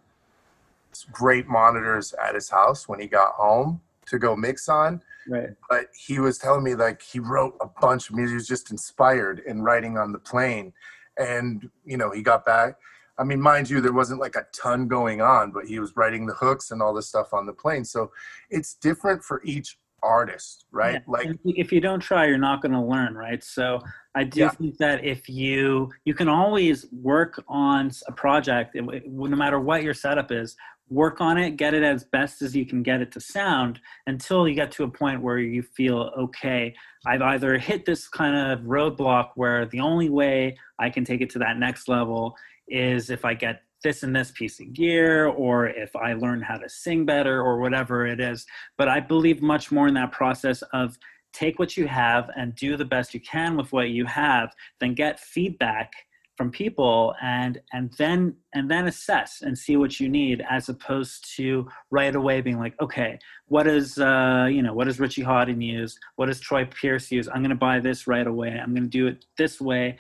great 1.11 1.49
monitors 1.49 2.13
at 2.15 2.35
his 2.35 2.51
house 2.51 2.87
when 2.87 3.01
he 3.01 3.07
got 3.07 3.33
home 3.33 3.81
to 4.07 4.19
go 4.19 4.37
mix 4.37 4.69
on. 4.69 5.01
right 5.27 5.51
But 5.71 5.87
he 5.97 6.19
was 6.19 6.37
telling 6.37 6.65
me 6.65 6.75
like 6.75 7.01
he 7.01 7.19
wrote 7.19 7.57
a 7.61 7.67
bunch 7.81 8.11
of 8.11 8.17
music. 8.17 8.33
He 8.33 8.35
was 8.35 8.49
just 8.49 8.71
inspired 8.71 9.41
in 9.47 9.63
writing 9.63 9.97
on 9.97 10.13
the 10.13 10.19
plane, 10.19 10.73
and 11.17 11.71
you 11.85 11.97
know 11.97 12.11
he 12.11 12.21
got 12.23 12.45
back. 12.45 12.77
I 13.23 13.25
mean, 13.25 13.41
mind 13.41 13.71
you, 13.71 13.81
there 13.81 13.93
wasn't 13.93 14.21
like 14.21 14.35
a 14.35 14.47
ton 14.53 14.89
going 14.89 15.21
on, 15.23 15.53
but 15.53 15.67
he 15.67 15.79
was 15.79 15.95
writing 15.97 16.27
the 16.27 16.35
hooks 16.35 16.73
and 16.73 16.83
all 16.83 16.93
this 16.93 17.07
stuff 17.09 17.33
on 17.33 17.47
the 17.47 17.53
plane. 17.53 17.85
So 17.85 18.11
it's 18.51 18.75
different 18.75 19.23
for 19.23 19.41
each 19.45 19.79
artist, 20.03 20.67
right? 20.73 20.95
Yeah, 20.95 20.99
Like 21.07 21.29
if 21.45 21.71
you 21.71 21.81
don't 21.81 22.01
try 22.01 22.27
you're 22.27 22.37
not 22.37 22.61
going 22.61 22.73
to 22.73 22.81
learn 22.81 23.15
right 23.15 23.43
so 23.45 23.79
i 24.17 24.25
do 24.25 24.41
Yeah. 24.41 24.49
think 24.51 24.77
that 24.79 25.05
if 25.05 25.29
you 25.29 25.91
you 26.05 26.13
can 26.13 26.29
always 26.29 26.87
work 26.91 27.41
on 27.47 27.93
a 28.09 28.13
project 28.13 28.75
eh, 28.75 28.81
no 29.07 29.37
matter 29.37 29.61
what 29.61 29.85
your 29.85 29.95
setup 29.95 30.33
is 30.33 30.57
work 30.89 31.21
on 31.21 31.39
it 31.39 31.51
get 31.57 31.73
it 31.73 31.85
as 31.85 32.03
best 32.05 32.43
as 32.43 32.55
you 32.57 32.67
can 32.67 32.83
get 32.83 33.01
it 33.01 33.13
to 33.13 33.21
sound 33.21 33.81
until 34.09 34.49
you 34.49 34.55
get 34.57 34.73
to 34.73 34.83
a 34.83 34.89
point 34.89 35.23
where 35.23 35.39
you 35.39 35.63
feel 35.63 36.11
okay 36.19 36.75
i've 37.07 37.23
either 37.23 37.57
hit 37.57 37.87
this 37.87 38.09
kind 38.09 38.35
of 38.37 38.59
roadblock 38.67 39.31
where 39.37 39.67
the 39.67 39.79
only 39.81 40.11
way 40.11 40.57
i 40.81 40.91
can 40.91 41.05
take 41.05 41.21
it 41.21 41.31
to 41.31 41.39
that 41.39 41.59
next 41.59 41.89
level 41.89 42.35
is 42.73 43.11
if 43.11 43.25
i 43.25 43.35
get 43.35 43.63
this 43.83 44.05
and 44.05 44.15
this 44.15 44.31
piece 44.31 44.61
of 44.61 44.73
gear 44.73 45.27
or 45.27 45.67
if 45.67 45.95
i 45.97 46.13
learn 46.13 46.41
how 46.41 46.57
to 46.57 46.69
sing 46.69 47.05
better 47.05 47.41
or 47.41 47.59
whatever 47.59 48.07
it 48.07 48.21
is. 48.21 48.47
But 48.79 48.89
I 48.89 49.01
believe 49.01 49.43
much 49.43 49.73
more 49.73 49.89
in 49.89 49.95
that 49.95 50.13
process 50.13 50.63
of 50.73 50.97
take 51.33 51.59
what 51.59 51.77
you 51.77 51.87
have 51.87 52.31
and 52.37 52.55
do 52.55 52.77
the 52.77 52.85
best 52.85 53.15
you 53.15 53.21
can 53.21 53.57
with 53.57 53.73
what 53.73 53.89
you 53.91 54.05
have, 54.05 54.53
then 54.81 54.95
get 54.95 55.19
feedback 55.19 55.93
from 56.37 56.51
people 56.51 57.15
and 57.23 57.61
and 57.75 57.93
then 57.99 58.35
and 58.55 58.71
then 58.71 58.87
assess 58.89 59.43
and 59.43 59.57
see 59.57 59.77
what 59.77 60.01
you 60.01 60.09
need 60.09 60.43
as 60.49 60.71
opposed 60.71 61.31
to 61.37 61.69
right 61.91 62.17
away 62.17 62.41
being 62.41 62.59
like 62.59 62.75
okay 62.81 63.19
what 63.49 63.67
is 63.67 63.99
uh 63.99 64.49
you 64.51 64.63
know 64.63 64.73
what 64.73 64.87
does 64.87 64.99
richie 64.99 65.23
hawtin 65.23 65.61
use? 65.61 65.99
What 66.17 66.27
does 66.27 66.41
troy 66.41 66.65
pierce 66.65 67.11
use? 67.13 67.29
I'm 67.29 67.43
going 67.43 67.51
to 67.51 67.55
buy 67.55 67.81
this 67.81 68.07
right 68.07 68.27
away. 68.27 68.49
I'm 68.49 68.75
going 68.75 68.85
to 68.85 68.89
do 68.89 69.07
it 69.09 69.27
this 69.37 69.61
way 69.61 69.99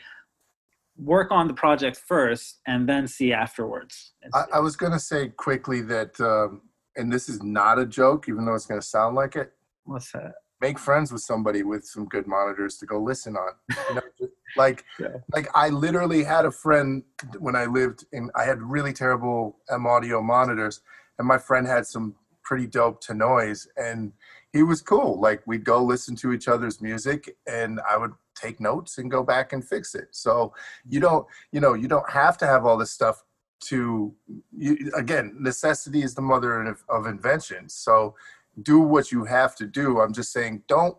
work 0.96 1.30
on 1.30 1.48
the 1.48 1.54
project 1.54 1.96
first 2.06 2.60
and 2.66 2.88
then 2.88 3.06
see 3.08 3.32
afterwards 3.32 4.12
I, 4.34 4.44
I 4.54 4.60
was 4.60 4.76
gonna 4.76 4.98
say 5.00 5.28
quickly 5.28 5.80
that, 5.82 6.20
um, 6.20 6.62
and 6.96 7.10
this 7.12 7.28
is 7.28 7.42
not 7.42 7.78
a 7.78 7.86
joke, 7.86 8.28
even 8.28 8.44
though 8.44 8.54
it's 8.54 8.66
gonna 8.66 8.82
sound 8.82 9.16
like 9.16 9.36
it. 9.36 9.52
what's 9.84 10.12
that 10.12 10.34
Make 10.60 10.78
friends 10.78 11.10
with 11.10 11.22
somebody 11.22 11.64
with 11.64 11.84
some 11.84 12.04
good 12.06 12.28
monitors 12.28 12.76
to 12.78 12.86
go 12.86 13.00
listen 13.00 13.34
on. 13.36 13.52
You 13.88 13.94
know, 13.96 14.28
like, 14.56 14.84
Yeah. 15.00 15.08
like 15.34 15.48
I 15.56 15.70
literally 15.70 16.22
had 16.22 16.44
a 16.44 16.52
friend 16.52 17.02
when 17.40 17.56
I 17.56 17.64
lived 17.64 18.04
in. 18.12 18.30
I 18.36 18.44
had 18.44 18.62
really 18.62 18.92
terrible 18.92 19.58
M 19.70 19.86
audio 19.86 20.22
monitors, 20.22 20.80
and 21.18 21.26
my 21.26 21.36
friend 21.38 21.66
had 21.66 21.84
some 21.86 22.14
pretty 22.44 22.68
dope 22.68 23.02
Tannoys, 23.02 23.66
and 23.76 24.12
he 24.52 24.62
was 24.62 24.80
cool. 24.82 25.18
Like 25.20 25.42
we'd 25.48 25.64
go 25.64 25.82
listen 25.82 26.14
to 26.16 26.32
each 26.32 26.46
other's 26.46 26.80
music, 26.80 27.34
and 27.48 27.80
I 27.90 27.96
would 27.96 28.12
take 28.34 28.60
notes 28.60 28.98
and 28.98 29.10
go 29.10 29.22
back 29.22 29.52
and 29.52 29.66
fix 29.66 29.94
it. 29.94 30.08
So 30.10 30.54
you 30.88 31.00
don't, 31.00 31.26
you 31.52 31.60
know, 31.60 31.74
you 31.74 31.88
don't 31.88 32.08
have 32.10 32.38
to 32.38 32.46
have 32.46 32.64
all 32.64 32.76
this 32.76 32.90
stuff 32.90 33.22
to 33.62 34.12
you, 34.56 34.90
again 34.96 35.36
necessity 35.38 36.02
is 36.02 36.14
the 36.14 36.22
mother 36.22 36.62
of, 36.62 36.82
of 36.88 37.06
invention 37.06 37.68
so 37.68 38.14
do 38.62 38.80
what 38.80 39.12
you 39.12 39.24
have 39.24 39.54
to 39.54 39.66
do 39.66 40.00
i'm 40.00 40.12
just 40.12 40.32
saying 40.32 40.62
don't 40.66 40.96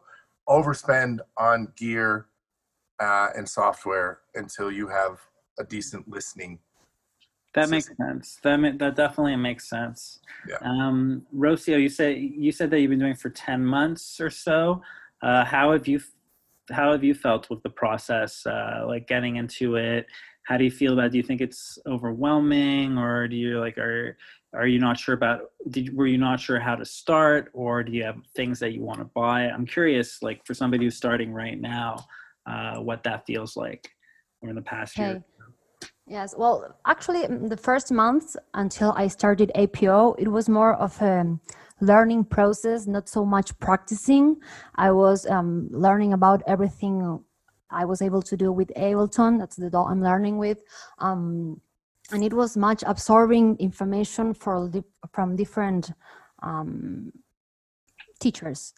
overspend 0.47 1.19
on 1.37 1.67
gear 1.75 2.27
uh, 2.99 3.29
and 3.35 3.47
software 3.47 4.19
until 4.35 4.71
you 4.71 4.87
have 4.87 5.19
a 5.59 5.63
decent 5.63 6.07
listening 6.07 6.57
That 7.53 7.69
makes 7.69 7.89
sense. 7.97 8.39
That 8.43 8.57
ma- 8.57 8.77
that 8.77 8.95
definitely 8.95 9.35
makes 9.35 9.69
sense. 9.69 10.19
Yeah. 10.47 10.57
Um, 10.61 11.27
Rocio, 11.35 11.79
you 11.79 11.89
said 11.89 12.17
you 12.17 12.51
said 12.51 12.71
that 12.71 12.79
you've 12.79 12.89
been 12.89 13.05
doing 13.05 13.15
for 13.15 13.29
ten 13.29 13.63
months 13.63 14.19
or 14.19 14.31
so. 14.31 14.81
Uh, 15.21 15.45
how 15.45 15.71
have 15.71 15.87
you 15.87 16.01
how 16.71 16.91
have 16.91 17.03
you 17.03 17.13
felt 17.13 17.49
with 17.49 17.61
the 17.63 17.69
process? 17.69 18.45
Uh, 18.45 18.83
like 18.87 19.07
getting 19.07 19.35
into 19.35 19.75
it. 19.75 20.05
How 20.43 20.57
do 20.57 20.63
you 20.63 20.71
feel 20.71 20.93
about? 20.93 21.05
it? 21.05 21.11
Do 21.11 21.17
you 21.17 21.23
think 21.23 21.41
it's 21.41 21.77
overwhelming, 21.87 22.97
or 22.97 23.27
do 23.27 23.35
you 23.35 23.59
like 23.59 23.77
are 23.77 24.17
are 24.53 24.67
you 24.67 24.79
not 24.79 24.99
sure 24.99 25.15
about? 25.15 25.51
Did 25.69 25.95
were 25.95 26.07
you 26.07 26.17
not 26.17 26.39
sure 26.39 26.59
how 26.59 26.75
to 26.75 26.85
start, 26.85 27.49
or 27.53 27.83
do 27.83 27.91
you 27.91 28.03
have 28.03 28.17
things 28.35 28.59
that 28.59 28.73
you 28.73 28.81
want 28.81 28.99
to 28.99 29.05
buy? 29.05 29.43
I'm 29.43 29.65
curious, 29.65 30.21
like 30.21 30.45
for 30.45 30.53
somebody 30.53 30.85
who's 30.85 30.97
starting 30.97 31.33
right 31.33 31.59
now, 31.59 32.05
uh, 32.45 32.75
what 32.77 33.03
that 33.03 33.25
feels 33.25 33.55
like, 33.55 33.89
or 34.41 34.49
in 34.49 34.55
the 34.55 34.61
past 34.61 34.97
year. 34.97 35.23
Yes. 36.05 36.35
Well, 36.37 36.77
actually, 36.85 37.23
mm, 37.23 37.49
the 37.49 37.57
first 37.57 37.91
month 37.91 38.35
until 38.53 38.93
I 38.97 39.07
started 39.07 39.51
APO, 39.55 40.15
it 40.19 40.27
was 40.27 40.49
more 40.49 40.75
of 40.75 41.01
a 41.01 41.39
learning 41.81 42.25
process, 42.25 42.87
not 42.87 43.09
so 43.09 43.25
much 43.25 43.57
practicing. 43.59 44.37
I 44.75 44.91
was 44.91 45.25
um, 45.27 45.67
learning 45.71 46.13
about 46.13 46.41
everything 46.47 47.19
I 47.69 47.85
was 47.85 48.01
able 48.01 48.21
to 48.21 48.37
do 48.37 48.51
with 48.51 48.71
Ableton. 48.75 49.39
That's 49.39 49.55
the 49.55 49.69
DAW 49.69 49.85
I'm 49.85 50.01
learning 50.01 50.37
with. 50.37 50.63
Um, 50.99 51.59
and 52.11 52.23
it 52.23 52.33
was 52.33 52.55
much 52.55 52.83
absorbing 52.85 53.57
information 53.57 54.33
for, 54.33 54.69
di- 54.69 54.83
from 55.11 55.35
different 55.35 55.91
um, 56.41 57.11
teachers. 58.19 58.73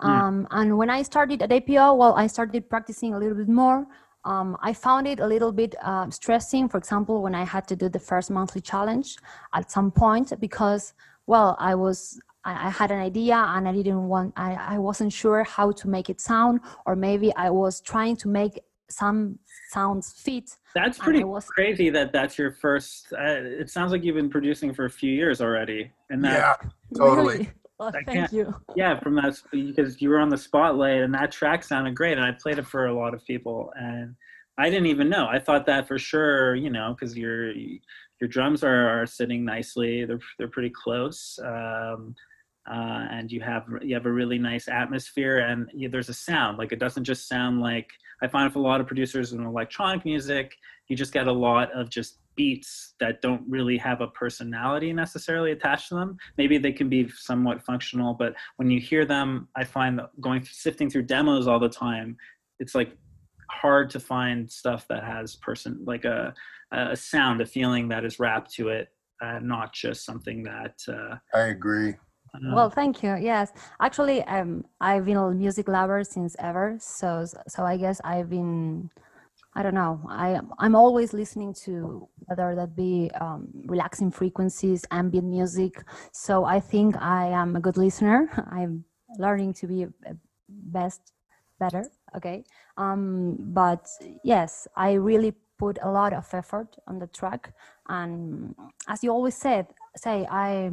Mm. 0.00 0.08
Um, 0.08 0.48
and 0.50 0.78
when 0.78 0.90
I 0.90 1.02
started 1.02 1.42
at 1.42 1.52
APO, 1.52 1.94
well, 1.94 2.14
I 2.14 2.26
started 2.26 2.68
practicing 2.68 3.14
a 3.14 3.18
little 3.18 3.36
bit 3.36 3.48
more. 3.48 3.86
Um, 4.24 4.56
I 4.60 4.72
found 4.72 5.06
it 5.06 5.20
a 5.20 5.26
little 5.26 5.52
bit 5.52 5.74
uh, 5.82 6.10
stressing, 6.10 6.68
for 6.68 6.78
example, 6.78 7.22
when 7.22 7.34
I 7.34 7.44
had 7.44 7.66
to 7.68 7.76
do 7.76 7.88
the 7.88 8.00
first 8.00 8.30
monthly 8.30 8.60
challenge 8.60 9.16
at 9.54 9.70
some 9.70 9.90
point 9.90 10.32
because, 10.40 10.94
well, 11.26 11.56
I 11.60 11.76
was 11.76 12.20
I, 12.46 12.68
I 12.68 12.70
had 12.70 12.90
an 12.90 13.00
idea 13.00 13.36
and 13.36 13.68
I 13.68 13.72
didn't 13.72 14.06
want 14.08 14.32
I, 14.36 14.54
I 14.74 14.78
wasn't 14.78 15.12
sure 15.12 15.44
how 15.44 15.72
to 15.72 15.88
make 15.88 16.08
it 16.08 16.20
sound, 16.20 16.60
or 16.86 16.96
maybe 16.96 17.34
I 17.34 17.50
was 17.50 17.80
trying 17.80 18.16
to 18.18 18.28
make 18.28 18.60
some 18.88 19.38
sounds 19.70 20.12
fit. 20.12 20.56
That's 20.74 20.98
pretty 20.98 21.24
was- 21.24 21.46
crazy 21.46 21.90
that 21.90 22.12
that's 22.12 22.38
your 22.38 22.52
first. 22.52 23.12
Uh, 23.12 23.42
it 23.62 23.68
sounds 23.68 23.90
like 23.92 24.04
you've 24.04 24.16
been 24.16 24.30
producing 24.30 24.72
for 24.72 24.84
a 24.84 24.90
few 24.90 25.12
years 25.12 25.40
already, 25.40 25.90
and 26.10 26.24
that 26.24 26.58
yeah 26.62 26.68
Totally. 26.96 27.36
Really? 27.38 27.50
Well, 27.78 27.92
thank 28.06 28.32
you. 28.32 28.54
yeah, 28.74 28.98
from 29.00 29.16
that 29.16 29.38
because 29.52 30.00
you 30.00 30.08
were 30.08 30.18
on 30.18 30.30
the 30.30 30.38
spotlight, 30.38 31.02
and 31.02 31.12
that 31.12 31.30
track 31.30 31.62
sounded 31.62 31.94
great, 31.94 32.16
and 32.16 32.24
I 32.24 32.32
played 32.32 32.58
it 32.58 32.66
for 32.66 32.86
a 32.86 32.94
lot 32.94 33.12
of 33.12 33.22
people, 33.26 33.70
and 33.76 34.14
I 34.56 34.70
didn't 34.70 34.86
even 34.86 35.10
know. 35.10 35.26
I 35.26 35.38
thought 35.38 35.66
that 35.66 35.86
for 35.86 35.98
sure, 35.98 36.54
you 36.54 36.70
know, 36.70 36.96
because 36.98 37.16
your 37.18 37.52
your 37.52 38.28
drums 38.28 38.64
are, 38.64 38.88
are 39.02 39.06
sitting 39.06 39.44
nicely. 39.44 40.06
They're 40.06 40.20
they're 40.38 40.48
pretty 40.48 40.70
close. 40.70 41.38
Um, 41.44 42.14
uh, 42.70 43.06
and 43.10 43.30
you 43.30 43.40
have 43.40 43.64
you 43.82 43.94
have 43.94 44.06
a 44.06 44.12
really 44.12 44.38
nice 44.38 44.68
atmosphere 44.68 45.38
and 45.38 45.70
you, 45.72 45.88
there's 45.88 46.08
a 46.08 46.14
sound 46.14 46.58
like 46.58 46.72
it 46.72 46.78
doesn't 46.78 47.04
just 47.04 47.28
sound 47.28 47.60
like 47.60 47.88
i 48.22 48.26
find 48.26 48.46
with 48.46 48.56
a 48.56 48.60
lot 48.60 48.80
of 48.80 48.86
producers 48.86 49.32
in 49.32 49.44
electronic 49.44 50.04
music 50.04 50.56
you 50.88 50.96
just 50.96 51.12
get 51.12 51.26
a 51.26 51.32
lot 51.32 51.70
of 51.72 51.88
just 51.90 52.18
beats 52.36 52.94
that 53.00 53.20
don't 53.22 53.42
really 53.48 53.76
have 53.78 54.00
a 54.00 54.06
personality 54.08 54.92
necessarily 54.92 55.50
attached 55.50 55.88
to 55.88 55.94
them. 55.94 56.16
Maybe 56.36 56.58
they 56.58 56.72
can 56.72 56.88
be 56.88 57.08
somewhat 57.08 57.64
functional, 57.64 58.14
but 58.14 58.34
when 58.56 58.70
you 58.70 58.78
hear 58.78 59.04
them, 59.04 59.48
I 59.56 59.64
find 59.64 59.98
that 59.98 60.20
going 60.20 60.44
sifting 60.44 60.88
through 60.88 61.04
demos 61.04 61.48
all 61.48 61.58
the 61.58 61.68
time, 61.68 62.16
it's 62.60 62.74
like 62.74 62.96
hard 63.50 63.90
to 63.90 64.00
find 64.00 64.50
stuff 64.50 64.86
that 64.88 65.02
has 65.02 65.36
person 65.36 65.80
like 65.84 66.04
a 66.04 66.34
a 66.72 66.96
sound, 66.96 67.40
a 67.40 67.46
feeling 67.46 67.88
that 67.88 68.04
is 68.04 68.18
wrapped 68.18 68.52
to 68.52 68.68
it, 68.68 68.88
uh, 69.22 69.38
not 69.40 69.72
just 69.72 70.04
something 70.04 70.42
that. 70.42 70.74
Uh, 70.88 71.16
I 71.32 71.46
agree. 71.46 71.94
Uh, 72.36 72.54
Well, 72.54 72.70
thank 72.70 73.02
you. 73.02 73.16
Yes, 73.16 73.52
actually, 73.80 74.22
um, 74.24 74.64
I've 74.80 75.04
been 75.04 75.16
a 75.16 75.30
music 75.30 75.68
lover 75.68 76.04
since 76.04 76.36
ever. 76.38 76.76
So, 76.80 77.24
so 77.48 77.64
I 77.64 77.76
guess 77.76 78.00
I've 78.04 78.30
been, 78.30 78.90
I 79.54 79.62
don't 79.62 79.74
know. 79.74 80.00
I 80.08 80.40
I'm 80.58 80.74
always 80.74 81.12
listening 81.12 81.54
to 81.64 82.08
whether 82.26 82.54
that 82.54 82.76
be 82.76 83.10
um, 83.20 83.48
relaxing 83.66 84.10
frequencies, 84.10 84.84
ambient 84.90 85.26
music. 85.26 85.82
So 86.12 86.44
I 86.44 86.60
think 86.60 86.96
I 87.00 87.28
am 87.28 87.56
a 87.56 87.60
good 87.60 87.76
listener. 87.76 88.28
I'm 88.52 88.84
learning 89.18 89.54
to 89.54 89.66
be 89.66 89.82
a 89.84 90.16
best, 90.48 91.12
better. 91.58 91.84
Okay. 92.16 92.44
Um, 92.76 93.36
but 93.38 93.86
yes, 94.24 94.68
I 94.76 94.92
really 94.94 95.32
put 95.58 95.78
a 95.82 95.90
lot 95.90 96.12
of 96.12 96.26
effort 96.34 96.76
on 96.86 96.98
the 96.98 97.06
track, 97.06 97.54
and 97.88 98.54
as 98.88 99.02
you 99.02 99.10
always 99.10 99.34
said, 99.34 99.66
say 99.96 100.26
I 100.30 100.36
I 100.36 100.70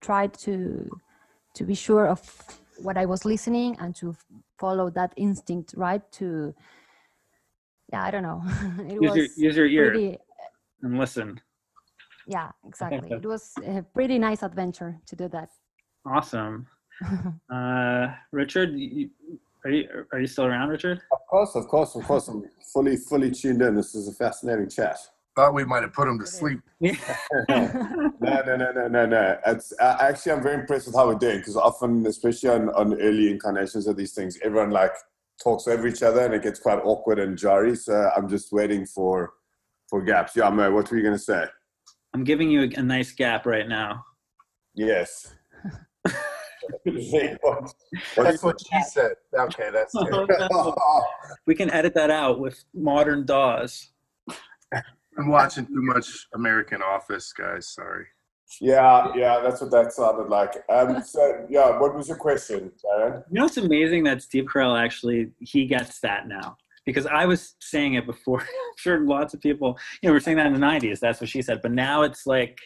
tried 0.00 0.34
to 0.34 0.88
to 1.54 1.64
be 1.64 1.74
sure 1.74 2.06
of 2.06 2.20
what 2.78 2.96
I 2.96 3.06
was 3.06 3.24
listening 3.24 3.76
and 3.80 3.94
to 3.96 4.14
follow 4.58 4.90
that 4.90 5.12
instinct, 5.16 5.74
right? 5.76 6.02
To 6.12 6.54
yeah, 7.92 8.04
I 8.04 8.10
don't 8.10 8.22
know. 8.22 8.42
it 8.88 9.00
use 9.02 9.16
your 9.16 9.24
was 9.24 9.38
use 9.38 9.56
your 9.56 9.66
ear 9.66 9.90
pretty, 9.90 10.18
and 10.82 10.98
listen. 10.98 11.40
yeah, 12.26 12.50
exactly. 12.66 13.10
It 13.10 13.26
was 13.26 13.52
a 13.64 13.82
pretty 13.82 14.18
nice 14.18 14.42
adventure 14.42 14.98
to 15.06 15.16
do 15.16 15.28
that. 15.28 15.50
Awesome. 16.06 16.66
Uh, 17.50 18.08
Richard, 18.32 18.70
you, 18.74 19.08
are 19.64 19.70
you 19.70 19.88
are 20.12 20.20
you 20.20 20.26
still 20.26 20.46
around, 20.46 20.68
Richard? 20.68 21.00
Of 21.12 21.20
course, 21.30 21.54
of 21.54 21.68
course, 21.68 21.94
of 21.94 22.04
course. 22.04 22.28
I'm 22.28 22.44
fully, 22.72 22.96
fully 22.96 23.30
tuned 23.30 23.62
in. 23.62 23.74
This 23.74 23.94
is 23.94 24.08
a 24.08 24.12
fascinating 24.12 24.68
chat. 24.68 24.98
Thought 25.38 25.54
we 25.54 25.64
might 25.64 25.84
have 25.84 25.92
put 25.92 26.08
him 26.08 26.18
to 26.18 26.26
sleep. 26.26 26.58
No, 26.80 28.42
no, 28.44 28.56
no, 28.56 28.72
no, 28.72 28.88
no, 28.88 29.06
no. 29.06 29.38
It's 29.46 29.72
uh, 29.80 29.96
actually 30.00 30.32
I'm 30.32 30.42
very 30.42 30.56
impressed 30.56 30.86
with 30.88 30.96
how 30.96 31.06
we're 31.06 31.14
doing 31.14 31.38
because 31.38 31.56
often, 31.56 32.04
especially 32.06 32.48
on, 32.48 32.68
on 32.70 33.00
early 33.00 33.30
incarnations 33.30 33.86
of 33.86 33.96
these 33.96 34.14
things, 34.14 34.36
everyone 34.42 34.70
like 34.70 34.90
talks 35.40 35.68
over 35.68 35.86
each 35.86 36.02
other 36.02 36.22
and 36.24 36.34
it 36.34 36.42
gets 36.42 36.58
quite 36.58 36.80
awkward 36.82 37.20
and 37.20 37.38
jarry. 37.38 37.76
So 37.76 38.10
I'm 38.16 38.28
just 38.28 38.50
waiting 38.50 38.84
for 38.84 39.34
for 39.88 40.02
gaps. 40.02 40.34
Yeah, 40.34 40.50
Mo, 40.50 40.72
what 40.72 40.90
were 40.90 40.96
you 40.96 41.04
gonna 41.04 41.16
say? 41.20 41.44
I'm 42.14 42.24
giving 42.24 42.50
you 42.50 42.62
a, 42.62 42.80
a 42.80 42.82
nice 42.82 43.12
gap 43.12 43.46
right 43.46 43.68
now. 43.68 44.04
Yes. 44.74 45.34
What- 46.84 47.62
what 47.62 47.72
That's 48.16 48.42
what 48.42 48.60
she 48.60 48.82
said. 48.90 49.12
Okay, 49.38 49.70
that's 49.72 49.94
good. 49.94 50.74
we 51.46 51.54
can 51.54 51.70
edit 51.70 51.94
that 51.94 52.10
out 52.10 52.40
with 52.40 52.64
modern 52.74 53.24
DAWs. 53.24 53.92
I'm 55.18 55.28
watching 55.28 55.66
too 55.66 55.82
much 55.82 56.28
American 56.34 56.80
Office, 56.82 57.32
guys. 57.32 57.68
Sorry. 57.68 58.06
yeah, 58.60 59.12
yeah, 59.14 59.40
that's 59.42 59.60
what 59.60 59.70
that 59.72 59.92
sounded 59.92 60.28
like. 60.28 60.54
Um, 60.68 61.02
so 61.06 61.46
yeah, 61.50 61.78
what 61.78 61.94
was 61.94 62.08
your 62.08 62.16
question, 62.16 62.70
Darren? 62.84 63.24
You 63.30 63.40
know, 63.40 63.46
it's 63.46 63.56
amazing 63.56 64.04
that 64.04 64.22
Steve 64.22 64.44
Carell 64.44 64.78
actually 64.78 65.32
he 65.40 65.66
gets 65.66 66.00
that 66.00 66.28
now 66.28 66.56
because 66.86 67.06
I 67.06 67.26
was 67.26 67.56
saying 67.60 67.94
it 67.94 68.06
before. 68.06 68.40
I'm 68.42 68.76
sure 68.76 69.00
lots 69.00 69.34
of 69.34 69.40
people, 69.40 69.76
you 70.02 70.08
know, 70.08 70.12
were 70.12 70.20
saying 70.20 70.36
that 70.36 70.46
in 70.46 70.52
the 70.52 70.60
'90s. 70.60 71.00
That's 71.00 71.20
what 71.20 71.28
she 71.28 71.42
said, 71.42 71.60
but 71.62 71.72
now 71.72 72.02
it's 72.02 72.26
like 72.26 72.58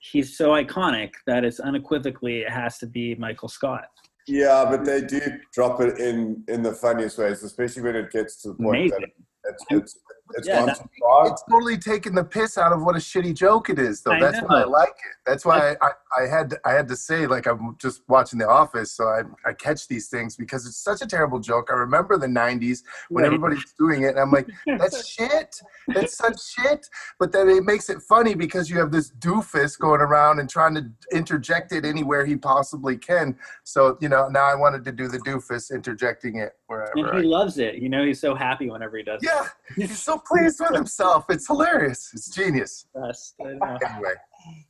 he's 0.00 0.36
so 0.36 0.50
iconic 0.50 1.10
that 1.26 1.44
it's 1.44 1.60
unequivocally 1.60 2.40
it 2.40 2.50
has 2.50 2.78
to 2.78 2.86
be 2.86 3.14
Michael 3.14 3.48
Scott. 3.48 3.84
Yeah, 4.26 4.66
but 4.68 4.84
they 4.84 5.00
do 5.00 5.20
drop 5.52 5.80
it 5.80 5.98
in 5.98 6.44
in 6.48 6.62
the 6.62 6.72
funniest 6.72 7.18
ways, 7.18 7.42
especially 7.42 7.82
when 7.82 7.96
it 7.96 8.10
gets 8.10 8.42
to 8.42 8.48
the 8.48 8.54
point 8.54 8.92
that 8.92 9.08
it's 9.44 9.64
it's 9.70 9.98
it's 10.36 10.48
Yeah, 10.48 10.60
gone 10.60 10.74
too 10.74 10.88
far. 11.00 11.28
It's 11.28 11.42
totally 11.50 11.78
taking 11.78 12.14
the 12.14 12.24
piss 12.24 12.58
out 12.58 12.72
of 12.72 12.82
what 12.82 12.94
a 12.96 12.98
shitty 12.98 13.34
joke 13.34 13.70
it 13.70 13.78
is, 13.78 14.02
though. 14.02 14.12
I 14.12 14.20
That's 14.20 14.40
why 14.40 14.60
I 14.60 14.64
like 14.64 14.88
it. 14.88 15.16
That's 15.26 15.44
why 15.44 15.76
I, 15.80 15.90
I 16.18 16.26
had 16.26 16.50
to, 16.50 16.60
I 16.64 16.72
had 16.72 16.88
to 16.88 16.96
say 16.96 17.26
like 17.26 17.46
I'm 17.46 17.76
just 17.78 18.02
watching 18.08 18.38
The 18.38 18.48
Office, 18.48 18.92
so 18.92 19.04
I, 19.04 19.22
I 19.46 19.52
catch 19.52 19.88
these 19.88 20.08
things 20.08 20.36
because 20.36 20.66
it's 20.66 20.76
such 20.76 21.02
a 21.02 21.06
terrible 21.06 21.38
joke. 21.38 21.68
I 21.70 21.74
remember 21.74 22.18
the 22.18 22.26
'90s 22.26 22.82
when 23.08 23.22
Right. 23.22 23.26
everybody's 23.26 23.72
doing 23.78 24.02
it, 24.02 24.08
and 24.10 24.18
I'm 24.20 24.30
like, 24.30 24.48
that's 24.78 25.06
shit. 25.06 25.60
That's 25.88 26.16
such 26.16 26.42
shit. 26.42 26.86
But 27.18 27.32
then 27.32 27.48
it 27.48 27.64
makes 27.64 27.88
it 27.88 28.00
funny 28.02 28.34
because 28.34 28.68
you 28.70 28.78
have 28.78 28.90
this 28.90 29.10
doofus 29.12 29.78
going 29.78 30.00
around 30.00 30.38
and 30.40 30.48
trying 30.48 30.74
to 30.74 30.90
interject 31.12 31.72
it 31.72 31.84
anywhere 31.84 32.24
he 32.26 32.36
possibly 32.36 32.96
can. 32.96 33.36
So 33.64 33.96
you 34.00 34.08
know, 34.08 34.28
now 34.28 34.44
I 34.44 34.54
wanted 34.54 34.84
to 34.86 34.92
do 34.92 35.08
the 35.08 35.18
doofus 35.18 35.72
interjecting 35.72 36.36
it 36.38 36.52
wherever. 36.66 36.92
And 36.96 37.06
I 37.06 37.20
he 37.20 37.26
loves 37.26 37.58
it. 37.58 37.76
You 37.76 37.88
know, 37.88 38.04
he's 38.04 38.20
so 38.20 38.34
happy 38.34 38.68
whenever 38.70 38.96
he 38.96 39.02
does 39.02 39.22
it. 39.22 39.30
yeah, 39.32 39.46
he's 39.76 40.00
so 40.00 40.18
pleased 40.26 40.60
with 40.60 40.74
himself. 40.74 41.24
It's 41.28 41.46
hilarious. 41.46 42.10
It's 42.14 42.34
genius. 42.34 42.86
Best. 42.94 43.34
Anyway, 43.40 44.14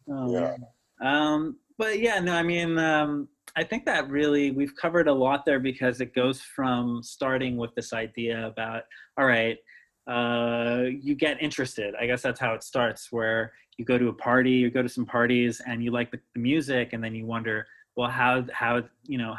Oh, 0.09 0.33
Yeah. 0.33 0.57
Um, 1.03 1.57
but 1.79 1.99
yeah, 1.99 2.21
no, 2.21 2.35
I 2.35 2.43
mean, 2.43 2.79
um, 2.79 3.29
I 3.57 3.65
think 3.65 3.85
that 3.87 4.09
really 4.09 4.51
we've 4.51 4.75
covered 4.77 5.09
a 5.09 5.13
lot 5.13 5.45
there 5.45 5.59
because 5.61 6.01
it 6.01 6.15
goes 6.15 6.41
from 6.41 7.03
starting 7.03 7.57
with 7.57 7.75
this 7.75 7.93
idea 7.93 8.47
about, 8.47 8.85
all 9.19 9.27
right, 9.27 9.59
uh, 10.07 10.85
you 11.01 11.15
get 11.15 11.43
interested. 11.43 11.95
I 12.01 12.07
guess 12.07 12.23
that's 12.23 12.41
how 12.41 12.55
it 12.55 12.63
starts, 12.63 13.11
where 13.11 13.53
you 13.79 13.85
go 13.85 13.99
to 13.99 14.09
a 14.09 14.13
party, 14.13 14.53
you 14.53 14.71
go 14.71 14.83
to 14.83 14.89
some 14.89 15.07
parties, 15.07 15.61
and 15.67 15.83
you 15.83 15.91
like 15.91 16.11
the, 16.11 16.21
the 16.35 16.41
music, 16.41 16.93
and 16.93 17.03
then 17.03 17.15
you 17.15 17.27
wonder, 17.27 17.67
well, 17.97 18.11
how 18.11 18.45
how 18.53 18.83
you 19.05 19.19
know 19.19 19.37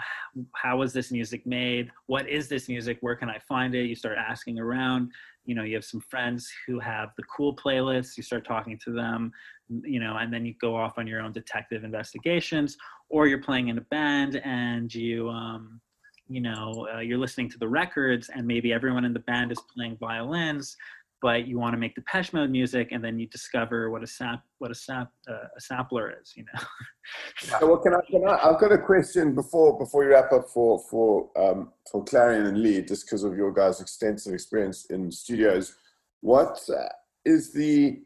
how 0.56 0.78
was 0.78 0.94
this 0.94 1.12
music 1.12 1.46
made? 1.46 1.92
What 2.06 2.30
is 2.30 2.48
this 2.48 2.70
music? 2.70 2.98
Where 3.02 3.16
can 3.16 3.30
I 3.30 3.40
find 3.40 3.74
it? 3.74 3.86
You 3.86 3.96
start 3.96 4.18
asking 4.18 4.60
around. 4.60 5.12
You 5.46 5.56
know, 5.56 5.64
you 5.64 5.76
have 5.76 5.86
some 5.86 6.02
friends 6.02 6.50
who 6.68 6.80
have 6.80 7.10
the 7.18 7.24
cool 7.24 7.56
playlists. 7.56 8.16
You 8.18 8.24
start 8.24 8.46
talking 8.46 8.80
to 8.86 8.92
them 8.92 9.32
you 9.84 10.00
know, 10.00 10.18
and 10.18 10.34
then 10.34 10.46
you 10.46 10.54
go 10.60 10.76
off 10.76 10.98
on 10.98 11.08
your 11.08 11.22
own 11.22 11.32
detective 11.32 11.84
investigations, 11.84 12.78
or 13.10 13.28
you're 13.28 13.42
playing 13.42 13.70
in 13.70 13.78
a 13.78 13.82
band 13.82 14.42
and 14.44 14.94
you, 14.94 15.30
um, 15.30 15.80
you 16.28 16.42
know, 16.42 16.88
uh, 16.94 17.00
you're 17.00 17.18
listening 17.18 17.50
to 17.50 17.58
the 17.58 17.68
records, 17.68 18.30
and 18.34 18.46
maybe 18.46 18.74
everyone 18.74 19.06
in 19.06 19.14
the 19.14 19.20
band 19.20 19.52
is 19.52 19.60
playing 19.76 19.98
violins, 19.98 20.76
but 21.24 21.48
you 21.48 21.58
want 21.58 21.74
to 21.74 21.78
make 21.78 21.96
Depeche 21.96 22.34
Mode 22.34 22.52
music, 22.52 22.90
and 22.92 23.02
then 23.02 23.18
you 23.18 23.28
discover 23.28 23.90
what 23.90 24.04
a 24.04 24.08
sap, 24.08 24.44
what 24.58 24.70
a 24.70 24.76
sap, 24.76 25.10
uh, 25.30 25.48
a 25.58 25.62
sampler 25.62 26.14
is, 26.22 26.34
you 26.36 26.44
know. 26.44 26.62
So 27.38 27.68
what 27.68 27.82
can 27.82 27.94
I, 27.96 28.00
can 28.12 28.28
I? 28.28 28.38
I've 28.44 28.60
got 28.60 28.72
a 28.74 28.78
question 28.78 29.34
before 29.34 29.80
before 29.80 30.04
you 30.04 30.12
wrap 30.12 30.32
up 30.34 30.50
for 30.50 30.84
for 30.90 31.30
um, 31.38 31.72
for 31.90 32.04
Clarian 32.04 32.46
and 32.46 32.62
Lee, 32.62 32.82
just 32.82 33.06
because 33.06 33.24
of 33.24 33.36
your 33.36 33.52
guys' 33.54 33.82
extensive 33.82 34.34
experience 34.34 34.86
in 34.86 35.12
studios. 35.12 35.76
What 36.20 36.60
uh, 36.70 36.90
is 37.26 37.54
the 37.54 38.02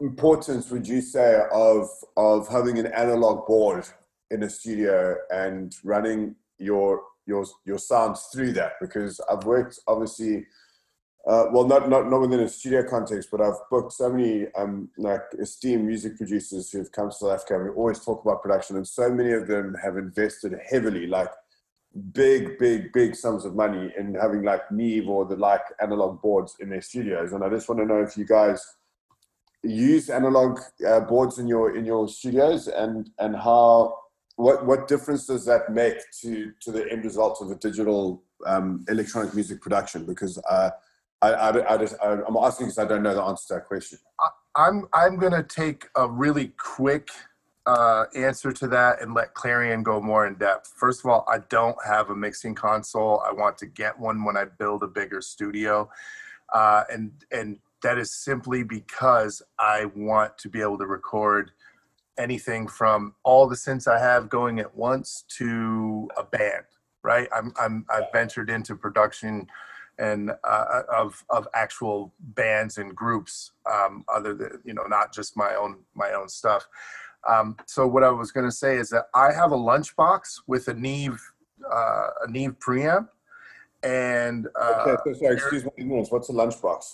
importance, 0.00 0.70
would 0.70 0.88
you 0.88 1.02
say, 1.02 1.42
of 1.52 1.88
of 2.16 2.48
having 2.48 2.78
an 2.78 2.86
analog 2.86 3.46
board 3.46 3.84
in 4.30 4.42
a 4.42 4.50
studio 4.50 5.14
and 5.30 5.74
running 5.84 6.36
your 6.58 7.02
your 7.26 7.44
your 7.66 7.78
sounds 7.78 8.28
through 8.32 8.52
that? 8.52 8.72
Because 8.80 9.20
I've 9.30 9.44
worked 9.44 9.78
obviously. 9.86 10.46
Uh, 11.28 11.44
well, 11.52 11.66
not, 11.66 11.90
not 11.90 12.08
not 12.08 12.22
within 12.22 12.40
a 12.40 12.48
studio 12.48 12.82
context, 12.82 13.28
but 13.30 13.42
I've 13.42 13.60
booked 13.70 13.92
so 13.92 14.08
many 14.10 14.46
um, 14.56 14.88
like 14.96 15.20
esteemed 15.38 15.84
music 15.84 16.16
producers 16.16 16.70
who've 16.70 16.90
come 16.90 17.10
to 17.10 17.14
South 17.14 17.32
Africa. 17.32 17.64
We 17.64 17.68
always 17.70 18.02
talk 18.02 18.24
about 18.24 18.40
production, 18.40 18.76
and 18.76 18.88
so 18.88 19.10
many 19.10 19.32
of 19.32 19.46
them 19.46 19.76
have 19.84 19.98
invested 19.98 20.58
heavily, 20.70 21.06
like 21.06 21.28
big, 22.12 22.58
big, 22.58 22.94
big 22.94 23.14
sums 23.14 23.44
of 23.44 23.54
money 23.54 23.92
in 23.98 24.14
having 24.14 24.42
like 24.42 24.72
Neve 24.72 25.06
or 25.06 25.26
the 25.26 25.36
like 25.36 25.60
analog 25.82 26.22
boards 26.22 26.56
in 26.60 26.70
their 26.70 26.80
studios. 26.80 27.32
And 27.32 27.44
I 27.44 27.50
just 27.50 27.68
want 27.68 27.80
to 27.82 27.86
know 27.86 28.00
if 28.00 28.16
you 28.16 28.24
guys 28.24 28.64
use 29.62 30.08
analog 30.08 30.60
uh, 30.86 31.00
boards 31.00 31.38
in 31.38 31.46
your 31.46 31.76
in 31.76 31.84
your 31.84 32.08
studios, 32.08 32.68
and 32.68 33.10
and 33.18 33.36
how 33.36 33.98
what 34.36 34.64
what 34.64 34.88
difference 34.88 35.26
does 35.26 35.44
that 35.44 35.74
make 35.74 35.98
to 36.22 36.52
to 36.62 36.72
the 36.72 36.90
end 36.90 37.04
result 37.04 37.42
of 37.42 37.50
a 37.50 37.56
digital 37.56 38.22
um, 38.46 38.82
electronic 38.88 39.34
music 39.34 39.60
production? 39.60 40.06
Because 40.06 40.38
uh, 40.48 40.70
I, 41.20 41.32
I, 41.32 41.74
I 41.74 41.78
just, 41.78 41.96
I, 42.02 42.12
I'm 42.26 42.36
asking 42.36 42.66
because 42.66 42.78
I 42.78 42.84
don't 42.84 43.02
know 43.02 43.14
the 43.14 43.22
answer 43.22 43.48
to 43.48 43.54
that 43.54 43.66
question. 43.66 43.98
I'm 44.56 44.86
I'm 44.92 45.16
gonna 45.16 45.42
take 45.42 45.86
a 45.96 46.08
really 46.08 46.48
quick 46.58 47.10
uh, 47.66 48.06
answer 48.16 48.50
to 48.50 48.66
that 48.68 49.02
and 49.02 49.14
let 49.14 49.34
Clarian 49.34 49.82
go 49.82 50.00
more 50.00 50.26
in 50.26 50.34
depth. 50.36 50.72
First 50.76 51.00
of 51.00 51.10
all, 51.10 51.24
I 51.28 51.38
don't 51.48 51.76
have 51.86 52.10
a 52.10 52.16
mixing 52.16 52.54
console. 52.54 53.22
I 53.26 53.32
want 53.32 53.58
to 53.58 53.66
get 53.66 53.98
one 53.98 54.24
when 54.24 54.36
I 54.36 54.46
build 54.46 54.82
a 54.82 54.86
bigger 54.86 55.20
studio, 55.20 55.90
uh, 56.52 56.84
and 56.90 57.12
and 57.30 57.58
that 57.82 57.98
is 57.98 58.12
simply 58.12 58.62
because 58.64 59.42
I 59.58 59.86
want 59.94 60.38
to 60.38 60.48
be 60.48 60.60
able 60.60 60.78
to 60.78 60.86
record 60.86 61.52
anything 62.18 62.66
from 62.66 63.14
all 63.22 63.46
the 63.46 63.54
synths 63.54 63.86
I 63.86 64.00
have 64.00 64.28
going 64.28 64.58
at 64.58 64.74
once 64.74 65.24
to 65.38 66.08
a 66.16 66.24
band. 66.24 66.64
Right? 67.04 67.28
I'm 67.34 67.52
I'm 67.60 67.86
I've 67.90 68.10
ventured 68.12 68.50
into 68.50 68.74
production 68.74 69.46
and 69.98 70.32
uh, 70.44 70.82
of 70.92 71.24
of 71.30 71.48
actual 71.54 72.14
bands 72.20 72.78
and 72.78 72.94
groups 72.94 73.52
um, 73.70 74.04
other 74.08 74.34
than 74.34 74.60
you 74.64 74.74
know 74.74 74.84
not 74.84 75.12
just 75.12 75.36
my 75.36 75.54
own 75.54 75.78
my 75.94 76.12
own 76.12 76.28
stuff. 76.28 76.66
Um, 77.28 77.56
so 77.66 77.86
what 77.86 78.04
i 78.04 78.10
was 78.10 78.30
going 78.30 78.46
to 78.46 78.52
say 78.52 78.76
is 78.76 78.88
that 78.90 79.06
i 79.12 79.32
have 79.32 79.50
a 79.50 79.56
lunchbox 79.56 80.40
with 80.46 80.68
a 80.68 80.74
neve 80.74 81.20
uh, 81.68 82.06
a 82.24 82.30
neve 82.30 82.54
preamp 82.60 83.08
and 83.82 84.46
uh, 84.60 84.84
okay 84.86 84.96
so 85.04 85.12
sorry 85.18 85.34
excuse 85.34 85.64
me 85.64 85.70
ignorance 85.78 86.10
what's 86.10 86.28
a 86.30 86.32
lunchbox? 86.32 86.84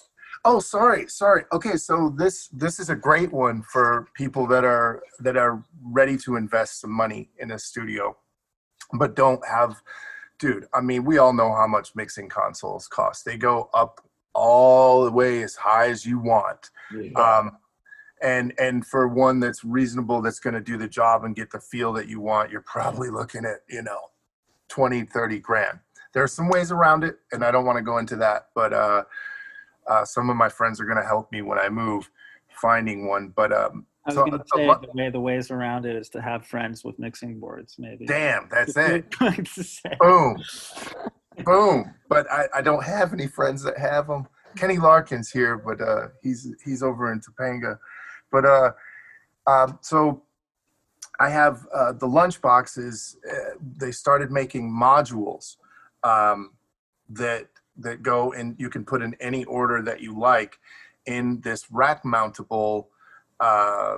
Oh 0.44 0.60
sorry 0.60 1.08
sorry. 1.08 1.44
Okay 1.52 1.76
so 1.76 2.12
this 2.16 2.48
this 2.48 2.78
is 2.78 2.90
a 2.90 2.96
great 2.96 3.32
one 3.32 3.62
for 3.62 4.08
people 4.14 4.46
that 4.48 4.64
are 4.64 5.02
that 5.20 5.36
are 5.36 5.62
ready 5.82 6.18
to 6.18 6.36
invest 6.36 6.80
some 6.80 6.90
money 6.90 7.30
in 7.38 7.52
a 7.52 7.58
studio 7.58 8.16
but 8.92 9.16
don't 9.16 9.44
have 9.46 9.80
dude, 10.38 10.66
I 10.74 10.80
mean, 10.80 11.04
we 11.04 11.18
all 11.18 11.32
know 11.32 11.54
how 11.54 11.66
much 11.66 11.94
mixing 11.94 12.28
consoles 12.28 12.88
cost. 12.88 13.24
They 13.24 13.36
go 13.36 13.70
up 13.74 14.00
all 14.34 15.04
the 15.04 15.12
way 15.12 15.42
as 15.42 15.54
high 15.54 15.88
as 15.88 16.04
you 16.04 16.18
want. 16.18 16.70
Yeah. 16.92 17.12
Um, 17.12 17.58
and 18.22 18.54
and 18.58 18.86
for 18.86 19.06
one 19.06 19.38
that's 19.38 19.64
reasonable 19.64 20.22
that's 20.22 20.40
going 20.40 20.54
to 20.54 20.60
do 20.60 20.76
the 20.78 20.88
job 20.88 21.24
and 21.24 21.36
get 21.36 21.50
the 21.50 21.60
feel 21.60 21.92
that 21.92 22.08
you 22.08 22.20
want 22.20 22.50
you're 22.50 22.60
probably 22.62 23.10
looking 23.10 23.44
at 23.44 23.58
you 23.68 23.82
know 23.82 23.98
20 24.68 25.04
30 25.04 25.38
grand 25.40 25.78
there 26.12 26.22
are 26.22 26.28
some 26.28 26.48
ways 26.48 26.72
around 26.72 27.04
it 27.04 27.18
and 27.32 27.44
i 27.44 27.50
don't 27.50 27.66
want 27.66 27.76
to 27.76 27.82
go 27.82 27.98
into 27.98 28.16
that 28.16 28.48
but 28.54 28.72
uh, 28.72 29.02
uh, 29.86 30.04
some 30.04 30.30
of 30.30 30.36
my 30.36 30.48
friends 30.48 30.80
are 30.80 30.86
going 30.86 30.96
to 30.96 31.06
help 31.06 31.30
me 31.32 31.42
when 31.42 31.58
i 31.58 31.68
move 31.68 32.10
finding 32.48 33.06
one 33.06 33.32
but 33.34 33.52
um, 33.52 33.84
I 34.06 34.10
was 34.10 34.16
so, 34.16 34.24
going 34.26 34.38
to 34.38 34.44
say 34.54 34.66
the 34.66 34.92
way 34.94 35.10
the 35.10 35.20
ways 35.20 35.50
around 35.50 35.86
it 35.86 35.96
is 35.96 36.10
to 36.10 36.20
have 36.20 36.46
friends 36.46 36.84
with 36.84 36.98
mixing 36.98 37.40
boards, 37.40 37.76
maybe. 37.78 38.04
Damn, 38.04 38.48
that's 38.50 38.76
it. 38.76 39.10
Boom, 40.00 40.36
boom. 41.44 41.94
But 42.08 42.30
I, 42.30 42.46
I 42.56 42.62
don't 42.62 42.84
have 42.84 43.12
any 43.12 43.26
friends 43.26 43.62
that 43.62 43.78
have 43.78 44.06
them. 44.06 44.26
Kenny 44.56 44.78
Larkin's 44.78 45.30
here, 45.30 45.56
but 45.56 45.80
uh, 45.80 46.08
he's 46.22 46.52
he's 46.64 46.82
over 46.82 47.12
in 47.12 47.20
Topanga. 47.20 47.78
But 48.30 48.44
uh, 48.44 48.72
um, 49.46 49.78
so 49.80 50.22
I 51.18 51.30
have 51.30 51.66
uh, 51.74 51.92
the 51.92 52.06
lunch 52.06 52.40
boxes. 52.40 53.16
Uh, 53.28 53.56
they 53.78 53.90
started 53.90 54.30
making 54.30 54.70
modules 54.70 55.56
um, 56.02 56.52
that 57.08 57.48
that 57.78 58.02
go 58.02 58.32
and 58.32 58.54
you 58.58 58.68
can 58.68 58.84
put 58.84 59.02
in 59.02 59.14
any 59.20 59.44
order 59.46 59.82
that 59.82 60.00
you 60.00 60.16
like 60.16 60.58
in 61.06 61.40
this 61.40 61.66
rack 61.70 62.04
mountable 62.04 62.86
uh, 63.40 63.96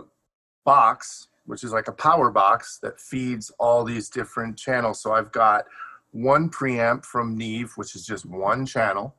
box, 0.64 1.28
which 1.46 1.64
is 1.64 1.72
like 1.72 1.88
a 1.88 1.92
power 1.92 2.30
box 2.30 2.78
that 2.82 3.00
feeds 3.00 3.50
all 3.58 3.84
these 3.84 4.08
different 4.08 4.56
channels. 4.56 5.00
So 5.00 5.12
I've 5.12 5.32
got 5.32 5.64
one 6.12 6.50
preamp 6.50 7.04
from 7.04 7.36
Neve, 7.36 7.72
which 7.76 7.94
is 7.94 8.04
just 8.04 8.24
one 8.26 8.66
channel. 8.66 9.14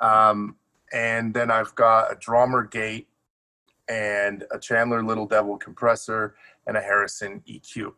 Um, 0.00 0.56
and 0.92 1.32
then 1.32 1.50
I've 1.50 1.74
got 1.74 2.12
a 2.12 2.16
Drawmer 2.16 2.70
gate 2.70 3.08
and 3.88 4.44
a 4.50 4.58
Chandler 4.58 5.02
Little 5.02 5.26
Devil 5.26 5.56
compressor 5.56 6.34
and 6.66 6.76
a 6.76 6.80
Harrison 6.80 7.42
EQ. 7.48 7.92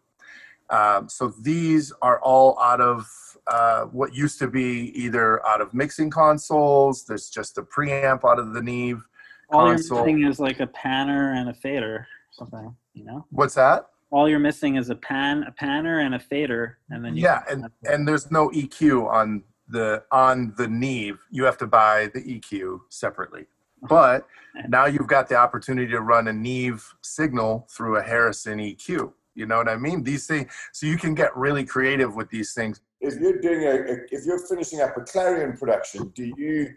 Um, 0.71 1.09
so 1.09 1.33
these 1.41 1.93
are 2.03 2.21
all 2.21 2.59
out 2.61 2.81
of 2.81 3.07
uh, 3.47 3.85
what 3.85 4.15
used 4.15 4.39
to 4.41 4.49
be 4.49 4.93
either 5.01 5.45
out 5.47 5.61
of 5.61 5.73
mixing 5.73 6.11
consoles. 6.11 7.05
There's 7.05 7.29
just 7.29 7.59
a 7.59 7.63
preamp 7.63 8.29
out 8.29 8.39
of 8.39 8.53
the 8.53 8.63
Neve 8.63 9.07
all 9.51 9.67
console. 9.67 9.99
you're 9.99 10.07
missing 10.07 10.31
is 10.31 10.41
like 10.41 10.61
a 10.61 10.67
panner 10.67 11.37
and 11.37 11.49
a 11.49 11.55
fader, 11.55 12.07
something. 12.33 12.75
You 12.95 13.05
know. 13.05 13.27
What's 13.31 13.55
that? 13.55 13.89
All 14.11 14.29
you're 14.29 14.39
missing 14.39 14.77
is 14.77 14.89
a 14.89 14.95
pan, 14.95 15.45
a 15.45 15.53
panner, 15.53 16.05
and 16.05 16.15
a 16.15 16.19
fader, 16.19 16.79
and 16.91 17.05
then 17.05 17.17
yeah, 17.17 17.43
and 17.51 17.67
and 17.85 18.07
there's 18.07 18.31
no 18.31 18.49
EQ 18.51 19.11
on 19.11 19.43
the 19.69 20.03
on 20.13 20.55
the 20.57 20.69
Neve. 20.69 21.19
You 21.31 21.45
have 21.45 21.59
to 21.59 21.67
buy 21.67 22.11
the 22.15 22.23
EQ 22.23 22.81
separately. 22.89 23.47
But 23.89 24.27
now 24.69 24.87
you've 24.87 25.07
got 25.07 25.29
the 25.29 25.37
opportunity 25.37 25.93
to 25.93 26.01
run 26.01 26.29
a 26.29 26.33
Neve 26.33 26.83
signal 27.03 27.69
through 27.71 27.99
a 27.99 28.03
Harrison 28.03 28.59
EQ. 28.59 29.13
You 29.35 29.47
know 29.47 29.59
what 29.59 29.69
I 29.69 29.77
mean? 29.77 30.03
These 30.03 30.27
things, 30.27 30.51
so 30.73 30.87
you 30.87 30.97
can 30.97 31.15
get 31.15 31.37
really 31.37 31.63
creative 31.63 32.17
with 32.17 32.31
these 32.31 32.55
things. 32.55 32.81
If 33.03 33.21
you're 33.21 33.39
doing 33.39 33.65
a, 33.65 33.99
if 34.11 34.25
you're 34.25 34.45
finishing 34.49 34.81
up 34.81 34.97
a 34.97 35.03
Clarian 35.03 35.59
production, 35.59 36.09
do 36.15 36.33
you 36.37 36.71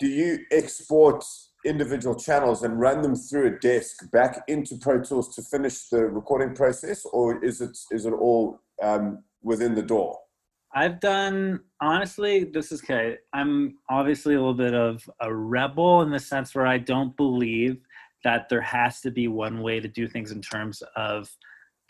do 0.00 0.08
you 0.08 0.40
export 0.50 1.24
individual 1.64 2.14
channels 2.14 2.62
and 2.62 2.80
run 2.80 3.02
them 3.02 3.14
through 3.14 3.46
a 3.46 3.58
desk 3.58 4.10
back 4.10 4.42
into 4.48 4.76
Pro 4.76 5.00
Tools 5.00 5.34
to 5.36 5.42
finish 5.42 5.88
the 5.88 6.06
recording 6.06 6.54
process, 6.54 7.04
or 7.06 7.42
is 7.44 7.60
it 7.60 7.76
is 7.90 8.06
it 8.06 8.12
all 8.12 8.60
um, 8.82 9.22
within 9.42 9.74
the 9.74 9.82
door? 9.82 10.18
I've 10.74 11.00
done 11.00 11.60
honestly. 11.80 12.44
This 12.44 12.72
is 12.72 12.82
okay. 12.82 13.18
I'm 13.32 13.76
obviously 13.90 14.34
a 14.34 14.38
little 14.38 14.54
bit 14.54 14.74
of 14.74 15.08
a 15.20 15.32
rebel 15.32 16.02
in 16.02 16.10
the 16.10 16.18
sense 16.18 16.54
where 16.54 16.66
I 16.66 16.78
don't 16.78 17.16
believe 17.16 17.76
that 18.24 18.48
there 18.48 18.62
has 18.62 19.00
to 19.00 19.10
be 19.10 19.28
one 19.28 19.62
way 19.62 19.80
to 19.80 19.88
do 19.88 20.08
things 20.08 20.30
in 20.30 20.40
terms 20.40 20.82
of 20.96 21.28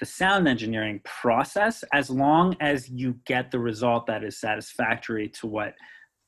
the 0.00 0.06
sound 0.06 0.48
engineering 0.48 1.00
process 1.04 1.84
as 1.92 2.10
long 2.10 2.56
as 2.60 2.88
you 2.88 3.14
get 3.26 3.50
the 3.50 3.58
result 3.58 4.06
that 4.06 4.24
is 4.24 4.40
satisfactory 4.40 5.28
to 5.28 5.46
what 5.46 5.74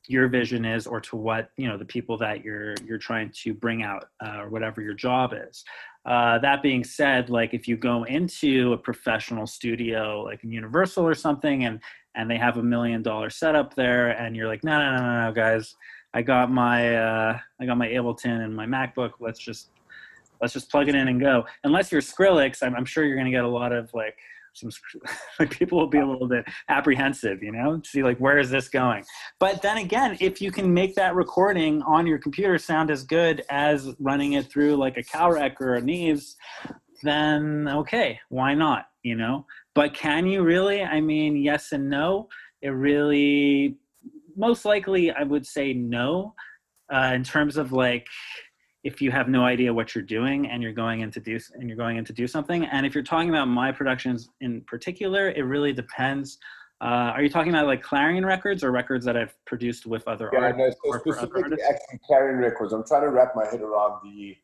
your 0.07 0.27
vision 0.27 0.65
is 0.65 0.87
or 0.87 0.99
to 1.01 1.15
what 1.15 1.49
you 1.57 1.67
know 1.67 1.77
the 1.77 1.85
people 1.85 2.17
that 2.17 2.43
you're 2.43 2.75
you're 2.85 2.97
trying 2.97 3.31
to 3.43 3.53
bring 3.53 3.83
out 3.83 4.05
uh, 4.23 4.39
or 4.39 4.49
whatever 4.49 4.81
your 4.81 4.93
job 4.93 5.33
is. 5.33 5.63
Uh, 6.05 6.37
that 6.39 6.61
being 6.61 6.83
said 6.83 7.29
like 7.29 7.53
if 7.53 7.67
you 7.67 7.75
go 7.75 8.03
into 8.03 8.73
a 8.73 8.77
professional 8.77 9.47
studio 9.47 10.21
like 10.21 10.43
in 10.43 10.51
universal 10.51 11.05
or 11.05 11.15
something 11.15 11.65
and 11.65 11.79
and 12.15 12.29
they 12.29 12.37
have 12.37 12.57
a 12.57 12.63
million 12.63 13.01
dollar 13.01 13.29
setup 13.29 13.73
there 13.75 14.09
and 14.09 14.35
you're 14.35 14.47
like 14.47 14.63
no 14.63 14.79
no 14.79 14.95
no 14.95 15.01
no, 15.01 15.25
no 15.27 15.31
guys. 15.31 15.75
I 16.13 16.21
got 16.21 16.49
my 16.49 16.95
uh, 16.95 17.39
i 17.59 17.65
got 17.65 17.77
my 17.77 17.87
ableton 17.87 18.43
and 18.45 18.55
my 18.55 18.65
macbook. 18.65 19.13
Let's 19.19 19.39
just 19.39 19.71
let's 20.41 20.53
just 20.53 20.69
plug 20.69 20.87
it 20.87 20.95
in 20.95 21.07
and 21.07 21.19
go. 21.19 21.45
Unless 21.63 21.91
you're 21.91 22.01
skrillex 22.01 22.61
i'm, 22.61 22.75
I'm 22.75 22.85
sure 22.85 23.05
you're 23.05 23.15
going 23.15 23.25
to 23.25 23.31
get 23.31 23.43
a 23.43 23.47
lot 23.47 23.71
of 23.71 23.93
like 23.93 24.17
some 24.55 24.69
like 25.39 25.51
people 25.51 25.77
will 25.77 25.87
be 25.87 25.99
a 25.99 26.05
little 26.05 26.27
bit 26.27 26.45
apprehensive, 26.69 27.43
you 27.43 27.51
know, 27.51 27.81
see 27.85 28.03
like 28.03 28.17
where 28.19 28.39
is 28.39 28.49
this 28.49 28.69
going? 28.69 29.03
But 29.39 29.61
then 29.61 29.77
again, 29.77 30.17
if 30.19 30.41
you 30.41 30.51
can 30.51 30.73
make 30.73 30.95
that 30.95 31.15
recording 31.15 31.81
on 31.83 32.07
your 32.07 32.17
computer 32.17 32.57
sound 32.57 32.89
as 32.89 33.03
good 33.03 33.43
as 33.49 33.91
running 33.99 34.33
it 34.33 34.49
through 34.49 34.77
like 34.77 34.97
a 34.97 35.03
Calrec 35.03 35.59
or 35.59 35.75
a 35.75 35.81
Neves, 35.81 36.35
then 37.03 37.67
okay, 37.67 38.19
why 38.29 38.53
not? 38.53 38.87
You 39.03 39.15
know, 39.15 39.45
but 39.75 39.93
can 39.93 40.25
you 40.25 40.43
really? 40.43 40.81
I 40.81 41.01
mean, 41.01 41.35
yes 41.35 41.71
and 41.71 41.89
no. 41.89 42.27
It 42.61 42.69
really, 42.69 43.77
most 44.35 44.65
likely, 44.65 45.11
I 45.11 45.23
would 45.23 45.45
say 45.45 45.73
no. 45.73 46.33
Uh, 46.93 47.13
in 47.15 47.23
terms 47.23 47.57
of 47.57 47.71
like 47.71 48.05
if 48.85 49.01
you 49.01 49.09
have 49.09 49.27
no 49.27 49.43
idea 49.43 49.73
what 49.73 49.95
you're 49.95 50.03
doing 50.03 50.47
and 50.47 50.61
you're 50.61 50.71
going 50.71 51.01
in 51.01 51.09
to 51.09 51.19
do 51.19 51.39
and 51.55 51.67
you're 51.67 51.75
going 51.75 51.97
in 51.97 52.05
to 52.05 52.13
do 52.13 52.27
something. 52.27 52.65
And 52.65 52.85
if 52.85 52.93
you're 52.93 53.03
talking 53.03 53.29
about 53.29 53.47
my 53.47 53.71
productions 53.71 54.29
in 54.39 54.61
particular 54.61 55.31
it 55.31 55.41
really 55.41 55.73
depends. 55.73 56.37
Uh, 56.81 57.09
are 57.15 57.23
you 57.23 57.29
talking 57.29 57.51
about 57.51 57.65
like 57.65 57.81
Clarian 57.81 58.25
records 58.25 58.63
or 58.63 58.71
records 58.71 59.03
that 59.05 59.17
i've 59.17 59.33
produced 59.45 59.85
with 59.85 60.07
other 60.07 60.29
yeah, 60.33 60.39
artists 60.39 60.79
no, 60.85 60.91
so 60.91 60.99
specifically 60.99 61.57
actually 61.63 61.99
Clarian 62.07 62.37
records. 62.37 62.73
I'm 62.73 62.85
trying 62.85 63.03
to 63.03 63.09
wrap 63.09 63.31
my 63.35 63.45
head 63.45 63.61
around 63.61 64.01
the 64.03 64.35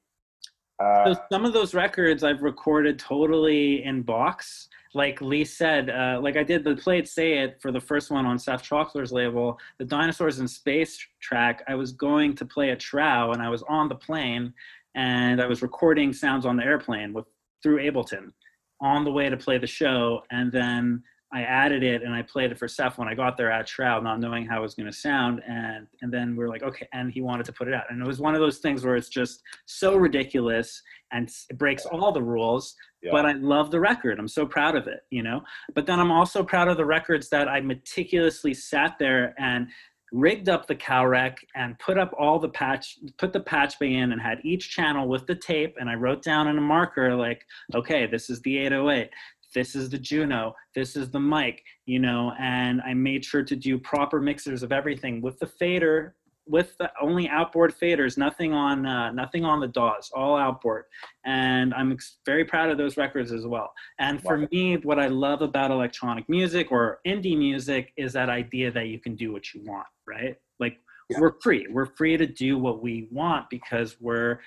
uh, 0.79 1.13
so 1.13 1.21
some 1.31 1.45
of 1.45 1.53
those 1.53 1.73
records 1.73 2.23
i've 2.23 2.41
recorded 2.41 2.97
totally 2.97 3.83
in 3.83 4.01
box 4.01 4.69
like 4.93 5.21
Lee 5.21 5.45
said, 5.45 5.89
uh, 5.89 6.19
like 6.21 6.35
I 6.35 6.43
did 6.43 6.63
the 6.63 6.75
Play 6.75 6.99
It 6.99 7.07
Say 7.07 7.39
It 7.39 7.61
for 7.61 7.71
the 7.71 7.79
first 7.79 8.11
one 8.11 8.25
on 8.25 8.37
Seth 8.37 8.63
Troxler's 8.63 9.11
label, 9.11 9.57
the 9.77 9.85
Dinosaurs 9.85 10.39
in 10.39 10.47
Space 10.47 10.99
track, 11.21 11.63
I 11.67 11.75
was 11.75 11.91
going 11.91 12.35
to 12.35 12.45
play 12.45 12.71
a 12.71 12.75
trow 12.75 13.31
and 13.31 13.41
I 13.41 13.49
was 13.49 13.63
on 13.63 13.87
the 13.87 13.95
plane 13.95 14.53
and 14.95 15.41
I 15.41 15.47
was 15.47 15.61
recording 15.61 16.11
sounds 16.11 16.45
on 16.45 16.57
the 16.57 16.63
airplane 16.63 17.13
with 17.13 17.25
through 17.63 17.79
Ableton 17.79 18.33
on 18.81 19.03
the 19.03 19.11
way 19.11 19.29
to 19.29 19.37
play 19.37 19.57
the 19.57 19.67
show. 19.67 20.23
And 20.31 20.51
then 20.51 21.03
I 21.33 21.43
added 21.43 21.81
it 21.81 22.03
and 22.03 22.13
I 22.13 22.21
played 22.21 22.51
it 22.51 22.59
for 22.59 22.67
Seth 22.67 22.97
when 22.97 23.07
I 23.07 23.15
got 23.15 23.37
there 23.37 23.51
at 23.51 23.67
Shroud, 23.67 24.03
not 24.03 24.19
knowing 24.19 24.45
how 24.45 24.59
it 24.59 24.61
was 24.61 24.75
going 24.75 24.91
to 24.91 24.95
sound. 24.95 25.41
And 25.47 25.87
and 26.01 26.13
then 26.13 26.35
we 26.35 26.43
are 26.43 26.49
like, 26.49 26.63
okay. 26.63 26.87
And 26.93 27.11
he 27.11 27.21
wanted 27.21 27.45
to 27.45 27.53
put 27.53 27.67
it 27.67 27.73
out, 27.73 27.85
and 27.89 28.01
it 28.01 28.07
was 28.07 28.19
one 28.19 28.35
of 28.35 28.41
those 28.41 28.57
things 28.57 28.83
where 28.83 28.95
it's 28.95 29.09
just 29.09 29.41
so 29.65 29.95
ridiculous 29.95 30.81
and 31.11 31.29
it 31.49 31.57
breaks 31.57 31.85
all 31.85 32.11
the 32.11 32.21
rules. 32.21 32.75
Yeah. 33.01 33.11
But 33.11 33.25
I 33.25 33.33
love 33.33 33.71
the 33.71 33.79
record. 33.79 34.19
I'm 34.19 34.27
so 34.27 34.45
proud 34.45 34.75
of 34.75 34.87
it, 34.87 35.01
you 35.09 35.23
know. 35.23 35.41
But 35.73 35.85
then 35.85 35.99
I'm 35.99 36.11
also 36.11 36.43
proud 36.43 36.67
of 36.67 36.77
the 36.77 36.85
records 36.85 37.29
that 37.29 37.47
I 37.47 37.59
meticulously 37.59 38.53
sat 38.53 38.97
there 38.99 39.33
and 39.39 39.67
rigged 40.11 40.49
up 40.49 40.67
the 40.67 40.75
Calrec 40.75 41.37
and 41.55 41.79
put 41.79 41.97
up 41.97 42.13
all 42.19 42.37
the 42.37 42.49
patch, 42.49 42.99
put 43.17 43.31
the 43.31 43.39
patch 43.39 43.79
bay 43.79 43.93
in 43.93 44.11
and 44.11 44.21
had 44.21 44.39
each 44.43 44.69
channel 44.69 45.07
with 45.07 45.25
the 45.25 45.35
tape. 45.35 45.77
And 45.79 45.89
I 45.89 45.95
wrote 45.95 46.21
down 46.21 46.47
in 46.47 46.57
a 46.57 46.61
marker, 46.61 47.15
like, 47.15 47.45
okay, 47.73 48.05
this 48.05 48.29
is 48.29 48.41
the 48.41 48.57
808 48.59 49.09
this 49.53 49.75
is 49.75 49.89
the 49.89 49.97
Juno, 49.97 50.53
this 50.75 50.95
is 50.95 51.09
the 51.09 51.19
mic, 51.19 51.63
you 51.85 51.99
know, 51.99 52.33
and 52.39 52.81
I 52.81 52.93
made 52.93 53.23
sure 53.25 53.43
to 53.43 53.55
do 53.55 53.77
proper 53.77 54.21
mixers 54.21 54.63
of 54.63 54.71
everything 54.71 55.21
with 55.21 55.39
the 55.39 55.47
fader 55.47 56.15
with 56.47 56.75
the 56.79 56.91
only 56.99 57.29
outboard 57.29 57.71
faders, 57.71 58.17
nothing 58.17 58.51
on 58.51 58.85
uh, 58.85 59.11
nothing 59.11 59.45
on 59.45 59.59
the 59.59 59.67
DAWs, 59.67 60.09
all 60.13 60.35
outboard. 60.35 60.85
And 61.23 61.71
I'm 61.75 61.91
ex- 61.91 62.17
very 62.25 62.43
proud 62.43 62.69
of 62.71 62.77
those 62.79 62.97
records 62.97 63.31
as 63.31 63.45
well. 63.45 63.71
And 63.99 64.19
for 64.21 64.39
Wow. 64.39 64.47
me, 64.51 64.77
what 64.77 64.99
I 64.99 65.07
love 65.07 65.43
about 65.43 65.69
electronic 65.69 66.27
music 66.27 66.71
or 66.71 66.99
indie 67.05 67.37
music 67.37 67.93
is 67.95 68.11
that 68.13 68.27
idea 68.27 68.71
that 68.71 68.87
you 68.87 68.99
can 68.99 69.15
do 69.15 69.31
what 69.31 69.53
you 69.53 69.61
want, 69.65 69.85
right? 70.07 70.35
Like 70.59 70.79
Yeah. 71.11 71.19
we're 71.21 71.39
free. 71.41 71.67
We're 71.69 71.85
free 71.85 72.17
to 72.17 72.25
do 72.25 72.57
what 72.57 72.81
we 72.81 73.07
want 73.11 73.49
because 73.49 74.01
we're 74.01 74.39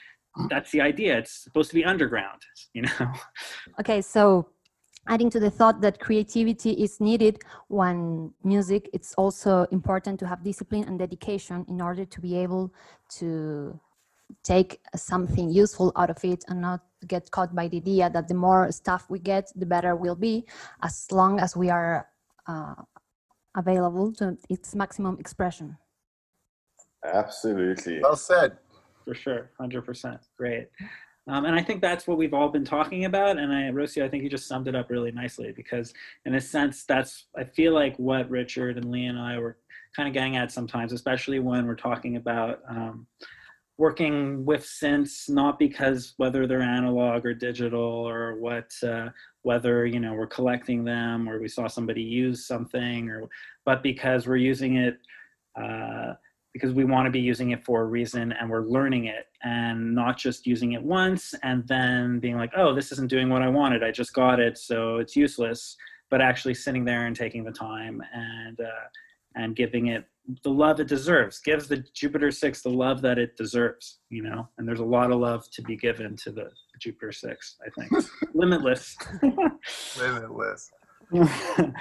that's 0.51 0.73
the 0.73 0.81
idea. 0.81 1.17
It's 1.17 1.31
supposed 1.45 1.71
to 1.71 1.77
be 1.77 1.85
underground, 1.85 2.43
you 2.75 2.83
know. 2.83 3.13
Okay, 3.81 4.03
so 4.03 4.49
adding 5.07 5.31
to 5.31 5.41
the 5.41 5.51
thought 5.51 5.81
that 5.81 6.01
creativity 6.01 6.73
is 6.73 7.01
needed 7.01 7.43
when 7.69 8.33
music, 8.43 8.89
it's 8.93 9.15
also 9.15 9.67
important 9.71 10.19
to 10.21 10.27
have 10.27 10.43
discipline 10.43 10.85
and 10.85 10.99
dedication 10.99 11.65
in 11.69 11.81
order 11.81 12.05
to 12.05 12.21
be 12.21 12.37
able 12.37 12.73
to 13.19 13.79
take 14.43 14.81
something 14.97 15.51
useful 15.51 15.93
out 15.97 16.11
of 16.11 16.25
it 16.25 16.45
and 16.49 16.61
not 16.61 16.81
get 17.07 17.31
caught 17.31 17.55
by 17.55 17.69
the 17.69 17.77
idea 17.77 18.09
that 18.11 18.29
the 18.29 18.35
more 18.35 18.73
stuff 18.73 19.07
we 19.11 19.19
get, 19.19 19.53
the 19.55 19.67
better 19.67 19.95
we'll 19.95 20.15
be, 20.17 20.47
as 20.83 21.07
long 21.13 21.39
as 21.39 21.57
we 21.57 21.69
are 21.69 22.09
uh, 22.49 22.75
available 23.57 24.13
to 24.13 24.37
its 24.49 24.75
maximum 24.75 25.19
expression. 25.21 25.77
Absolutely. 27.05 28.01
Well 28.01 28.17
said. 28.17 28.59
For 29.05 29.15
sure, 29.15 29.51
hundred 29.61 29.83
percent. 29.85 30.21
Great. 30.39 30.69
Um, 31.27 31.47
and 31.47 31.55
I 31.55 31.63
think 31.63 31.81
that's 31.81 32.07
what 32.07 32.19
we've 32.19 32.35
all 32.35 32.51
been 32.51 32.65
talking 32.65 33.07
about. 33.07 33.39
And 33.39 33.53
I, 33.53 33.63
Rocio, 33.71 34.05
I 34.05 34.09
think 34.09 34.23
you 34.23 34.29
just 34.29 34.47
summed 34.47 34.69
it 34.69 34.75
up 34.75 34.91
really 34.91 35.11
nicely 35.11 35.53
because, 35.53 35.95
in 36.27 36.35
a 36.35 36.41
sense, 36.41 36.85
that's 36.85 37.27
I 37.37 37.45
feel 37.45 37.73
like 37.73 37.97
what 37.99 38.29
Richard 38.29 38.77
and 38.77 38.91
Lee 38.91 39.07
and 39.07 39.19
I 39.19 39.39
were 39.39 39.57
kind 39.97 40.07
of 40.07 40.13
getting 40.13 40.37
at 40.37 40.53
sometimes, 40.53 40.93
especially 40.93 41.39
when 41.39 41.67
we're 41.67 41.77
talking 41.77 42.17
about 42.17 42.61
um, 42.69 43.07
working 43.79 44.45
with 44.45 44.65
synths, 44.65 45.31
not 45.31 45.59
because 45.59 46.13
whether 46.19 46.47
they're 46.47 46.61
analog 46.61 47.25
or 47.25 47.33
digital 47.33 47.81
or 47.81 48.37
what, 48.37 48.71
uh, 48.83 49.09
whether 49.43 49.87
you 49.87 50.01
know 50.01 50.13
we're 50.13 50.27
collecting 50.27 50.85
them 50.85 51.27
or 51.27 51.41
we 51.41 51.49
saw 51.49 51.67
somebody 51.67 52.03
use 52.03 52.47
something, 52.47 53.09
or 53.09 53.29
but 53.65 53.83
because 53.83 54.27
we're 54.27 54.37
using 54.37 54.77
it. 54.77 54.99
Uh, 55.59 56.15
because 56.55 56.73
we 56.73 56.85
want 56.85 57.05
to 57.05 57.11
be 57.11 57.21
using 57.21 57.51
it 57.51 57.63
for 57.63 57.83
a 57.83 57.85
reason 57.85 58.33
and 58.33 58.49
we're 58.49 58.65
learning 58.65 59.05
it 59.07 59.27
and 59.43 59.95
not 59.95 60.17
just 60.17 60.47
using 60.47 60.73
it 60.73 60.83
once 60.83 61.35
and 61.43 61.67
then 61.69 62.19
being 62.21 62.37
like 62.37 62.53
oh 62.57 62.75
this 62.75 62.91
isn't 62.93 63.11
doing 63.11 63.29
what 63.29 63.43
i 63.43 63.49
wanted 63.49 63.85
i 63.85 63.91
just 63.91 64.15
got 64.15 64.41
it 64.41 64.57
so 64.57 64.97
it's 64.97 65.15
useless 65.15 65.77
but 66.11 66.21
actually 66.21 66.55
sitting 66.55 66.85
there 66.85 67.07
and 67.07 67.17
taking 67.17 67.45
the 67.45 67.51
time 67.51 68.01
and 68.13 68.61
uh, 68.61 68.87
and 69.35 69.57
giving 69.57 69.89
it 69.89 70.05
the 70.43 70.51
love 70.51 70.81
it 70.81 70.87
deserves. 70.87 71.41
Gives 71.41 71.69
the 71.69 71.85
jupiter 71.93 72.31
6 72.31 72.63
the 72.63 72.71
love 72.71 73.03
that 73.03 73.19
it 73.19 73.37
deserves 73.37 73.99
you 74.11 74.23
know? 74.23 74.49
And 74.57 74.67
there's 74.67 74.81
a 74.81 74.85
lot 74.85 75.11
of 75.11 75.19
love 75.19 75.51
to 75.51 75.63
be 75.63 75.77
given 75.77 76.17
to 76.19 76.31
the 76.31 76.51
jupiter 76.81 77.13
6 77.13 77.57
i 77.67 77.81
think. 77.81 78.07
Limitless. 78.35 78.97
Limitless. 79.99 80.71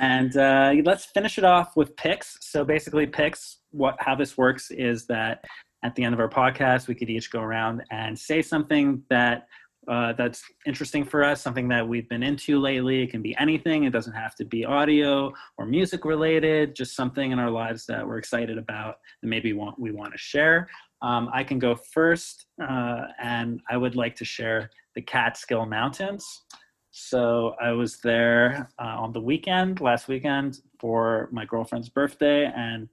and 0.00 0.36
uh, 0.36 0.74
let's 0.84 1.06
finish 1.06 1.38
it 1.38 1.44
off 1.44 1.76
with 1.76 1.96
picks. 1.96 2.36
So 2.40 2.64
basically, 2.64 3.06
picks. 3.06 3.58
What 3.70 3.96
how 3.98 4.14
this 4.14 4.38
works 4.38 4.70
is 4.70 5.06
that 5.06 5.44
at 5.84 5.94
the 5.94 6.04
end 6.04 6.14
of 6.14 6.20
our 6.20 6.28
podcast, 6.28 6.88
we 6.88 6.94
could 6.94 7.10
each 7.10 7.30
go 7.30 7.40
around 7.40 7.82
and 7.90 8.18
say 8.18 8.42
something 8.42 9.02
that 9.10 9.46
uh, 9.88 10.12
that's 10.12 10.42
interesting 10.66 11.02
for 11.02 11.24
us, 11.24 11.40
something 11.40 11.66
that 11.68 11.86
we've 11.86 12.08
been 12.08 12.22
into 12.22 12.60
lately. 12.60 13.02
It 13.02 13.10
can 13.10 13.22
be 13.22 13.34
anything. 13.38 13.84
It 13.84 13.90
doesn't 13.90 14.12
have 14.12 14.34
to 14.36 14.44
be 14.44 14.64
audio 14.64 15.32
or 15.56 15.64
music 15.64 16.04
related. 16.04 16.74
Just 16.74 16.94
something 16.94 17.32
in 17.32 17.38
our 17.38 17.50
lives 17.50 17.86
that 17.86 18.06
we're 18.06 18.18
excited 18.18 18.58
about 18.58 18.96
and 19.22 19.30
maybe 19.30 19.54
want, 19.54 19.78
we 19.78 19.90
want 19.90 20.12
to 20.12 20.18
share. 20.18 20.68
Um, 21.00 21.30
I 21.32 21.42
can 21.42 21.58
go 21.58 21.74
first, 21.74 22.46
uh, 22.62 23.06
and 23.18 23.60
I 23.70 23.76
would 23.76 23.96
like 23.96 24.14
to 24.16 24.24
share 24.24 24.68
the 24.94 25.00
Catskill 25.00 25.64
Mountains. 25.64 26.42
So 26.90 27.54
I 27.60 27.72
was 27.72 27.98
there 27.98 28.68
uh, 28.78 28.96
on 28.98 29.12
the 29.12 29.20
weekend, 29.20 29.80
last 29.80 30.08
weekend, 30.08 30.60
for 30.78 31.28
my 31.32 31.44
girlfriend's 31.44 31.88
birthday, 31.88 32.50
and 32.54 32.88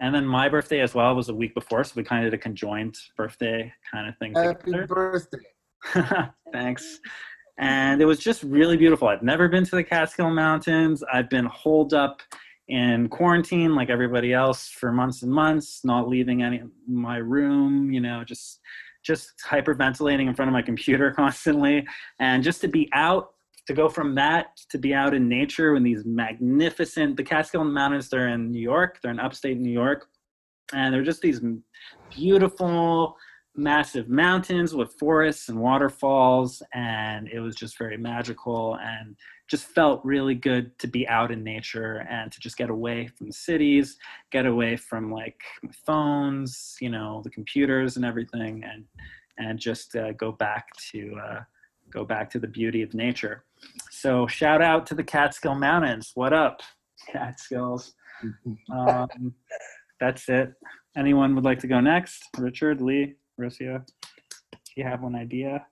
and 0.00 0.14
then 0.14 0.26
my 0.26 0.48
birthday 0.48 0.80
as 0.80 0.94
well 0.94 1.14
was 1.14 1.28
a 1.28 1.34
week 1.34 1.54
before. 1.54 1.82
So 1.82 1.94
we 1.96 2.04
kind 2.04 2.24
of 2.24 2.30
did 2.30 2.38
a 2.38 2.42
conjoined 2.42 2.96
birthday 3.16 3.72
kind 3.90 4.08
of 4.08 4.16
thing 4.18 4.32
Happy 4.34 4.70
together. 4.70 4.86
birthday. 4.86 5.38
Thanks. 6.52 7.00
And 7.58 8.00
it 8.00 8.04
was 8.04 8.20
just 8.20 8.44
really 8.44 8.76
beautiful. 8.76 9.08
I've 9.08 9.24
never 9.24 9.48
been 9.48 9.64
to 9.64 9.76
the 9.76 9.82
Catskill 9.82 10.30
Mountains. 10.30 11.02
I've 11.12 11.28
been 11.28 11.46
holed 11.46 11.94
up 11.94 12.22
in 12.68 13.08
quarantine 13.08 13.74
like 13.74 13.90
everybody 13.90 14.32
else 14.32 14.68
for 14.68 14.92
months 14.92 15.22
and 15.22 15.32
months, 15.32 15.84
not 15.84 16.08
leaving 16.08 16.42
any 16.42 16.62
my 16.86 17.16
room, 17.16 17.90
you 17.90 18.00
know, 18.00 18.22
just 18.22 18.60
just 19.08 19.32
hyperventilating 19.44 20.28
in 20.28 20.34
front 20.34 20.50
of 20.50 20.52
my 20.52 20.62
computer 20.62 21.10
constantly. 21.16 21.84
And 22.20 22.44
just 22.44 22.60
to 22.60 22.68
be 22.68 22.88
out, 22.92 23.30
to 23.66 23.74
go 23.74 23.88
from 23.88 24.14
that 24.14 24.56
to 24.70 24.78
be 24.78 24.94
out 24.94 25.14
in 25.14 25.28
nature 25.28 25.76
in 25.76 25.82
these 25.82 26.04
magnificent 26.04 27.16
the 27.16 27.22
Catskill 27.22 27.64
Mountains, 27.64 28.08
they're 28.08 28.28
in 28.28 28.52
New 28.52 28.60
York, 28.60 28.98
they're 29.02 29.10
in 29.10 29.20
upstate 29.20 29.58
New 29.58 29.72
York. 29.72 30.06
And 30.74 30.92
they're 30.92 31.02
just 31.02 31.22
these 31.22 31.40
beautiful 32.14 33.16
massive 33.58 34.08
mountains 34.08 34.74
with 34.74 34.92
forests 34.94 35.48
and 35.48 35.58
waterfalls 35.58 36.62
and 36.74 37.28
it 37.28 37.40
was 37.40 37.56
just 37.56 37.76
very 37.76 37.96
magical 37.96 38.78
and 38.80 39.16
just 39.48 39.66
felt 39.66 40.04
really 40.04 40.34
good 40.34 40.78
to 40.78 40.86
be 40.86 41.08
out 41.08 41.32
in 41.32 41.42
nature 41.42 42.06
and 42.10 42.30
to 42.30 42.38
just 42.38 42.56
get 42.56 42.70
away 42.70 43.06
from 43.06 43.26
the 43.26 43.32
cities 43.32 43.96
get 44.30 44.46
away 44.46 44.76
from 44.76 45.10
like 45.10 45.40
phones 45.84 46.76
you 46.80 46.88
know 46.88 47.20
the 47.24 47.30
computers 47.30 47.96
and 47.96 48.04
everything 48.04 48.62
and 48.64 48.84
and 49.38 49.58
just 49.58 49.96
uh, 49.96 50.12
go 50.12 50.32
back 50.32 50.66
to 50.76 51.16
uh, 51.24 51.40
go 51.90 52.04
back 52.04 52.30
to 52.30 52.38
the 52.38 52.46
beauty 52.46 52.82
of 52.82 52.94
nature. 52.94 53.44
So 53.90 54.26
shout 54.26 54.60
out 54.60 54.86
to 54.86 54.94
the 54.94 55.04
catskill 55.04 55.54
mountains. 55.54 56.12
What 56.14 56.32
up 56.32 56.60
catskills? 57.10 57.94
Um, 58.72 59.32
that's 60.00 60.28
it. 60.28 60.52
Anyone 60.96 61.36
would 61.36 61.44
like 61.44 61.60
to 61.60 61.68
go 61.68 61.78
next? 61.78 62.24
Richard 62.36 62.80
lee 62.80 63.14
Rocio, 63.38 63.84
do 64.50 64.72
you 64.76 64.84
have 64.84 65.02
one 65.02 65.14
idea? 65.14 65.64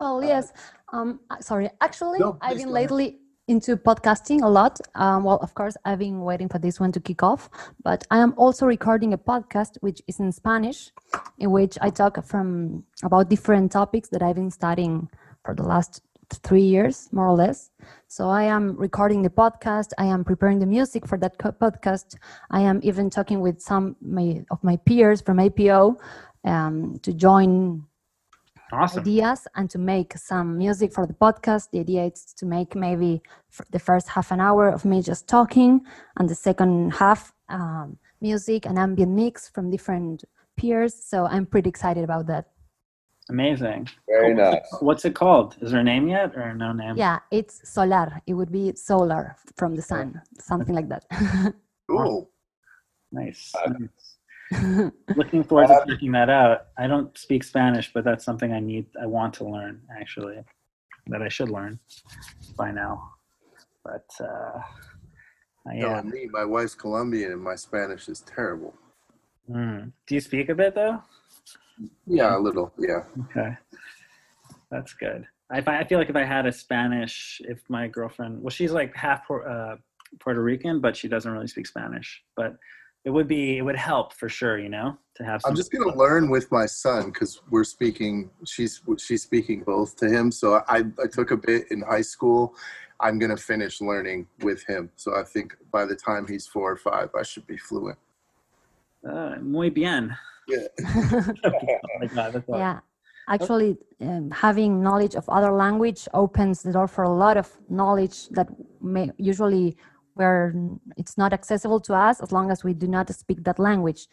Oh 0.00 0.20
yes. 0.20 0.52
Um, 0.92 1.20
uh, 1.30 1.40
sorry. 1.40 1.70
Actually, 1.80 2.18
No, 2.18 2.38
I've 2.40 2.56
been 2.56 2.70
lately 2.70 3.18
into 3.48 3.76
podcasting 3.76 4.42
a 4.42 4.48
lot. 4.48 4.80
Um, 4.94 5.24
well, 5.24 5.38
of 5.38 5.54
course, 5.54 5.76
I've 5.84 5.98
been 5.98 6.20
waiting 6.20 6.48
for 6.48 6.58
this 6.58 6.78
one 6.80 6.92
to 6.92 7.00
kick 7.00 7.22
off, 7.22 7.50
but 7.82 8.06
I 8.10 8.18
am 8.18 8.32
also 8.36 8.64
recording 8.66 9.12
a 9.12 9.18
podcast 9.18 9.76
which 9.80 10.00
is 10.06 10.20
in 10.20 10.32
Spanish, 10.32 10.92
in 11.38 11.50
which 11.50 11.76
I 11.80 11.90
talk 11.90 12.24
from 12.24 12.84
about 13.02 13.28
different 13.28 13.72
topics 13.72 14.08
that 14.10 14.22
I've 14.22 14.36
been 14.36 14.50
studying 14.50 15.08
for 15.44 15.54
the 15.54 15.64
last 15.64 16.00
three 16.38 16.62
years, 16.62 17.08
more 17.12 17.28
or 17.28 17.36
less. 17.36 17.70
So 18.08 18.28
I 18.28 18.44
am 18.44 18.76
recording 18.76 19.22
the 19.22 19.30
podcast. 19.30 19.92
I 19.98 20.06
am 20.06 20.24
preparing 20.24 20.58
the 20.58 20.66
music 20.66 21.06
for 21.06 21.18
that 21.18 21.38
podcast. 21.38 22.16
I 22.50 22.60
am 22.60 22.80
even 22.82 23.10
talking 23.10 23.40
with 23.40 23.60
some 23.60 23.96
my, 24.00 24.44
of 24.50 24.62
my 24.62 24.76
peers 24.78 25.20
from 25.20 25.38
APO 25.38 25.96
um, 26.44 26.98
to 27.02 27.12
join 27.12 27.84
Awesome. 28.72 29.00
ideas 29.00 29.48
and 29.56 29.68
to 29.70 29.78
make 29.78 30.16
some 30.16 30.56
music 30.56 30.92
for 30.92 31.04
the 31.06 31.12
podcast. 31.12 31.70
The 31.72 31.80
idea 31.80 32.04
is 32.06 32.32
to 32.34 32.46
make 32.46 32.76
maybe 32.76 33.20
the 33.72 33.80
first 33.80 34.08
half 34.08 34.30
an 34.30 34.40
hour 34.40 34.68
of 34.68 34.84
me 34.84 35.02
just 35.02 35.26
talking, 35.28 35.80
and 36.18 36.28
the 36.28 36.36
second 36.36 36.92
half 36.92 37.32
um, 37.48 37.98
music 38.20 38.66
and 38.66 38.78
ambient 38.78 39.10
mix 39.12 39.48
from 39.48 39.70
different 39.70 40.24
peers. 40.56 40.94
So 40.94 41.26
I'm 41.26 41.46
pretty 41.46 41.68
excited 41.68 42.04
about 42.04 42.26
that. 42.28 42.46
Amazing. 43.30 43.88
Very 44.08 44.34
Cool. 44.34 44.44
nice. 44.44 44.68
What's 44.80 45.04
it 45.04 45.14
called? 45.14 45.56
Is 45.62 45.70
there 45.70 45.80
a 45.80 45.84
name 45.84 46.08
yet 46.08 46.36
or 46.36 46.52
no 46.54 46.72
name? 46.72 46.96
Yeah, 46.96 47.18
it's 47.30 47.54
solar. 47.76 48.20
It 48.26 48.34
would 48.34 48.50
be 48.52 48.74
solar 48.74 49.36
from 49.56 49.74
the 49.76 49.82
sun, 49.82 50.20
something 50.38 50.74
like 50.74 50.88
that. 50.88 51.04
Cool. 51.88 52.30
Nice. 53.10 53.52
Uh, 53.56 53.72
nice. 53.80 54.90
Looking 55.16 55.42
forward 55.42 55.66
to 55.68 55.74
Uh, 55.74 55.86
checking 55.86 56.12
that 56.12 56.30
out. 56.30 56.66
I 56.78 56.86
don't 56.86 57.10
speak 57.18 57.42
Spanish, 57.42 57.92
but 57.92 58.04
that's 58.04 58.24
something 58.24 58.52
I 58.52 58.60
need, 58.60 58.86
I 59.02 59.06
want 59.06 59.34
to 59.34 59.44
learn 59.44 59.80
actually, 60.00 60.38
that 61.08 61.20
I 61.22 61.28
should 61.28 61.50
learn 61.50 61.80
by 62.56 62.70
now. 62.70 63.10
But 63.84 64.06
uh, 64.20 64.24
uh, 64.24 64.62
No, 65.66 65.88
yeah. 65.88 66.02
me, 66.02 66.28
my 66.30 66.44
wife's 66.44 66.76
Colombian 66.76 67.32
and 67.32 67.42
my 67.42 67.56
Spanish 67.56 68.08
is 68.08 68.20
terrible. 68.20 68.72
Mm. 69.50 69.90
Do 70.06 70.14
you 70.14 70.20
speak 70.20 70.48
a 70.48 70.54
bit 70.54 70.74
though? 70.76 71.02
Yeah, 72.06 72.36
a 72.36 72.38
little. 72.38 72.72
Yeah. 72.78 73.02
Okay, 73.30 73.56
that's 74.70 74.92
good. 74.94 75.26
I, 75.50 75.58
I 75.58 75.84
feel 75.84 75.98
like 75.98 76.10
if 76.10 76.16
I 76.16 76.24
had 76.24 76.46
a 76.46 76.52
Spanish, 76.52 77.40
if 77.44 77.62
my 77.68 77.88
girlfriend, 77.88 78.40
well, 78.40 78.50
she's 78.50 78.72
like 78.72 78.94
half 78.94 79.28
uh, 79.30 79.76
Puerto 80.20 80.42
Rican, 80.42 80.80
but 80.80 80.96
she 80.96 81.08
doesn't 81.08 81.30
really 81.30 81.48
speak 81.48 81.66
Spanish. 81.66 82.22
But 82.36 82.56
it 83.04 83.10
would 83.10 83.26
be, 83.26 83.58
it 83.58 83.62
would 83.62 83.76
help 83.76 84.12
for 84.12 84.28
sure, 84.28 84.58
you 84.58 84.68
know, 84.68 84.96
to 85.16 85.24
have. 85.24 85.40
I'm 85.44 85.56
just 85.56 85.72
gonna 85.72 85.96
learn 85.96 86.30
with 86.30 86.50
my 86.52 86.66
son 86.66 87.10
because 87.10 87.40
we're 87.50 87.64
speaking. 87.64 88.30
She's 88.44 88.80
she's 88.98 89.22
speaking 89.22 89.62
both 89.62 89.96
to 89.96 90.08
him. 90.08 90.30
So 90.30 90.62
I 90.68 90.84
I 91.02 91.06
took 91.10 91.30
a 91.30 91.36
bit 91.36 91.70
in 91.70 91.82
high 91.82 92.02
school. 92.02 92.54
I'm 93.00 93.18
gonna 93.18 93.36
finish 93.36 93.80
learning 93.80 94.26
with 94.42 94.64
him. 94.66 94.90
So 94.96 95.16
I 95.16 95.24
think 95.24 95.56
by 95.72 95.86
the 95.86 95.96
time 95.96 96.26
he's 96.28 96.46
four 96.46 96.70
or 96.70 96.76
five, 96.76 97.08
I 97.18 97.22
should 97.22 97.46
be 97.46 97.56
fluent. 97.56 97.98
Uh, 99.02 99.36
muy 99.40 99.70
bien. 99.70 100.16
Yeah. 100.50 100.68
oh 101.44 102.08
God. 102.14 102.44
Yeah, 102.48 102.80
actually, 103.28 103.78
um, 104.00 104.30
having 104.30 104.82
knowledge 104.82 105.14
of 105.14 105.28
other 105.28 105.52
language 105.52 106.08
opens 106.14 106.62
the 106.62 106.72
door 106.72 106.88
for 106.88 107.04
a 107.04 107.10
lot 107.10 107.36
of 107.36 107.48
knowledge 107.68 108.28
that 108.30 108.48
may 108.80 109.10
usually 109.18 109.76
where 110.14 110.54
it's 110.96 111.16
not 111.16 111.32
accessible 111.32 111.80
to 111.80 111.94
us 111.94 112.20
as 112.20 112.32
long 112.32 112.50
as 112.50 112.64
we 112.64 112.74
do 112.74 112.86
not 112.86 113.08
speak 113.14 113.42
that 113.44 113.58
language. 113.58 114.08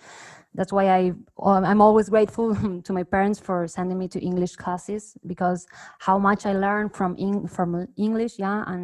That's 0.54 0.72
why 0.72 0.86
I 0.90 1.02
um, 1.42 1.66
I'm 1.66 1.82
always 1.82 2.08
grateful 2.10 2.56
to 2.88 2.94
my 2.94 3.04
parents 3.04 3.40
for 3.40 3.68
sending 3.68 3.98
me 3.98 4.08
to 4.10 4.20
English 4.20 4.56
classes 4.56 5.18
because 5.26 5.68
how 6.00 6.18
much 6.18 6.46
I 6.46 6.54
learned 6.54 6.96
from 6.96 7.16
Eng- 7.20 7.48
from 7.48 7.88
English, 7.98 8.34
yeah, 8.40 8.64
and 8.68 8.84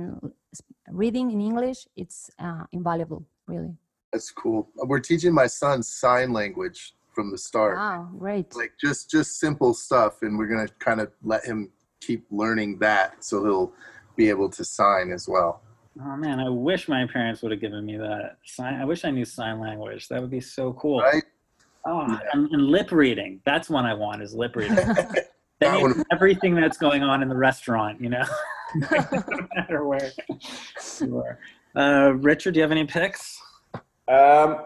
reading 0.91 1.31
in 1.31 1.39
English, 1.41 1.87
it's 1.95 2.29
uh, 2.39 2.63
invaluable, 2.71 3.25
really. 3.47 3.73
That's 4.11 4.29
cool. 4.31 4.69
We're 4.75 4.99
teaching 4.99 5.33
my 5.33 5.47
son 5.47 5.81
sign 5.81 6.33
language 6.33 6.93
from 7.13 7.31
the 7.31 7.37
start. 7.37 7.77
Wow, 7.77 8.09
great. 8.17 8.55
Like 8.55 8.73
just 8.79 9.09
just 9.09 9.39
simple 9.39 9.73
stuff 9.73 10.21
and 10.21 10.37
we're 10.37 10.47
going 10.47 10.67
to 10.67 10.73
kind 10.79 10.99
of 10.99 11.11
let 11.23 11.45
him 11.45 11.69
keep 12.01 12.25
learning 12.31 12.79
that 12.79 13.23
so 13.23 13.43
he'll 13.43 13.73
be 14.15 14.29
able 14.29 14.49
to 14.49 14.63
sign 14.65 15.11
as 15.11 15.27
well. 15.27 15.61
Oh 16.03 16.15
man, 16.17 16.39
I 16.39 16.49
wish 16.49 16.87
my 16.87 17.05
parents 17.11 17.41
would 17.43 17.51
have 17.51 17.61
given 17.61 17.85
me 17.85 17.97
that 17.97 18.37
sign. 18.45 18.75
I 18.81 18.85
wish 18.85 19.05
I 19.05 19.11
knew 19.11 19.25
sign 19.25 19.59
language. 19.59 20.07
That 20.09 20.21
would 20.21 20.31
be 20.31 20.41
so 20.41 20.73
cool. 20.73 21.01
Right? 21.01 21.23
Oh, 21.85 22.07
Yeah. 22.07 22.19
and, 22.33 22.49
and 22.51 22.65
lip 22.67 22.91
reading. 22.91 23.41
That's 23.45 23.69
one 23.69 23.85
I 23.85 23.93
want 23.93 24.21
is 24.21 24.33
lip 24.33 24.55
reading. 24.55 24.77
That 25.59 25.75
They 25.77 25.81
one- 25.81 26.03
everything 26.11 26.55
that's 26.55 26.77
going 26.77 27.03
on 27.03 27.21
in 27.21 27.29
the 27.29 27.35
restaurant, 27.37 28.01
you 28.01 28.09
know, 28.09 28.25
no 28.75 29.47
matter 29.55 29.85
where 29.85 30.11
you 30.99 31.23
are. 31.23 31.39
Uh, 31.75 32.09
Richard, 32.15 32.55
do 32.55 32.57
you 32.57 32.63
have 32.63 32.71
any 32.71 32.85
picks? 32.85 33.39
Um, 34.07 34.65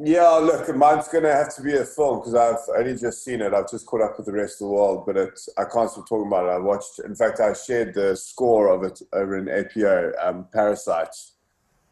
yeah, 0.00 0.30
look, 0.30 0.74
mine's 0.76 1.08
going 1.08 1.24
to 1.24 1.32
have 1.32 1.54
to 1.56 1.62
be 1.62 1.74
a 1.74 1.84
film 1.84 2.20
because 2.20 2.34
I've 2.34 2.56
only 2.78 2.96
just 2.96 3.24
seen 3.24 3.40
it. 3.40 3.52
I've 3.52 3.68
just 3.68 3.84
caught 3.86 4.00
up 4.00 4.16
with 4.16 4.26
the 4.26 4.32
rest 4.32 4.54
of 4.54 4.68
the 4.68 4.74
world, 4.74 5.04
but 5.04 5.16
it's 5.16 5.48
I 5.58 5.64
can't 5.64 5.90
stop 5.90 6.08
talking 6.08 6.28
about 6.28 6.46
it. 6.46 6.50
I 6.50 6.58
watched, 6.58 7.00
in 7.04 7.16
fact, 7.16 7.40
I 7.40 7.52
shared 7.52 7.94
the 7.94 8.16
score 8.16 8.68
of 8.68 8.84
it 8.84 9.02
over 9.12 9.36
in 9.36 9.48
APO, 9.48 10.12
um, 10.22 10.46
Parasite. 10.52 11.14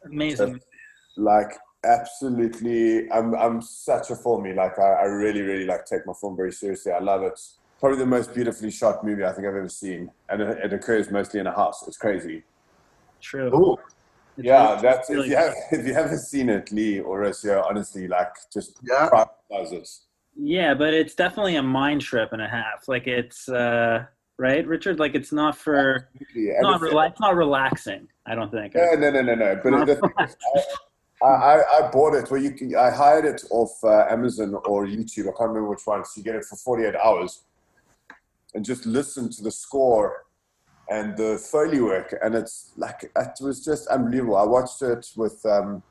Amazing. 0.04 0.60
Like, 1.16 1.58
absolutely, 1.84 3.10
I'm, 3.10 3.34
I'm 3.34 3.60
such 3.60 4.10
a 4.10 4.16
filmy. 4.16 4.52
Like, 4.52 4.78
I, 4.78 4.92
I 4.92 5.04
really, 5.04 5.40
really 5.40 5.64
like 5.64 5.84
take 5.84 6.06
my 6.06 6.12
film 6.20 6.36
very 6.36 6.52
seriously. 6.52 6.92
I 6.92 7.00
love 7.00 7.22
it. 7.22 7.40
Probably 7.80 7.98
the 7.98 8.06
most 8.06 8.32
beautifully 8.32 8.70
shot 8.70 9.04
movie 9.04 9.24
I 9.24 9.32
think 9.32 9.48
I've 9.48 9.56
ever 9.56 9.68
seen, 9.68 10.10
and 10.28 10.42
it, 10.42 10.58
it 10.64 10.72
occurs 10.72 11.10
mostly 11.10 11.40
in 11.40 11.48
a 11.48 11.54
house. 11.54 11.84
It's 11.88 11.98
crazy. 11.98 12.44
True. 13.20 13.52
Ooh, 13.52 13.76
It's 13.84 13.95
Yeah, 14.38 14.70
really- 14.70 14.82
that's 14.82 15.10
really 15.10 15.24
if 15.26 15.30
you 15.30 15.36
have 15.36 15.54
if 15.72 15.86
you 15.86 15.94
haven't 15.94 16.18
seen 16.18 16.48
it, 16.48 16.70
Lee 16.72 17.00
or 17.00 17.20
Rocio, 17.22 17.64
honestly, 17.68 18.08
like 18.08 18.32
just 18.52 18.78
yeah. 18.82 19.08
Yeah, 20.38 20.74
but 20.74 20.92
it's 20.92 21.14
definitely 21.14 21.56
a 21.56 21.62
mind 21.62 22.02
trip 22.02 22.32
and 22.32 22.42
a 22.42 22.48
half. 22.48 22.88
Like 22.88 23.06
it's 23.06 23.48
uh 23.48 24.04
right, 24.38 24.66
Richard. 24.66 24.98
Like 24.98 25.14
it's 25.14 25.32
not 25.32 25.56
for 25.56 26.08
Absolutely. 26.20 26.50
it's 26.50 26.62
not 26.62 26.82
it's- 26.82 26.92
rela- 26.94 27.10
it's 27.10 27.20
not 27.20 27.36
relaxing. 27.36 28.08
I 28.26 28.34
don't 28.34 28.50
think. 28.50 28.74
No, 28.74 28.92
no, 28.94 29.10
no, 29.10 29.22
no, 29.22 29.34
no. 29.34 29.60
But 29.62 29.86
the 29.86 29.94
thing 29.96 30.10
is, 30.20 30.36
I, 31.22 31.26
I, 31.26 31.62
I 31.78 31.90
bought 31.90 32.14
it. 32.14 32.30
Well, 32.30 32.42
you 32.42 32.50
can, 32.50 32.76
I 32.76 32.90
hired 32.90 33.24
it 33.24 33.42
off 33.50 33.72
uh, 33.82 34.04
Amazon 34.10 34.54
or 34.66 34.84
YouTube. 34.84 35.22
I 35.22 35.32
can't 35.38 35.48
remember 35.48 35.70
which 35.70 35.86
one. 35.86 36.04
So 36.04 36.10
you 36.18 36.22
get 36.24 36.34
it 36.34 36.44
for 36.44 36.56
48 36.56 36.94
hours, 36.96 37.44
and 38.54 38.62
just 38.62 38.84
listen 38.84 39.30
to 39.30 39.42
the 39.42 39.50
score 39.50 40.25
and 40.88 41.16
the 41.16 41.38
foley 41.38 41.80
work, 41.80 42.14
and 42.22 42.34
it's 42.34 42.72
like 42.76 43.04
it 43.04 43.28
was 43.40 43.64
just 43.64 43.86
unbelievable. 43.88 44.36
I 44.36 44.44
watched 44.44 44.82
it 44.82 45.10
with. 45.16 45.44
Um, 45.44 45.82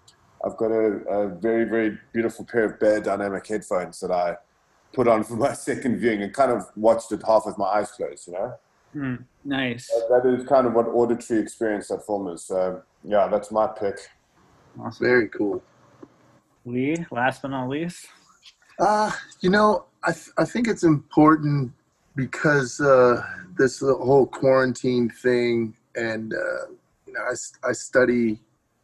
I've 0.45 0.57
got 0.57 0.71
a, 0.71 1.01
a 1.09 1.27
very, 1.29 1.63
very 1.63 1.97
beautiful 2.13 2.45
pair 2.45 2.65
of 2.65 2.77
Beyerdynamic 2.77 3.47
headphones 3.47 3.99
that 4.01 4.11
I 4.11 4.35
put 4.93 5.07
on 5.07 5.23
for 5.23 5.35
my 5.35 5.53
second 5.69 5.97
viewing, 5.97 6.21
and 6.21 6.33
kind 6.33 6.51
of 6.51 6.65
watched 6.75 7.11
it 7.11 7.23
half 7.25 7.45
with 7.45 7.57
my 7.57 7.65
eyes 7.65 7.91
closed. 7.91 8.27
You 8.27 8.33
know. 8.33 8.53
Hmm, 8.93 9.15
nice. 9.43 9.87
That 10.09 10.23
is 10.25 10.47
kind 10.47 10.65
of 10.67 10.73
what 10.73 10.87
auditory 10.87 11.41
experience 11.41 11.89
that 11.89 12.05
film 12.05 12.29
is. 12.29 12.43
So 12.43 12.81
yeah, 13.03 13.27
that's 13.27 13.51
my 13.51 13.67
pick. 13.67 13.97
Awesome. 14.79 15.05
Very 15.05 15.27
cool. 15.29 15.61
Lee, 16.65 17.05
last 17.11 17.41
but 17.41 17.49
not 17.49 17.69
least. 17.69 18.07
Uh, 18.79 19.11
you 19.41 19.49
know, 19.49 19.85
I, 20.03 20.11
th- 20.11 20.29
I 20.37 20.45
think 20.45 20.67
it's 20.67 20.83
important 20.83 21.71
because 22.15 22.79
uh, 22.79 23.21
this 23.57 23.79
whole 23.79 24.27
quarantine 24.27 25.09
thing, 25.09 25.75
and 25.95 26.33
uh, 26.33 26.67
you 27.07 27.13
know, 27.13 27.21
I 27.63 27.71
study 27.71 28.39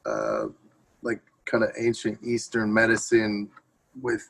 uh, 0.06 0.46
like 1.02 1.22
kind 1.46 1.64
of 1.64 1.72
ancient 1.78 2.20
Eastern 2.24 2.74
medicine 2.74 3.50
with 4.02 4.28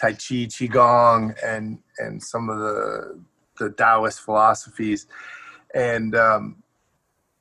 Tai 0.00 0.12
Chi, 0.12 0.46
Qigong, 0.46 1.34
and 1.44 1.78
and 1.98 2.22
some 2.22 2.48
of 2.48 2.58
the 2.58 3.20
the 3.58 3.70
Taoist 3.70 4.20
philosophies, 4.20 5.06
and 5.74 6.14
um, 6.14 6.62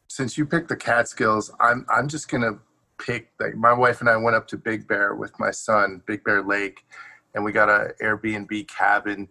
since 0.08 0.38
you 0.38 0.46
picked 0.46 0.70
the 0.70 0.76
Catskills, 0.76 1.52
I'm 1.60 1.86
I'm 1.90 2.08
just 2.08 2.30
gonna 2.30 2.60
pick 2.98 3.32
like 3.40 3.56
my 3.56 3.74
wife 3.74 4.00
and 4.00 4.10
I 4.10 4.18
went 4.18 4.36
up 4.36 4.48
to 4.48 4.58
Big 4.58 4.88
Bear 4.88 5.14
with 5.16 5.40
my 5.40 5.52
son, 5.52 6.02
Big 6.06 6.24
Bear 6.24 6.42
Lake, 6.42 6.86
and 7.36 7.44
we 7.44 7.52
got 7.52 7.70
a 7.70 7.94
Airbnb 8.02 8.68
cabin 8.68 9.28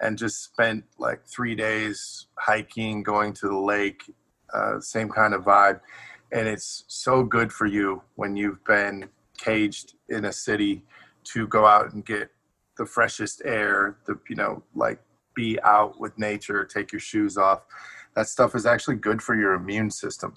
and 0.00 0.16
just 0.18 0.42
spent 0.42 0.84
like 0.98 1.26
three 1.26 1.54
days 1.54 2.26
hiking, 2.38 3.02
going 3.02 3.32
to 3.34 3.48
the 3.48 3.56
lake, 3.56 4.02
uh, 4.52 4.80
same 4.80 5.08
kind 5.08 5.34
of 5.34 5.44
vibe. 5.44 5.80
And 6.32 6.48
it's 6.48 6.84
so 6.86 7.22
good 7.22 7.52
for 7.52 7.66
you 7.66 8.02
when 8.16 8.36
you've 8.36 8.64
been 8.64 9.08
caged 9.38 9.94
in 10.08 10.26
a 10.26 10.32
city 10.32 10.84
to 11.24 11.46
go 11.46 11.66
out 11.66 11.92
and 11.92 12.04
get 12.04 12.30
the 12.76 12.86
freshest 12.86 13.42
air, 13.44 13.98
the 14.06 14.18
you 14.28 14.36
know, 14.36 14.62
like 14.74 15.00
be 15.34 15.60
out 15.62 16.00
with 16.00 16.18
nature, 16.18 16.64
take 16.64 16.92
your 16.92 17.00
shoes 17.00 17.36
off. 17.36 17.62
That 18.14 18.28
stuff 18.28 18.54
is 18.54 18.66
actually 18.66 18.96
good 18.96 19.22
for 19.22 19.34
your 19.34 19.54
immune 19.54 19.90
system 19.90 20.34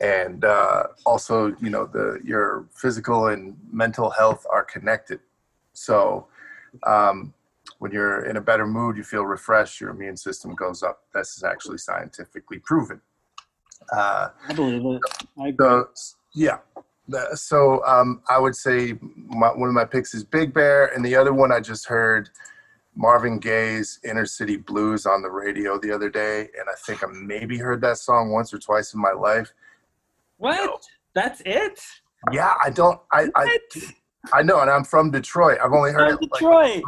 and 0.00 0.44
uh, 0.44 0.84
also 1.04 1.54
you 1.60 1.70
know 1.70 1.86
the 1.86 2.20
your 2.24 2.66
physical 2.72 3.28
and 3.28 3.56
mental 3.72 4.10
health 4.10 4.46
are 4.50 4.62
connected 4.62 5.20
so 5.72 6.26
um, 6.86 7.32
when 7.78 7.92
you're 7.92 8.24
in 8.26 8.36
a 8.36 8.40
better 8.40 8.66
mood 8.66 8.96
you 8.96 9.02
feel 9.02 9.24
refreshed 9.24 9.80
your 9.80 9.90
immune 9.90 10.16
system 10.16 10.54
goes 10.54 10.82
up 10.82 11.02
this 11.14 11.36
is 11.36 11.42
actually 11.42 11.78
scientifically 11.78 12.58
proven 12.58 13.00
uh, 13.92 14.28
I 14.48 14.52
believe 14.52 14.84
it. 14.84 15.00
I 15.40 15.48
agree. 15.48 15.66
so 15.66 15.88
yeah 16.34 16.58
so 17.34 17.84
um, 17.86 18.22
i 18.28 18.38
would 18.38 18.54
say 18.54 18.94
my, 19.14 19.48
one 19.48 19.68
of 19.68 19.74
my 19.74 19.84
picks 19.84 20.14
is 20.14 20.24
big 20.24 20.52
bear 20.52 20.86
and 20.94 21.04
the 21.04 21.16
other 21.16 21.32
one 21.32 21.52
i 21.52 21.60
just 21.60 21.86
heard 21.86 22.28
marvin 22.94 23.38
gaye's 23.38 24.00
inner 24.04 24.26
city 24.26 24.56
blues 24.56 25.06
on 25.06 25.22
the 25.22 25.30
radio 25.30 25.78
the 25.78 25.90
other 25.90 26.10
day 26.10 26.40
and 26.40 26.68
i 26.68 26.74
think 26.84 27.02
i 27.02 27.06
maybe 27.06 27.56
heard 27.56 27.80
that 27.80 27.96
song 27.96 28.30
once 28.30 28.52
or 28.52 28.58
twice 28.58 28.92
in 28.92 29.00
my 29.00 29.12
life 29.12 29.52
what? 30.38 30.56
No. 30.56 30.78
That's 31.14 31.42
it? 31.44 31.80
Yeah, 32.32 32.54
I 32.62 32.70
don't. 32.70 33.00
I 33.12 33.28
I, 33.34 33.44
What? 33.44 33.84
I 34.32 34.42
know, 34.42 34.60
and 34.60 34.70
I'm 34.70 34.84
from 34.84 35.10
Detroit. 35.10 35.58
I've 35.62 35.72
only 35.72 35.92
heard 35.92 36.14
From 36.16 36.24
it 36.24 36.30
like 36.30 36.40
Detroit. 36.40 36.82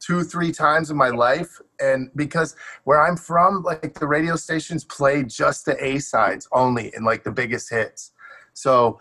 Two, 0.00 0.22
three 0.24 0.52
times 0.52 0.90
in 0.90 0.96
my 0.96 1.08
life, 1.08 1.60
and 1.80 2.10
because 2.16 2.56
where 2.84 3.00
I'm 3.00 3.16
from, 3.16 3.62
like 3.62 3.98
the 3.98 4.06
radio 4.06 4.36
stations 4.36 4.84
play 4.84 5.22
just 5.24 5.64
the 5.64 5.82
A 5.84 5.98
sides 5.98 6.48
only 6.52 6.92
and 6.94 7.04
like 7.04 7.24
the 7.24 7.32
biggest 7.32 7.70
hits. 7.70 8.12
So 8.54 8.98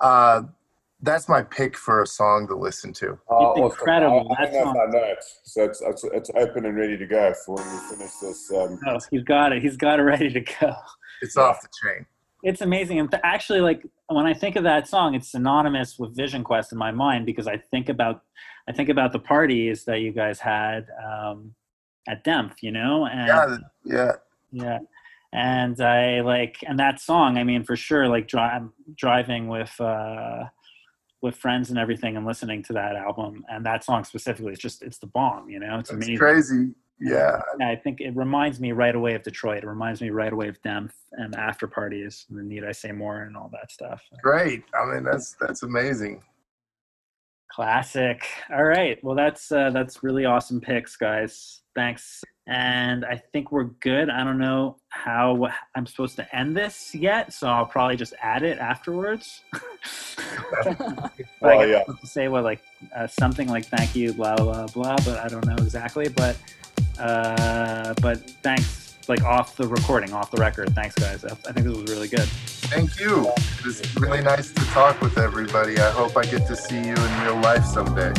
uh, 0.00 0.42
that's 1.02 1.28
my 1.28 1.42
pick 1.42 1.76
for 1.76 2.02
a 2.02 2.06
song 2.06 2.46
to 2.48 2.56
listen 2.56 2.92
to. 2.94 3.18
Oh, 3.28 3.66
It's 3.66 3.74
incredible. 3.76 4.34
I, 4.38 4.42
I 4.42 4.46
That 4.46 4.52
don't 4.52 4.64
song- 4.64 4.86
I 4.88 4.90
know. 4.90 5.14
So 5.44 5.64
it's, 5.64 5.80
it's, 5.82 6.04
it's 6.04 6.30
open 6.36 6.66
and 6.66 6.76
ready 6.76 6.96
to 6.98 7.06
go 7.06 7.32
for 7.46 7.56
when 7.56 7.66
we 7.72 7.96
finish 7.96 8.12
this. 8.20 8.50
Um, 8.52 8.78
Oh, 8.86 8.98
he's 9.10 9.22
got 9.24 9.52
it. 9.52 9.62
He's 9.62 9.76
got 9.76 9.98
it 9.98 10.02
ready 10.02 10.30
to 10.32 10.40
go. 10.40 10.74
It's 11.22 11.36
off 11.36 11.60
the 11.62 11.68
chain. 11.82 12.06
It's 12.42 12.60
amazing. 12.62 12.98
And 12.98 13.10
th- 13.10 13.20
actually, 13.24 13.60
like 13.60 13.86
when 14.08 14.26
I 14.26 14.34
think 14.34 14.56
of 14.56 14.64
that 14.64 14.88
song, 14.88 15.14
it's 15.14 15.30
synonymous 15.32 15.98
with 15.98 16.16
Visionquest 16.16 16.72
in 16.72 16.78
my 16.78 16.90
mind 16.90 17.26
because 17.26 17.46
I 17.46 17.56
think 17.58 17.88
about, 17.88 18.22
I 18.68 18.72
think 18.72 18.88
about 18.88 19.12
the 19.12 19.18
parties 19.18 19.84
that 19.84 20.00
you 20.00 20.12
guys 20.12 20.40
had 20.40 20.86
um, 21.06 21.54
at 22.08 22.24
DEMF, 22.24 22.54
you 22.62 22.72
know, 22.72 23.06
and 23.06 23.28
Yeah, 23.28 23.56
yeah. 23.84 24.12
yeah, 24.52 24.78
and 25.32 25.80
I 25.80 26.20
like, 26.22 26.56
and 26.66 26.78
that 26.78 27.00
song. 27.00 27.36
I 27.38 27.44
mean, 27.44 27.62
for 27.64 27.76
sure, 27.76 28.08
like 28.08 28.26
dri- 28.26 28.68
driving 28.96 29.48
with 29.48 29.78
uh, 29.80 30.44
with 31.22 31.36
friends 31.36 31.68
and 31.68 31.78
everything, 31.78 32.16
and 32.16 32.24
listening 32.24 32.62
to 32.64 32.72
that 32.72 32.96
album 32.96 33.44
and 33.50 33.64
that 33.66 33.84
song 33.84 34.04
specifically. 34.04 34.52
It's 34.52 34.62
just, 34.62 34.82
it's 34.82 34.96
the 34.98 35.06
bomb, 35.08 35.50
you 35.50 35.60
know. 35.60 35.78
It's 35.78 35.90
It's 35.90 35.96
amazing. 35.96 36.16
crazy. 36.16 36.68
Yeah, 37.00 37.40
Yeah, 37.58 37.70
I 37.70 37.76
think 37.76 38.00
it 38.00 38.14
reminds 38.14 38.60
me 38.60 38.72
right 38.72 38.94
away 38.94 39.14
of 39.14 39.22
Detroit. 39.22 39.64
It 39.64 39.66
reminds 39.66 40.02
me 40.02 40.10
right 40.10 40.32
away 40.32 40.48
of 40.48 40.60
DEMF 40.62 40.90
and 41.12 41.34
after 41.34 41.66
parties, 41.66 42.26
and 42.28 42.38
the 42.38 42.42
Need 42.42 42.64
I 42.64 42.72
Say 42.72 42.92
More, 42.92 43.22
and 43.22 43.36
all 43.36 43.50
that 43.52 43.70
stuff. 43.70 44.02
great. 44.22 44.64
I 44.74 44.84
mean, 44.92 45.04
that's 45.04 45.34
that's 45.40 45.62
amazing. 45.62 46.22
Classic. 47.50 48.22
All 48.50 48.64
right. 48.64 49.02
Well, 49.02 49.16
that's 49.16 49.50
uh, 49.50 49.70
that's 49.70 50.02
really 50.02 50.24
awesome 50.24 50.60
picks, 50.60 50.96
guys. 50.96 51.62
Thanks. 51.74 52.22
and 52.46 53.04
I 53.04 53.16
think 53.32 53.52
we're 53.52 53.70
good. 53.80 54.10
I 54.10 54.24
don't 54.24 54.38
know 54.38 54.76
how 54.88 55.48
I'm 55.74 55.86
supposed 55.86 56.16
to 56.16 56.36
end 56.36 56.56
this 56.56 56.94
yet, 56.94 57.32
so 57.32 57.48
I'll 57.48 57.66
probably 57.66 57.96
just 57.96 58.12
add 58.20 58.42
it 58.42 58.58
afterwards. 58.58 59.42
well, 61.40 61.66
yeah. 61.66 61.82
To 61.84 62.06
say 62.06 62.28
what 62.28 62.44
like 62.44 62.60
uh, 62.94 63.06
something 63.06 63.48
like 63.48 63.66
thank 63.66 63.96
you, 63.96 64.12
blah 64.12 64.36
blah 64.36 64.66
blah, 64.66 64.96
but 65.04 65.18
I 65.18 65.28
don't 65.28 65.46
know 65.46 65.56
exactly. 65.56 66.08
But 66.08 66.36
uh, 67.00 67.94
but 68.00 68.30
thanks, 68.42 68.96
like 69.08 69.22
off 69.24 69.56
the 69.56 69.66
recording, 69.66 70.12
off 70.12 70.30
the 70.30 70.36
record. 70.36 70.74
Thanks, 70.74 70.94
guys. 70.94 71.24
I 71.24 71.34
think 71.34 71.66
this 71.66 71.76
was 71.76 71.90
really 71.90 72.08
good. 72.08 72.28
Thank 72.70 73.00
you. 73.00 73.28
It 73.28 73.64
was 73.64 73.96
really 73.96 74.22
nice 74.22 74.52
to 74.52 74.64
talk 74.66 75.00
with 75.00 75.18
everybody. 75.18 75.78
I 75.78 75.90
hope 75.90 76.16
I 76.16 76.22
get 76.22 76.46
to 76.46 76.54
see 76.56 76.76
you 76.76 76.94
in 76.94 77.22
real 77.22 77.40
life 77.40 77.64
someday. 77.64 78.12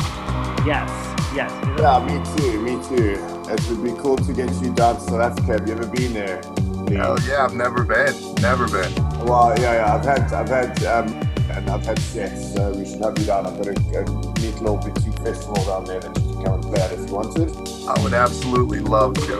Yes. 0.66 0.90
Yes. 1.34 1.50
Yeah, 1.78 2.04
me 2.04 2.20
too. 2.36 2.60
Me 2.60 2.72
too. 2.84 3.16
It 3.50 3.68
would 3.70 3.82
be 3.82 3.92
cool 4.02 4.16
to 4.16 4.32
get 4.34 4.52
you 4.62 4.74
down 4.74 4.96
to 4.96 5.00
South 5.00 5.20
Africa. 5.20 5.52
Have 5.52 5.66
you 5.66 5.74
ever 5.74 5.86
been 5.86 6.12
there? 6.12 6.42
Hell 6.90 7.18
yeah, 7.20 7.44
I've 7.44 7.54
never 7.54 7.84
been. 7.84 8.34
Never 8.36 8.68
been. 8.68 8.92
Well, 9.24 9.58
yeah, 9.58 9.76
yeah. 9.76 9.94
I've 9.94 10.04
had, 10.04 10.32
I've 10.32 10.48
had, 10.48 10.84
um, 10.84 11.31
and 11.56 11.70
I've 11.70 11.84
had 11.84 11.98
sex. 11.98 12.54
So 12.54 12.72
we 12.72 12.84
should 12.84 13.02
have 13.02 13.18
you 13.18 13.26
down. 13.26 13.46
I've 13.46 13.56
got 13.56 13.68
a, 13.68 13.70
a 13.70 14.04
neat 14.40 14.56
little 14.60 14.78
boutique 14.78 15.18
festival 15.20 15.64
down 15.64 15.84
there 15.84 16.00
that 16.00 16.16
you 16.16 16.32
can 16.34 16.44
come 16.44 16.54
and 16.54 16.62
play 16.62 16.80
at 16.80 16.92
if 16.92 17.00
you 17.00 17.14
wanted. 17.14 17.50
I 17.88 18.02
would 18.02 18.14
absolutely 18.14 18.80
love 18.80 19.14
to. 19.14 19.36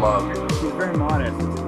Love 0.00 0.50
He's 0.62 0.72
very 0.72 0.96
modest. 0.96 1.65